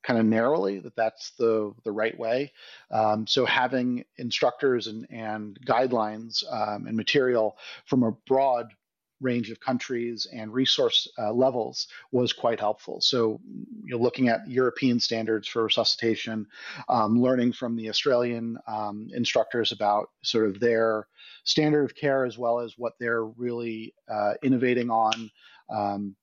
kind 0.07 0.20
of 0.20 0.26
narrowly 0.26 0.78
that 0.78 0.95
that's 0.97 1.32
the 1.39 1.72
the 1.84 1.93
right 1.93 2.16
way. 2.18 2.53
Um, 2.91 3.26
so 3.26 3.45
having 3.45 4.05
instructors 4.18 4.87
and 4.87 5.07
and 5.11 5.59
guidelines 5.66 6.45
um, 6.53 6.87
and 6.87 6.97
material 6.97 7.57
from 7.87 8.03
a 8.03 8.12
broad 8.26 8.72
range 9.21 9.51
of 9.51 9.61
countries 9.61 10.27
and 10.33 10.53
resource 10.53 11.09
uh, 11.19 11.33
levels 11.33 11.89
was 12.12 12.33
quite 12.33 12.61
helpful. 12.61 13.01
So, 13.01 13.41
you 13.83 13.97
know, 13.97 13.99
looking 13.99 14.29
at 14.29 14.49
European 14.49 15.01
standards 15.01 15.49
for 15.49 15.64
resuscitation, 15.64 16.47
um, 16.89 17.21
learning 17.21 17.53
from 17.53 17.77
the 17.77 17.89
Australian 17.89 18.59
um, 18.67 19.09
instructors 19.14 19.73
about 19.73 20.11
sort 20.23 20.47
of 20.49 20.61
their 20.61 21.07
standard 21.45 21.85
of 21.85 21.95
care 21.95 22.25
as 22.25 22.37
well 22.37 22.61
as 22.61 22.75
what 22.77 22.95
they're 23.01 23.25
really 23.25 23.95
uh, 24.09 24.35
innovating 24.43 24.91
on. 24.91 25.31
Um, 25.71 26.17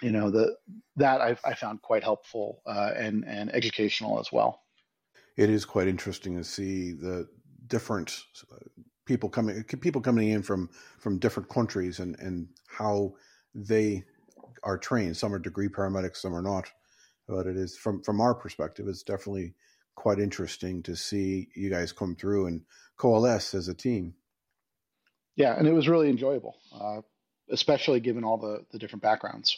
you 0.00 0.10
know 0.10 0.30
the 0.30 0.56
that 0.96 1.20
I've, 1.20 1.40
I 1.44 1.54
found 1.54 1.80
quite 1.80 2.02
helpful 2.02 2.60
uh, 2.66 2.90
and 2.96 3.24
and 3.24 3.54
educational 3.54 4.18
as 4.18 4.32
well. 4.32 4.62
It 5.36 5.48
is 5.48 5.64
quite 5.64 5.86
interesting 5.86 6.36
to 6.36 6.44
see 6.44 6.92
the 6.92 7.28
different 7.68 8.24
uh, 8.52 8.56
people 9.04 9.28
coming 9.28 9.62
people 9.64 10.00
coming 10.00 10.28
in 10.28 10.42
from 10.42 10.70
from 10.98 11.18
different 11.18 11.48
countries 11.48 11.98
and 11.98 12.18
and 12.18 12.48
how 12.66 13.14
they 13.54 14.04
are 14.62 14.78
trained. 14.78 15.16
Some 15.16 15.34
are 15.34 15.38
degree 15.38 15.68
paramedics, 15.68 16.18
some 16.18 16.34
are 16.34 16.42
not. 16.42 16.70
But 17.28 17.46
it 17.46 17.56
is 17.56 17.76
from 17.76 18.02
from 18.02 18.20
our 18.20 18.34
perspective, 18.34 18.86
it's 18.88 19.02
definitely 19.02 19.54
quite 19.94 20.18
interesting 20.18 20.82
to 20.84 20.96
see 20.96 21.48
you 21.54 21.70
guys 21.70 21.92
come 21.92 22.16
through 22.16 22.46
and 22.46 22.62
coalesce 22.96 23.54
as 23.54 23.68
a 23.68 23.74
team. 23.74 24.14
Yeah, 25.36 25.56
and 25.56 25.66
it 25.66 25.72
was 25.72 25.88
really 25.88 26.08
enjoyable, 26.08 26.56
uh, 26.78 27.00
especially 27.50 28.00
given 28.00 28.24
all 28.24 28.38
the 28.38 28.64
the 28.72 28.78
different 28.78 29.02
backgrounds. 29.02 29.56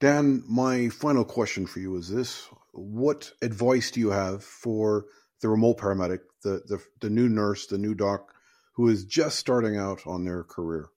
Dan, 0.00 0.42
my 0.48 0.88
final 0.88 1.24
question 1.24 1.66
for 1.66 1.78
you 1.78 1.96
is 1.96 2.08
this. 2.08 2.48
What 2.72 3.32
advice 3.42 3.90
do 3.90 4.00
you 4.00 4.10
have 4.10 4.42
for 4.42 5.06
the 5.40 5.48
remote 5.48 5.78
paramedic, 5.78 6.20
the, 6.42 6.62
the, 6.66 6.78
the 7.00 7.10
new 7.10 7.28
nurse, 7.28 7.66
the 7.66 7.78
new 7.78 7.94
doc 7.94 8.32
who 8.74 8.88
is 8.88 9.04
just 9.04 9.38
starting 9.38 9.76
out 9.76 10.06
on 10.06 10.24
their 10.24 10.42
career? 10.44 10.88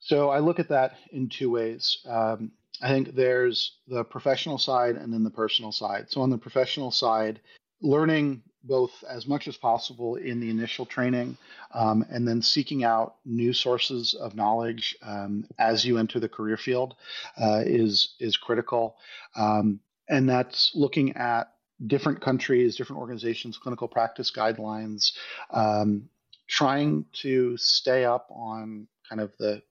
So 0.00 0.30
I 0.30 0.40
look 0.40 0.58
at 0.58 0.68
that 0.68 0.96
in 1.12 1.28
two 1.28 1.50
ways. 1.50 1.98
Um, 2.08 2.52
I 2.80 2.88
think 2.88 3.14
there's 3.14 3.78
the 3.86 4.02
professional 4.02 4.58
side 4.58 4.96
and 4.96 5.12
then 5.12 5.22
the 5.22 5.30
personal 5.30 5.70
side. 5.70 6.06
So 6.10 6.22
on 6.22 6.30
the 6.30 6.38
professional 6.38 6.90
side, 6.90 7.40
learning 7.80 8.42
both 8.64 9.04
as 9.08 9.26
much 9.26 9.48
as 9.48 9.56
possible 9.56 10.16
in 10.16 10.40
the 10.40 10.50
initial 10.50 10.86
training 10.86 11.36
um, 11.74 12.04
and 12.10 12.26
then 12.26 12.40
seeking 12.42 12.84
out 12.84 13.16
new 13.24 13.52
sources 13.52 14.14
of 14.14 14.34
knowledge 14.34 14.96
um, 15.02 15.44
as 15.58 15.84
you 15.84 15.98
enter 15.98 16.20
the 16.20 16.28
career 16.28 16.56
field 16.56 16.94
uh, 17.40 17.62
is 17.64 18.14
is 18.20 18.36
critical 18.36 18.96
um, 19.34 19.80
and 20.08 20.28
that's 20.28 20.70
looking 20.74 21.16
at 21.16 21.51
different 21.86 22.20
countries 22.20 22.76
different 22.76 23.00
organizations 23.00 23.58
clinical 23.58 23.88
practice 23.88 24.30
guidelines 24.30 25.12
um, 25.50 26.08
trying 26.48 27.04
to 27.12 27.56
stay 27.56 28.04
up 28.04 28.28
on 28.30 28.86
kind 29.08 29.20
of 29.20 29.32
the 29.38 29.62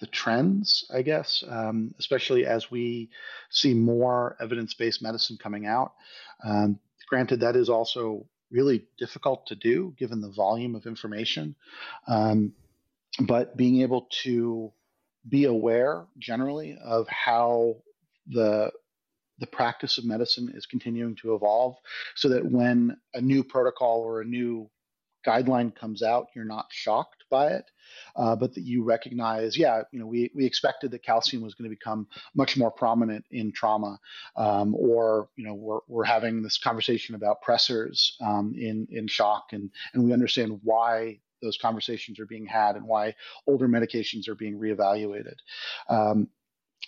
the 0.00 0.06
trends, 0.06 0.84
I 0.94 1.02
guess, 1.02 1.42
um, 1.48 1.94
especially 1.98 2.46
as 2.46 2.70
we 2.70 3.10
see 3.50 3.74
more 3.74 4.36
evidence-based 4.40 5.02
medicine 5.02 5.38
coming 5.42 5.66
out. 5.66 5.92
Um, 6.44 6.78
granted, 7.08 7.40
that 7.40 7.56
is 7.56 7.68
also 7.68 8.26
really 8.50 8.86
difficult 8.98 9.46
to 9.46 9.54
do 9.54 9.94
given 9.98 10.20
the 10.20 10.30
volume 10.30 10.74
of 10.74 10.86
information. 10.86 11.54
Um, 12.06 12.52
but 13.20 13.56
being 13.56 13.82
able 13.82 14.06
to 14.22 14.72
be 15.28 15.44
aware 15.44 16.06
generally 16.18 16.78
of 16.82 17.08
how 17.08 17.76
the 18.28 18.70
the 19.38 19.46
practice 19.46 19.98
of 19.98 20.04
medicine 20.04 20.50
is 20.54 20.66
continuing 20.66 21.16
to 21.16 21.34
evolve 21.34 21.76
so 22.16 22.28
that 22.28 22.44
when 22.44 22.96
a 23.14 23.20
new 23.20 23.44
protocol 23.44 24.00
or 24.00 24.20
a 24.20 24.24
new 24.24 24.70
guideline 25.26 25.74
comes 25.74 26.02
out, 26.02 26.28
you're 26.34 26.44
not 26.44 26.66
shocked 26.70 27.24
by 27.30 27.48
it, 27.48 27.64
uh, 28.16 28.34
but 28.36 28.54
that 28.54 28.62
you 28.62 28.84
recognize, 28.84 29.56
yeah, 29.56 29.82
you 29.92 29.98
know, 29.98 30.06
we, 30.06 30.30
we 30.34 30.46
expected 30.46 30.90
that 30.90 31.02
calcium 31.02 31.42
was 31.42 31.54
going 31.54 31.68
to 31.68 31.76
become 31.76 32.06
much 32.34 32.56
more 32.56 32.70
prominent 32.70 33.24
in 33.30 33.52
trauma, 33.52 33.98
um, 34.36 34.74
or 34.74 35.28
you 35.36 35.44
know, 35.44 35.54
we're, 35.54 35.80
we're 35.88 36.04
having 36.04 36.42
this 36.42 36.58
conversation 36.58 37.14
about 37.14 37.42
pressors 37.46 38.12
um, 38.20 38.54
in 38.56 38.86
in 38.90 39.06
shock, 39.06 39.48
and 39.52 39.70
and 39.92 40.04
we 40.04 40.12
understand 40.12 40.60
why 40.62 41.18
those 41.42 41.58
conversations 41.58 42.18
are 42.18 42.26
being 42.26 42.46
had 42.46 42.76
and 42.76 42.86
why 42.86 43.14
older 43.46 43.68
medications 43.68 44.28
are 44.28 44.34
being 44.34 44.58
reevaluated. 44.58 45.36
Um, 45.88 46.28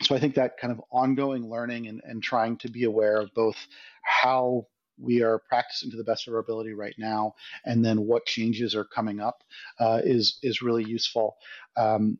so 0.03 0.15
I 0.15 0.21
think 0.21 0.35
that 0.35 0.59
kind 0.59 0.73
of 0.73 0.81
ongoing 0.91 1.49
learning 1.49 1.87
and, 1.87 2.01
and 2.05 2.23
trying 2.23 2.57
to 2.59 2.71
be 2.71 2.85
aware 2.85 3.21
of 3.21 3.35
both 3.35 3.57
how 4.03 4.67
we 4.99 5.23
are 5.23 5.39
practicing 5.39 5.91
to 5.91 5.97
the 5.97 6.05
best 6.05 6.29
of 6.29 6.35
our 6.35 6.41
ability 6.41 6.75
right 6.75 6.95
now, 6.99 7.35
and 7.65 7.85
then 7.85 8.07
what 8.07 8.27
changes 8.27 8.75
are 8.75 8.85
coming 8.85 9.21
up 9.21 9.43
uh, 9.79 10.01
is 10.05 10.39
is 10.43 10.63
really 10.63 10.85
useful. 10.85 11.37
Um, 11.77 12.19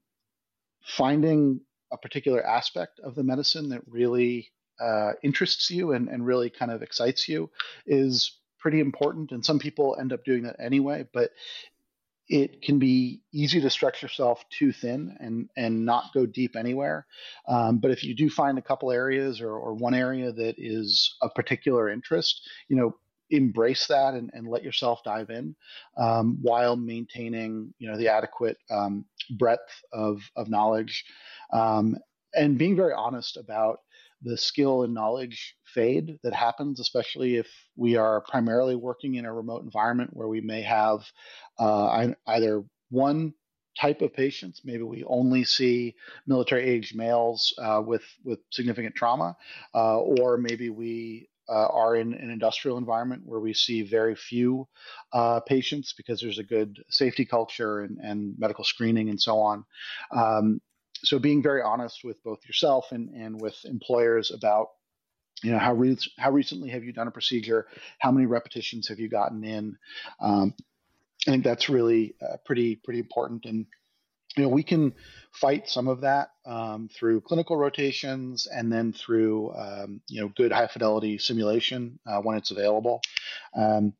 finding 0.83 1.61
a 1.93 1.99
particular 1.99 2.45
aspect 2.45 3.01
of 3.01 3.15
the 3.15 3.25
medicine 3.25 3.69
that 3.71 3.83
really 3.87 4.51
uh, 4.81 5.13
interests 5.23 5.71
you 5.71 5.93
and, 5.93 6.09
and 6.09 6.25
really 6.25 6.51
kind 6.51 6.71
of 6.71 6.83
excites 6.83 7.29
you 7.29 7.51
is 7.87 8.39
pretty 8.59 8.81
important. 8.81 9.33
And 9.33 9.45
some 9.45 9.59
people 9.59 9.97
end 9.99 10.13
up 10.13 10.25
doing 10.25 10.45
that 10.45 10.57
anyway, 10.59 11.07
but 11.13 11.31
it 12.31 12.63
can 12.63 12.79
be 12.79 13.21
easy 13.35 13.61
to 13.61 13.69
stretch 13.69 14.03
yourself 14.03 14.45
too 14.57 14.71
thin 14.73 15.17
and 15.19 15.51
and 15.57 15.85
not 15.85 16.05
go 16.15 16.25
deep 16.25 16.55
anywhere. 16.55 17.05
Um, 17.49 17.79
but 17.79 17.91
if 17.91 18.05
you 18.05 18.15
do 18.15 18.31
find 18.31 18.57
a 18.57 18.63
couple 18.63 18.93
areas 18.93 19.41
or, 19.41 19.51
or 19.51 19.75
one 19.75 19.95
area 19.95 20.33
that 20.33 20.55
is 20.57 21.17
of 21.23 21.35
particular 21.35 21.91
interest, 21.91 22.49
you 22.69 22.77
know, 22.77 22.95
embrace 23.31 23.89
that 23.89 24.15
and, 24.15 24.31
and 24.33 24.47
let 24.47 24.63
yourself 24.63 25.01
dive 25.05 25.31
in 25.31 25.57
um, 25.97 26.39
while 26.41 26.77
maintaining 26.77 27.75
you 27.79 27.91
know 27.91 27.99
the 27.99 28.09
adequate 28.09 28.57
um, 28.71 29.05
breadth 29.37 29.83
of 29.93 30.23
of 30.37 30.49
knowledge 30.49 31.05
um, 31.53 31.97
and 32.35 32.59
being 32.59 32.77
very 32.77 32.93
honest 32.93 33.37
about 33.37 33.81
the 34.23 34.37
skill 34.37 34.83
and 34.83 34.95
knowledge 34.95 35.57
fade 35.65 36.19
that 36.23 36.35
happens, 36.35 36.81
especially 36.81 37.37
if 37.37 37.49
we 37.77 37.97
are 37.97 38.21
primarily 38.23 38.75
working 38.75 39.15
in 39.15 39.25
a 39.25 39.33
remote 39.33 39.63
environment 39.63 40.11
where 40.13 40.29
we 40.29 40.41
may 40.41 40.63
have 40.63 41.01
uh, 41.59 42.09
either 42.27 42.65
one 42.91 43.33
type 43.81 44.03
of 44.03 44.13
patients. 44.13 44.63
Maybe 44.65 44.83
we 44.83 45.05
only 45.05 45.45
see 45.45 45.95
military 46.27 46.65
aged 46.65 46.95
males 46.95 47.55
uh, 47.59 47.83
with 47.85 48.05
with 48.25 48.41
significant 48.51 48.95
trauma, 48.95 49.37
uh, 49.75 49.99
or 49.99 50.37
maybe 50.37 50.71
we 50.71 51.29
uh, 51.49 51.67
are 51.67 51.97
in 51.97 52.15
an 52.15 52.31
industrial 52.31 52.79
environment 52.79 53.23
where 53.25 53.41
we 53.41 53.53
see 53.53 53.83
very 53.83 54.15
few 54.15 54.69
uh, 55.13 55.41
patients 55.41 55.93
because 55.97 56.21
there's 56.21 56.39
a 56.39 56.45
good 56.45 56.83
safety 56.91 57.25
culture 57.25 57.81
and, 57.81 57.99
and 57.99 58.35
medical 58.39 58.65
screening 58.65 59.09
and 59.09 59.21
so 59.21 59.39
on. 59.39 59.65
Um, 60.13 60.61
so 61.03 61.19
being 61.19 61.43
very 61.43 61.63
honest 61.63 62.05
with 62.05 62.23
both 62.23 62.41
yourself 62.47 62.93
and, 62.93 63.11
and 63.11 63.41
with 63.41 63.57
employers 63.65 64.31
about 64.31 64.69
you 65.43 65.53
know 65.53 65.59
how 65.59 65.73
re- 65.73 65.97
how 66.19 66.31
recently 66.31 66.69
have 66.71 66.85
you 66.85 66.93
done 66.93 67.09
a 67.09 67.13
procedure? 67.13 67.67
How 67.99 68.11
many 68.11 68.27
repetitions 68.27 68.89
have 68.89 68.99
you 68.99 69.09
gotten 69.09 69.43
in? 69.45 69.77
Um, 70.21 70.55
i 71.27 71.31
think 71.31 71.45
that's 71.45 71.69
really 71.69 72.15
uh, 72.23 72.37
pretty 72.45 72.77
pretty 72.77 73.01
important. 73.01 73.47
And 73.47 73.67
you 74.37 74.43
know 74.43 74.49
we 74.49 74.63
can 74.63 74.93
fight 75.33 75.69
some 75.69 75.89
of 75.89 76.03
that 76.03 76.31
um, 76.45 76.89
through 76.95 77.23
clinical 77.23 77.57
rotations 77.57 78.47
and 78.47 78.71
then 78.71 78.93
through 78.93 79.55
um, 79.55 80.01
you 80.09 80.21
know 80.21 80.29
good 80.37 80.53
high 80.53 80.67
fidelity 80.67 81.19
simulation 81.19 81.99
uh, 82.07 82.21
when 82.21 82.37
it's 82.37 82.51
available. 82.51 83.01
Um, 83.57 83.95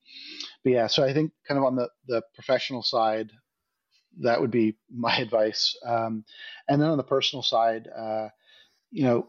but 0.63 0.73
yeah 0.73 0.87
so 0.87 1.03
i 1.05 1.13
think 1.13 1.33
kind 1.47 1.59
of 1.59 1.65
on 1.65 1.77
the 1.77 1.89
the 2.07 2.23
professional 2.35 2.83
side 2.83 3.31
that 4.21 4.41
would 4.41 4.51
be 4.51 4.77
my 4.91 5.17
advice 5.19 5.77
um, 5.87 6.25
and 6.69 6.81
then 6.81 6.91
on 6.91 6.97
the 6.97 7.03
personal 7.03 7.43
side 7.43 7.89
uh, 7.97 8.29
you 8.91 9.05
know 9.05 9.29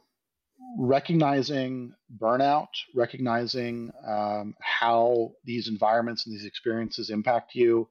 recognizing 0.78 1.92
burnout 2.20 2.68
recognizing 2.96 3.92
um, 4.08 4.54
how 4.62 5.32
these 5.44 5.68
environments 5.68 6.26
and 6.26 6.36
these 6.36 6.46
experiences 6.46 7.10
impact 7.10 7.56
you 7.56 7.88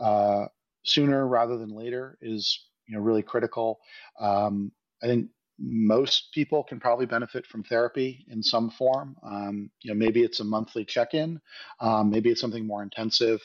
uh, 0.00 0.46
sooner 0.84 1.26
rather 1.26 1.56
than 1.58 1.70
later 1.70 2.16
is 2.22 2.66
you 2.86 2.96
know 2.96 3.02
really 3.02 3.22
critical. 3.22 3.80
Um, 4.20 4.72
I 5.02 5.06
think 5.06 5.28
most 5.58 6.32
people 6.32 6.64
can 6.64 6.80
probably 6.80 7.06
benefit 7.06 7.46
from 7.46 7.62
therapy 7.62 8.24
in 8.28 8.42
some 8.42 8.70
form. 8.70 9.16
Um, 9.22 9.70
you 9.82 9.92
know, 9.92 9.98
maybe 9.98 10.22
it's 10.22 10.40
a 10.40 10.44
monthly 10.44 10.84
check-in, 10.84 11.40
um, 11.80 12.10
maybe 12.10 12.30
it's 12.30 12.40
something 12.40 12.66
more 12.66 12.82
intensive, 12.82 13.40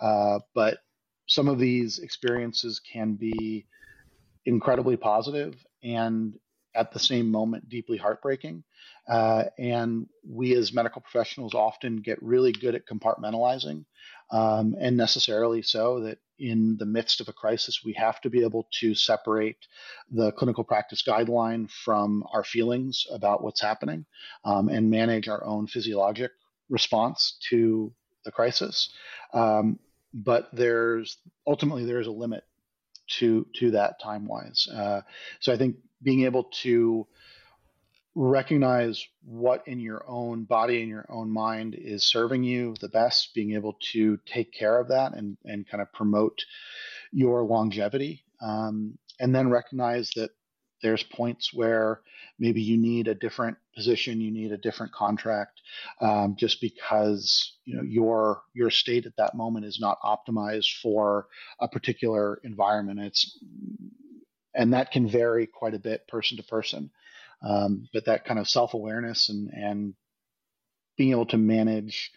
uh, 0.00 0.40
but 0.54 0.78
some 1.32 1.48
of 1.48 1.58
these 1.58 1.98
experiences 1.98 2.78
can 2.78 3.14
be 3.14 3.66
incredibly 4.44 4.98
positive 4.98 5.54
and 5.82 6.34
at 6.74 6.92
the 6.92 6.98
same 6.98 7.30
moment 7.30 7.70
deeply 7.70 7.96
heartbreaking. 7.96 8.62
Uh, 9.08 9.44
and 9.58 10.06
we 10.28 10.54
as 10.54 10.74
medical 10.74 11.00
professionals 11.00 11.54
often 11.54 11.96
get 11.96 12.22
really 12.22 12.52
good 12.52 12.74
at 12.74 12.86
compartmentalizing, 12.86 13.84
um, 14.30 14.76
and 14.78 14.94
necessarily 14.94 15.62
so 15.62 16.00
that 16.00 16.18
in 16.38 16.76
the 16.78 16.84
midst 16.84 17.22
of 17.22 17.28
a 17.28 17.32
crisis, 17.32 17.80
we 17.82 17.94
have 17.94 18.20
to 18.20 18.28
be 18.28 18.42
able 18.42 18.68
to 18.80 18.94
separate 18.94 19.56
the 20.10 20.32
clinical 20.32 20.64
practice 20.64 21.02
guideline 21.02 21.70
from 21.70 22.24
our 22.34 22.44
feelings 22.44 23.06
about 23.10 23.42
what's 23.42 23.62
happening 23.62 24.04
um, 24.44 24.68
and 24.68 24.90
manage 24.90 25.28
our 25.28 25.42
own 25.44 25.66
physiologic 25.66 26.32
response 26.68 27.38
to 27.48 27.90
the 28.24 28.32
crisis. 28.32 28.90
Um, 29.32 29.78
but 30.12 30.48
there's 30.52 31.16
ultimately 31.46 31.84
there's 31.84 32.06
a 32.06 32.12
limit 32.12 32.44
to 33.18 33.46
to 33.54 33.72
that 33.72 34.00
time 34.00 34.26
wise. 34.26 34.68
Uh, 34.72 35.02
so 35.40 35.52
I 35.52 35.56
think 35.56 35.76
being 36.02 36.24
able 36.24 36.44
to 36.62 37.06
recognize 38.14 39.06
what 39.24 39.66
in 39.66 39.80
your 39.80 40.04
own 40.06 40.44
body 40.44 40.80
and 40.80 40.88
your 40.88 41.06
own 41.08 41.30
mind 41.30 41.74
is 41.74 42.04
serving 42.04 42.44
you 42.44 42.74
the 42.80 42.88
best, 42.88 43.32
being 43.34 43.54
able 43.54 43.76
to 43.92 44.18
take 44.26 44.52
care 44.52 44.78
of 44.78 44.88
that 44.88 45.14
and, 45.14 45.38
and 45.44 45.66
kind 45.66 45.80
of 45.80 45.90
promote 45.92 46.44
your 47.10 47.42
longevity. 47.42 48.22
Um, 48.42 48.98
and 49.18 49.34
then 49.34 49.48
recognize 49.48 50.10
that 50.16 50.30
there's 50.82 51.02
points 51.02 51.52
where 51.52 52.00
maybe 52.38 52.62
you 52.62 52.76
need 52.76 53.08
a 53.08 53.14
different 53.14 53.56
position, 53.74 54.20
you 54.20 54.30
need 54.30 54.52
a 54.52 54.58
different 54.58 54.92
contract, 54.92 55.60
um, 56.00 56.36
just 56.38 56.60
because 56.60 57.56
you 57.64 57.76
know 57.76 57.82
your 57.82 58.42
your 58.54 58.70
state 58.70 59.06
at 59.06 59.16
that 59.16 59.34
moment 59.34 59.66
is 59.66 59.78
not 59.80 59.98
optimized 60.02 60.80
for 60.82 61.26
a 61.60 61.68
particular 61.68 62.40
environment. 62.44 63.00
It's 63.00 63.38
and 64.54 64.74
that 64.74 64.90
can 64.90 65.08
vary 65.08 65.46
quite 65.46 65.74
a 65.74 65.78
bit 65.78 66.06
person 66.08 66.36
to 66.36 66.42
person. 66.42 66.90
Um, 67.42 67.88
but 67.92 68.06
that 68.06 68.24
kind 68.24 68.38
of 68.38 68.48
self 68.48 68.74
awareness 68.74 69.28
and 69.28 69.50
and 69.52 69.94
being 70.96 71.10
able 71.10 71.26
to 71.26 71.38
manage 71.38 72.10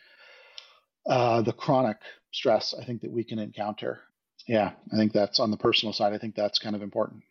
uh, 1.08 1.42
the 1.42 1.54
chronic 1.54 1.98
stress, 2.32 2.74
I 2.80 2.84
think 2.84 3.02
that 3.02 3.12
we 3.12 3.24
can 3.24 3.40
encounter. 3.40 4.02
Yeah, 4.48 4.74
I 4.94 4.98
think 4.98 5.14
that's 5.14 5.40
on 5.40 5.52
the 5.52 5.58
personal 5.58 5.94
side. 5.94 6.14
I 6.14 6.18
think 6.18 6.36
that's 6.36 6.60
kind 6.60 6.76
of 6.76 6.82
important. 6.82 7.24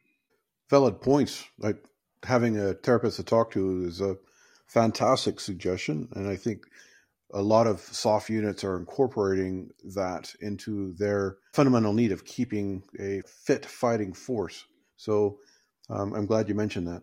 Valid 0.70 1.00
points. 1.00 1.44
Like 1.58 1.84
having 2.22 2.58
a 2.58 2.74
therapist 2.74 3.16
to 3.16 3.22
talk 3.22 3.50
to 3.52 3.84
is 3.84 4.00
a 4.00 4.16
fantastic 4.66 5.40
suggestion, 5.40 6.08
and 6.14 6.28
I 6.28 6.36
think 6.36 6.66
a 7.32 7.42
lot 7.42 7.66
of 7.66 7.80
SOF 7.80 8.30
units 8.30 8.62
are 8.64 8.76
incorporating 8.76 9.70
that 9.94 10.32
into 10.40 10.94
their 10.94 11.36
fundamental 11.52 11.92
need 11.92 12.12
of 12.12 12.24
keeping 12.24 12.82
a 12.98 13.22
fit 13.26 13.66
fighting 13.66 14.12
force. 14.12 14.64
So 14.96 15.38
um, 15.90 16.14
I'm 16.14 16.26
glad 16.26 16.48
you 16.48 16.54
mentioned 16.54 16.86
that. 16.88 17.02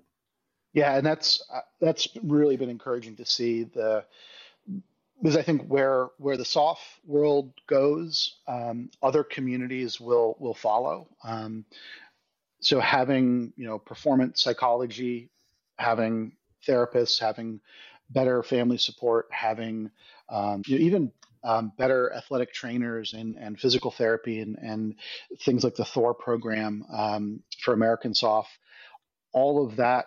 Yeah, 0.74 0.96
and 0.96 1.06
that's 1.06 1.44
uh, 1.54 1.60
that's 1.82 2.08
really 2.24 2.56
been 2.56 2.70
encouraging 2.70 3.18
to 3.18 3.26
see 3.26 3.64
the 3.64 4.06
because 5.22 5.38
I 5.38 5.44
think 5.44 5.68
where 5.68 6.08
where 6.18 6.38
the 6.38 6.46
SOF 6.46 6.80
world 7.06 7.52
goes, 7.68 8.38
um, 8.48 8.90
other 9.04 9.24
communities 9.24 10.00
will 10.00 10.36
will 10.40 10.54
follow. 10.54 11.10
Um, 11.24 11.66
so 12.62 12.80
having 12.80 13.54
you 13.58 13.66
know 13.66 13.78
performance 13.80 14.42
psychology, 14.42 15.30
having 15.78 16.34
therapists, 16.68 17.20
having 17.20 17.60
better 18.10 18.44
family 18.44 18.78
support, 18.78 19.28
having 19.32 19.92
um, 20.30 20.64
you 20.66 20.78
know, 20.78 20.86
even 20.86 21.12
um, 21.44 21.72
better 21.78 22.14
athletic 22.14 22.54
trainers 22.54 23.14
and, 23.14 23.36
and 23.36 23.60
physical 23.60 23.92
therapy 23.92 24.40
and, 24.40 24.58
and 24.58 24.96
things 25.42 25.64
like 25.64 25.76
the 25.76 25.86
Thor 25.86 26.14
program 26.14 26.86
um, 26.94 27.42
for 27.64 27.74
American 27.74 28.14
SOF, 28.14 28.48
all 29.34 29.66
of 29.66 29.78
that 29.78 30.06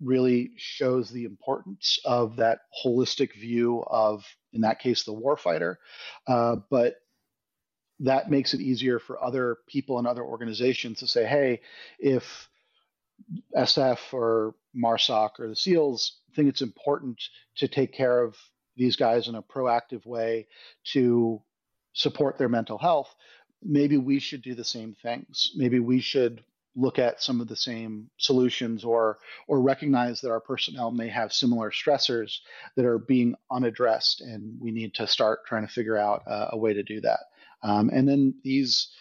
really 0.00 0.52
shows 0.56 1.10
the 1.10 1.24
importance 1.24 1.98
of 2.04 2.36
that 2.36 2.60
holistic 2.84 3.34
view 3.34 3.84
of, 3.86 4.24
in 4.52 4.62
that 4.62 4.80
case, 4.80 5.04
the 5.04 5.14
warfighter. 5.14 5.76
Uh, 6.26 6.56
but 6.70 6.96
that 8.00 8.30
makes 8.30 8.54
it 8.54 8.60
easier 8.60 8.98
for 8.98 9.22
other 9.22 9.58
people 9.66 9.98
and 9.98 10.06
other 10.06 10.22
organizations 10.22 10.98
to 10.98 11.06
say, 11.06 11.24
hey, 11.24 11.60
if 11.98 12.48
SF 13.56 14.12
or 14.12 14.54
MARSOC 14.76 15.38
or 15.38 15.48
the 15.48 15.56
SEALs 15.56 16.18
think 16.34 16.48
it's 16.48 16.62
important 16.62 17.22
to 17.56 17.68
take 17.68 17.92
care 17.92 18.22
of 18.22 18.36
these 18.76 18.96
guys 18.96 19.28
in 19.28 19.36
a 19.36 19.42
proactive 19.42 20.04
way 20.04 20.48
to 20.92 21.40
support 21.92 22.38
their 22.38 22.48
mental 22.48 22.78
health, 22.78 23.14
maybe 23.62 23.96
we 23.96 24.18
should 24.18 24.42
do 24.42 24.54
the 24.54 24.64
same 24.64 24.96
things. 25.00 25.52
Maybe 25.54 25.78
we 25.78 26.00
should 26.00 26.42
look 26.76 26.98
at 26.98 27.22
some 27.22 27.40
of 27.40 27.46
the 27.46 27.54
same 27.54 28.10
solutions 28.18 28.84
or 28.84 29.18
or 29.46 29.60
recognize 29.60 30.20
that 30.20 30.32
our 30.32 30.40
personnel 30.40 30.90
may 30.90 31.08
have 31.08 31.32
similar 31.32 31.70
stressors 31.70 32.38
that 32.74 32.84
are 32.84 32.98
being 32.98 33.36
unaddressed 33.48 34.20
and 34.20 34.60
we 34.60 34.72
need 34.72 34.92
to 34.92 35.06
start 35.06 35.46
trying 35.46 35.64
to 35.64 35.72
figure 35.72 35.96
out 35.96 36.22
a 36.26 36.56
way 36.58 36.74
to 36.74 36.82
do 36.82 37.00
that 37.00 37.20
um, 37.64 37.90
and 37.92 38.08
then 38.08 38.34
these 38.44 38.92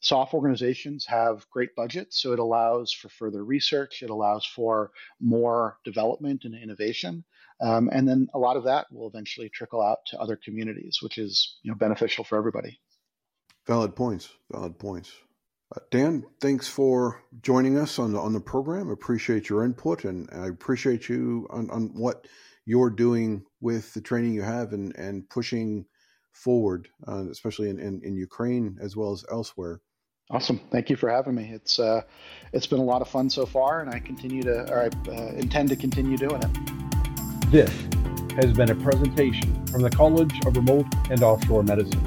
SOF 0.00 0.34
organizations 0.34 1.04
have 1.06 1.48
great 1.50 1.74
budgets 1.74 2.22
so 2.22 2.32
it 2.32 2.38
allows 2.38 2.92
for 2.92 3.08
further 3.08 3.44
research 3.44 4.02
it 4.02 4.10
allows 4.10 4.46
for 4.46 4.92
more 5.20 5.78
development 5.84 6.44
and 6.44 6.54
innovation. 6.54 7.24
Um, 7.60 7.88
and 7.90 8.06
then 8.06 8.28
a 8.34 8.38
lot 8.38 8.56
of 8.56 8.64
that 8.64 8.86
will 8.92 9.08
eventually 9.08 9.48
trickle 9.48 9.82
out 9.82 9.98
to 10.08 10.20
other 10.20 10.38
communities 10.42 10.98
which 11.02 11.18
is 11.18 11.58
you 11.62 11.70
know 11.70 11.76
beneficial 11.76 12.24
for 12.24 12.38
everybody. 12.38 12.78
Valid 13.66 13.96
points 13.96 14.30
valid 14.50 14.78
points. 14.78 15.12
Uh, 15.74 15.80
Dan, 15.90 16.24
thanks 16.40 16.68
for 16.68 17.20
joining 17.42 17.76
us 17.76 17.98
on 17.98 18.12
the 18.12 18.20
on 18.20 18.32
the 18.32 18.40
program. 18.40 18.88
Appreciate 18.88 19.48
your 19.48 19.64
input, 19.64 20.04
and 20.04 20.28
I 20.32 20.46
appreciate 20.46 21.08
you 21.08 21.48
on, 21.50 21.68
on 21.70 21.88
what 21.94 22.28
you're 22.66 22.90
doing 22.90 23.44
with 23.60 23.92
the 23.92 24.00
training 24.00 24.34
you 24.34 24.42
have 24.42 24.72
and 24.72 24.94
and 24.96 25.28
pushing 25.28 25.86
forward, 26.36 26.88
uh, 27.08 27.24
especially 27.30 27.70
in, 27.70 27.78
in, 27.78 28.00
in 28.02 28.16
Ukraine 28.16 28.78
as 28.80 28.96
well 28.96 29.12
as 29.12 29.24
elsewhere. 29.30 29.80
Awesome. 30.30 30.60
Thank 30.72 30.90
you 30.90 30.96
for 30.96 31.08
having 31.08 31.36
me. 31.36 31.50
It's 31.52 31.78
uh, 31.78 32.02
it's 32.52 32.66
been 32.66 32.80
a 32.80 32.84
lot 32.84 33.00
of 33.00 33.08
fun 33.08 33.30
so 33.30 33.46
far, 33.46 33.80
and 33.80 33.88
I 33.88 34.00
continue 34.00 34.42
to, 34.42 34.68
or 34.72 34.82
I 34.82 35.10
uh, 35.10 35.32
intend 35.34 35.68
to 35.68 35.76
continue 35.76 36.16
doing 36.16 36.42
it. 36.42 37.50
This 37.52 37.70
has 38.34 38.52
been 38.52 38.70
a 38.70 38.74
presentation 38.74 39.64
from 39.66 39.82
the 39.82 39.90
College 39.90 40.34
of 40.44 40.56
Remote 40.56 40.86
and 41.10 41.22
Offshore 41.22 41.62
Medicine. 41.62 42.02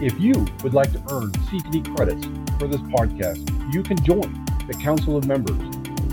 If 0.00 0.18
you 0.18 0.46
would 0.62 0.72
like 0.72 0.90
to 0.92 0.98
earn 1.10 1.30
CPD 1.32 1.94
credits 1.94 2.24
for 2.58 2.68
this 2.68 2.80
podcast, 2.92 3.44
you 3.74 3.82
can 3.82 4.02
join 4.02 4.44
the 4.66 4.74
Council 4.74 5.16
of 5.16 5.26
Members. 5.26 5.58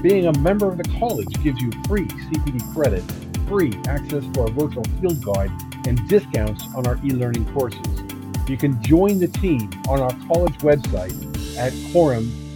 Being 0.01 0.27
a 0.27 0.37
member 0.39 0.67
of 0.67 0.77
the 0.77 0.83
college 0.99 1.31
gives 1.41 1.61
you 1.61 1.71
free 1.87 2.05
CPD 2.05 2.73
credit, 2.73 3.03
free 3.47 3.73
access 3.87 4.25
to 4.33 4.41
our 4.41 4.49
virtual 4.49 4.83
field 4.99 5.23
guide, 5.23 5.51
and 5.87 6.07
discounts 6.07 6.63
on 6.75 6.87
our 6.87 6.99
e-learning 7.03 7.45
courses. 7.53 8.03
You 8.47 8.57
can 8.57 8.81
join 8.83 9.19
the 9.19 9.27
team 9.27 9.69
on 9.89 9.99
our 9.99 10.11
college 10.27 10.57
website 10.59 11.13
at 11.57 11.73
corom.edu.mt. 11.91 12.55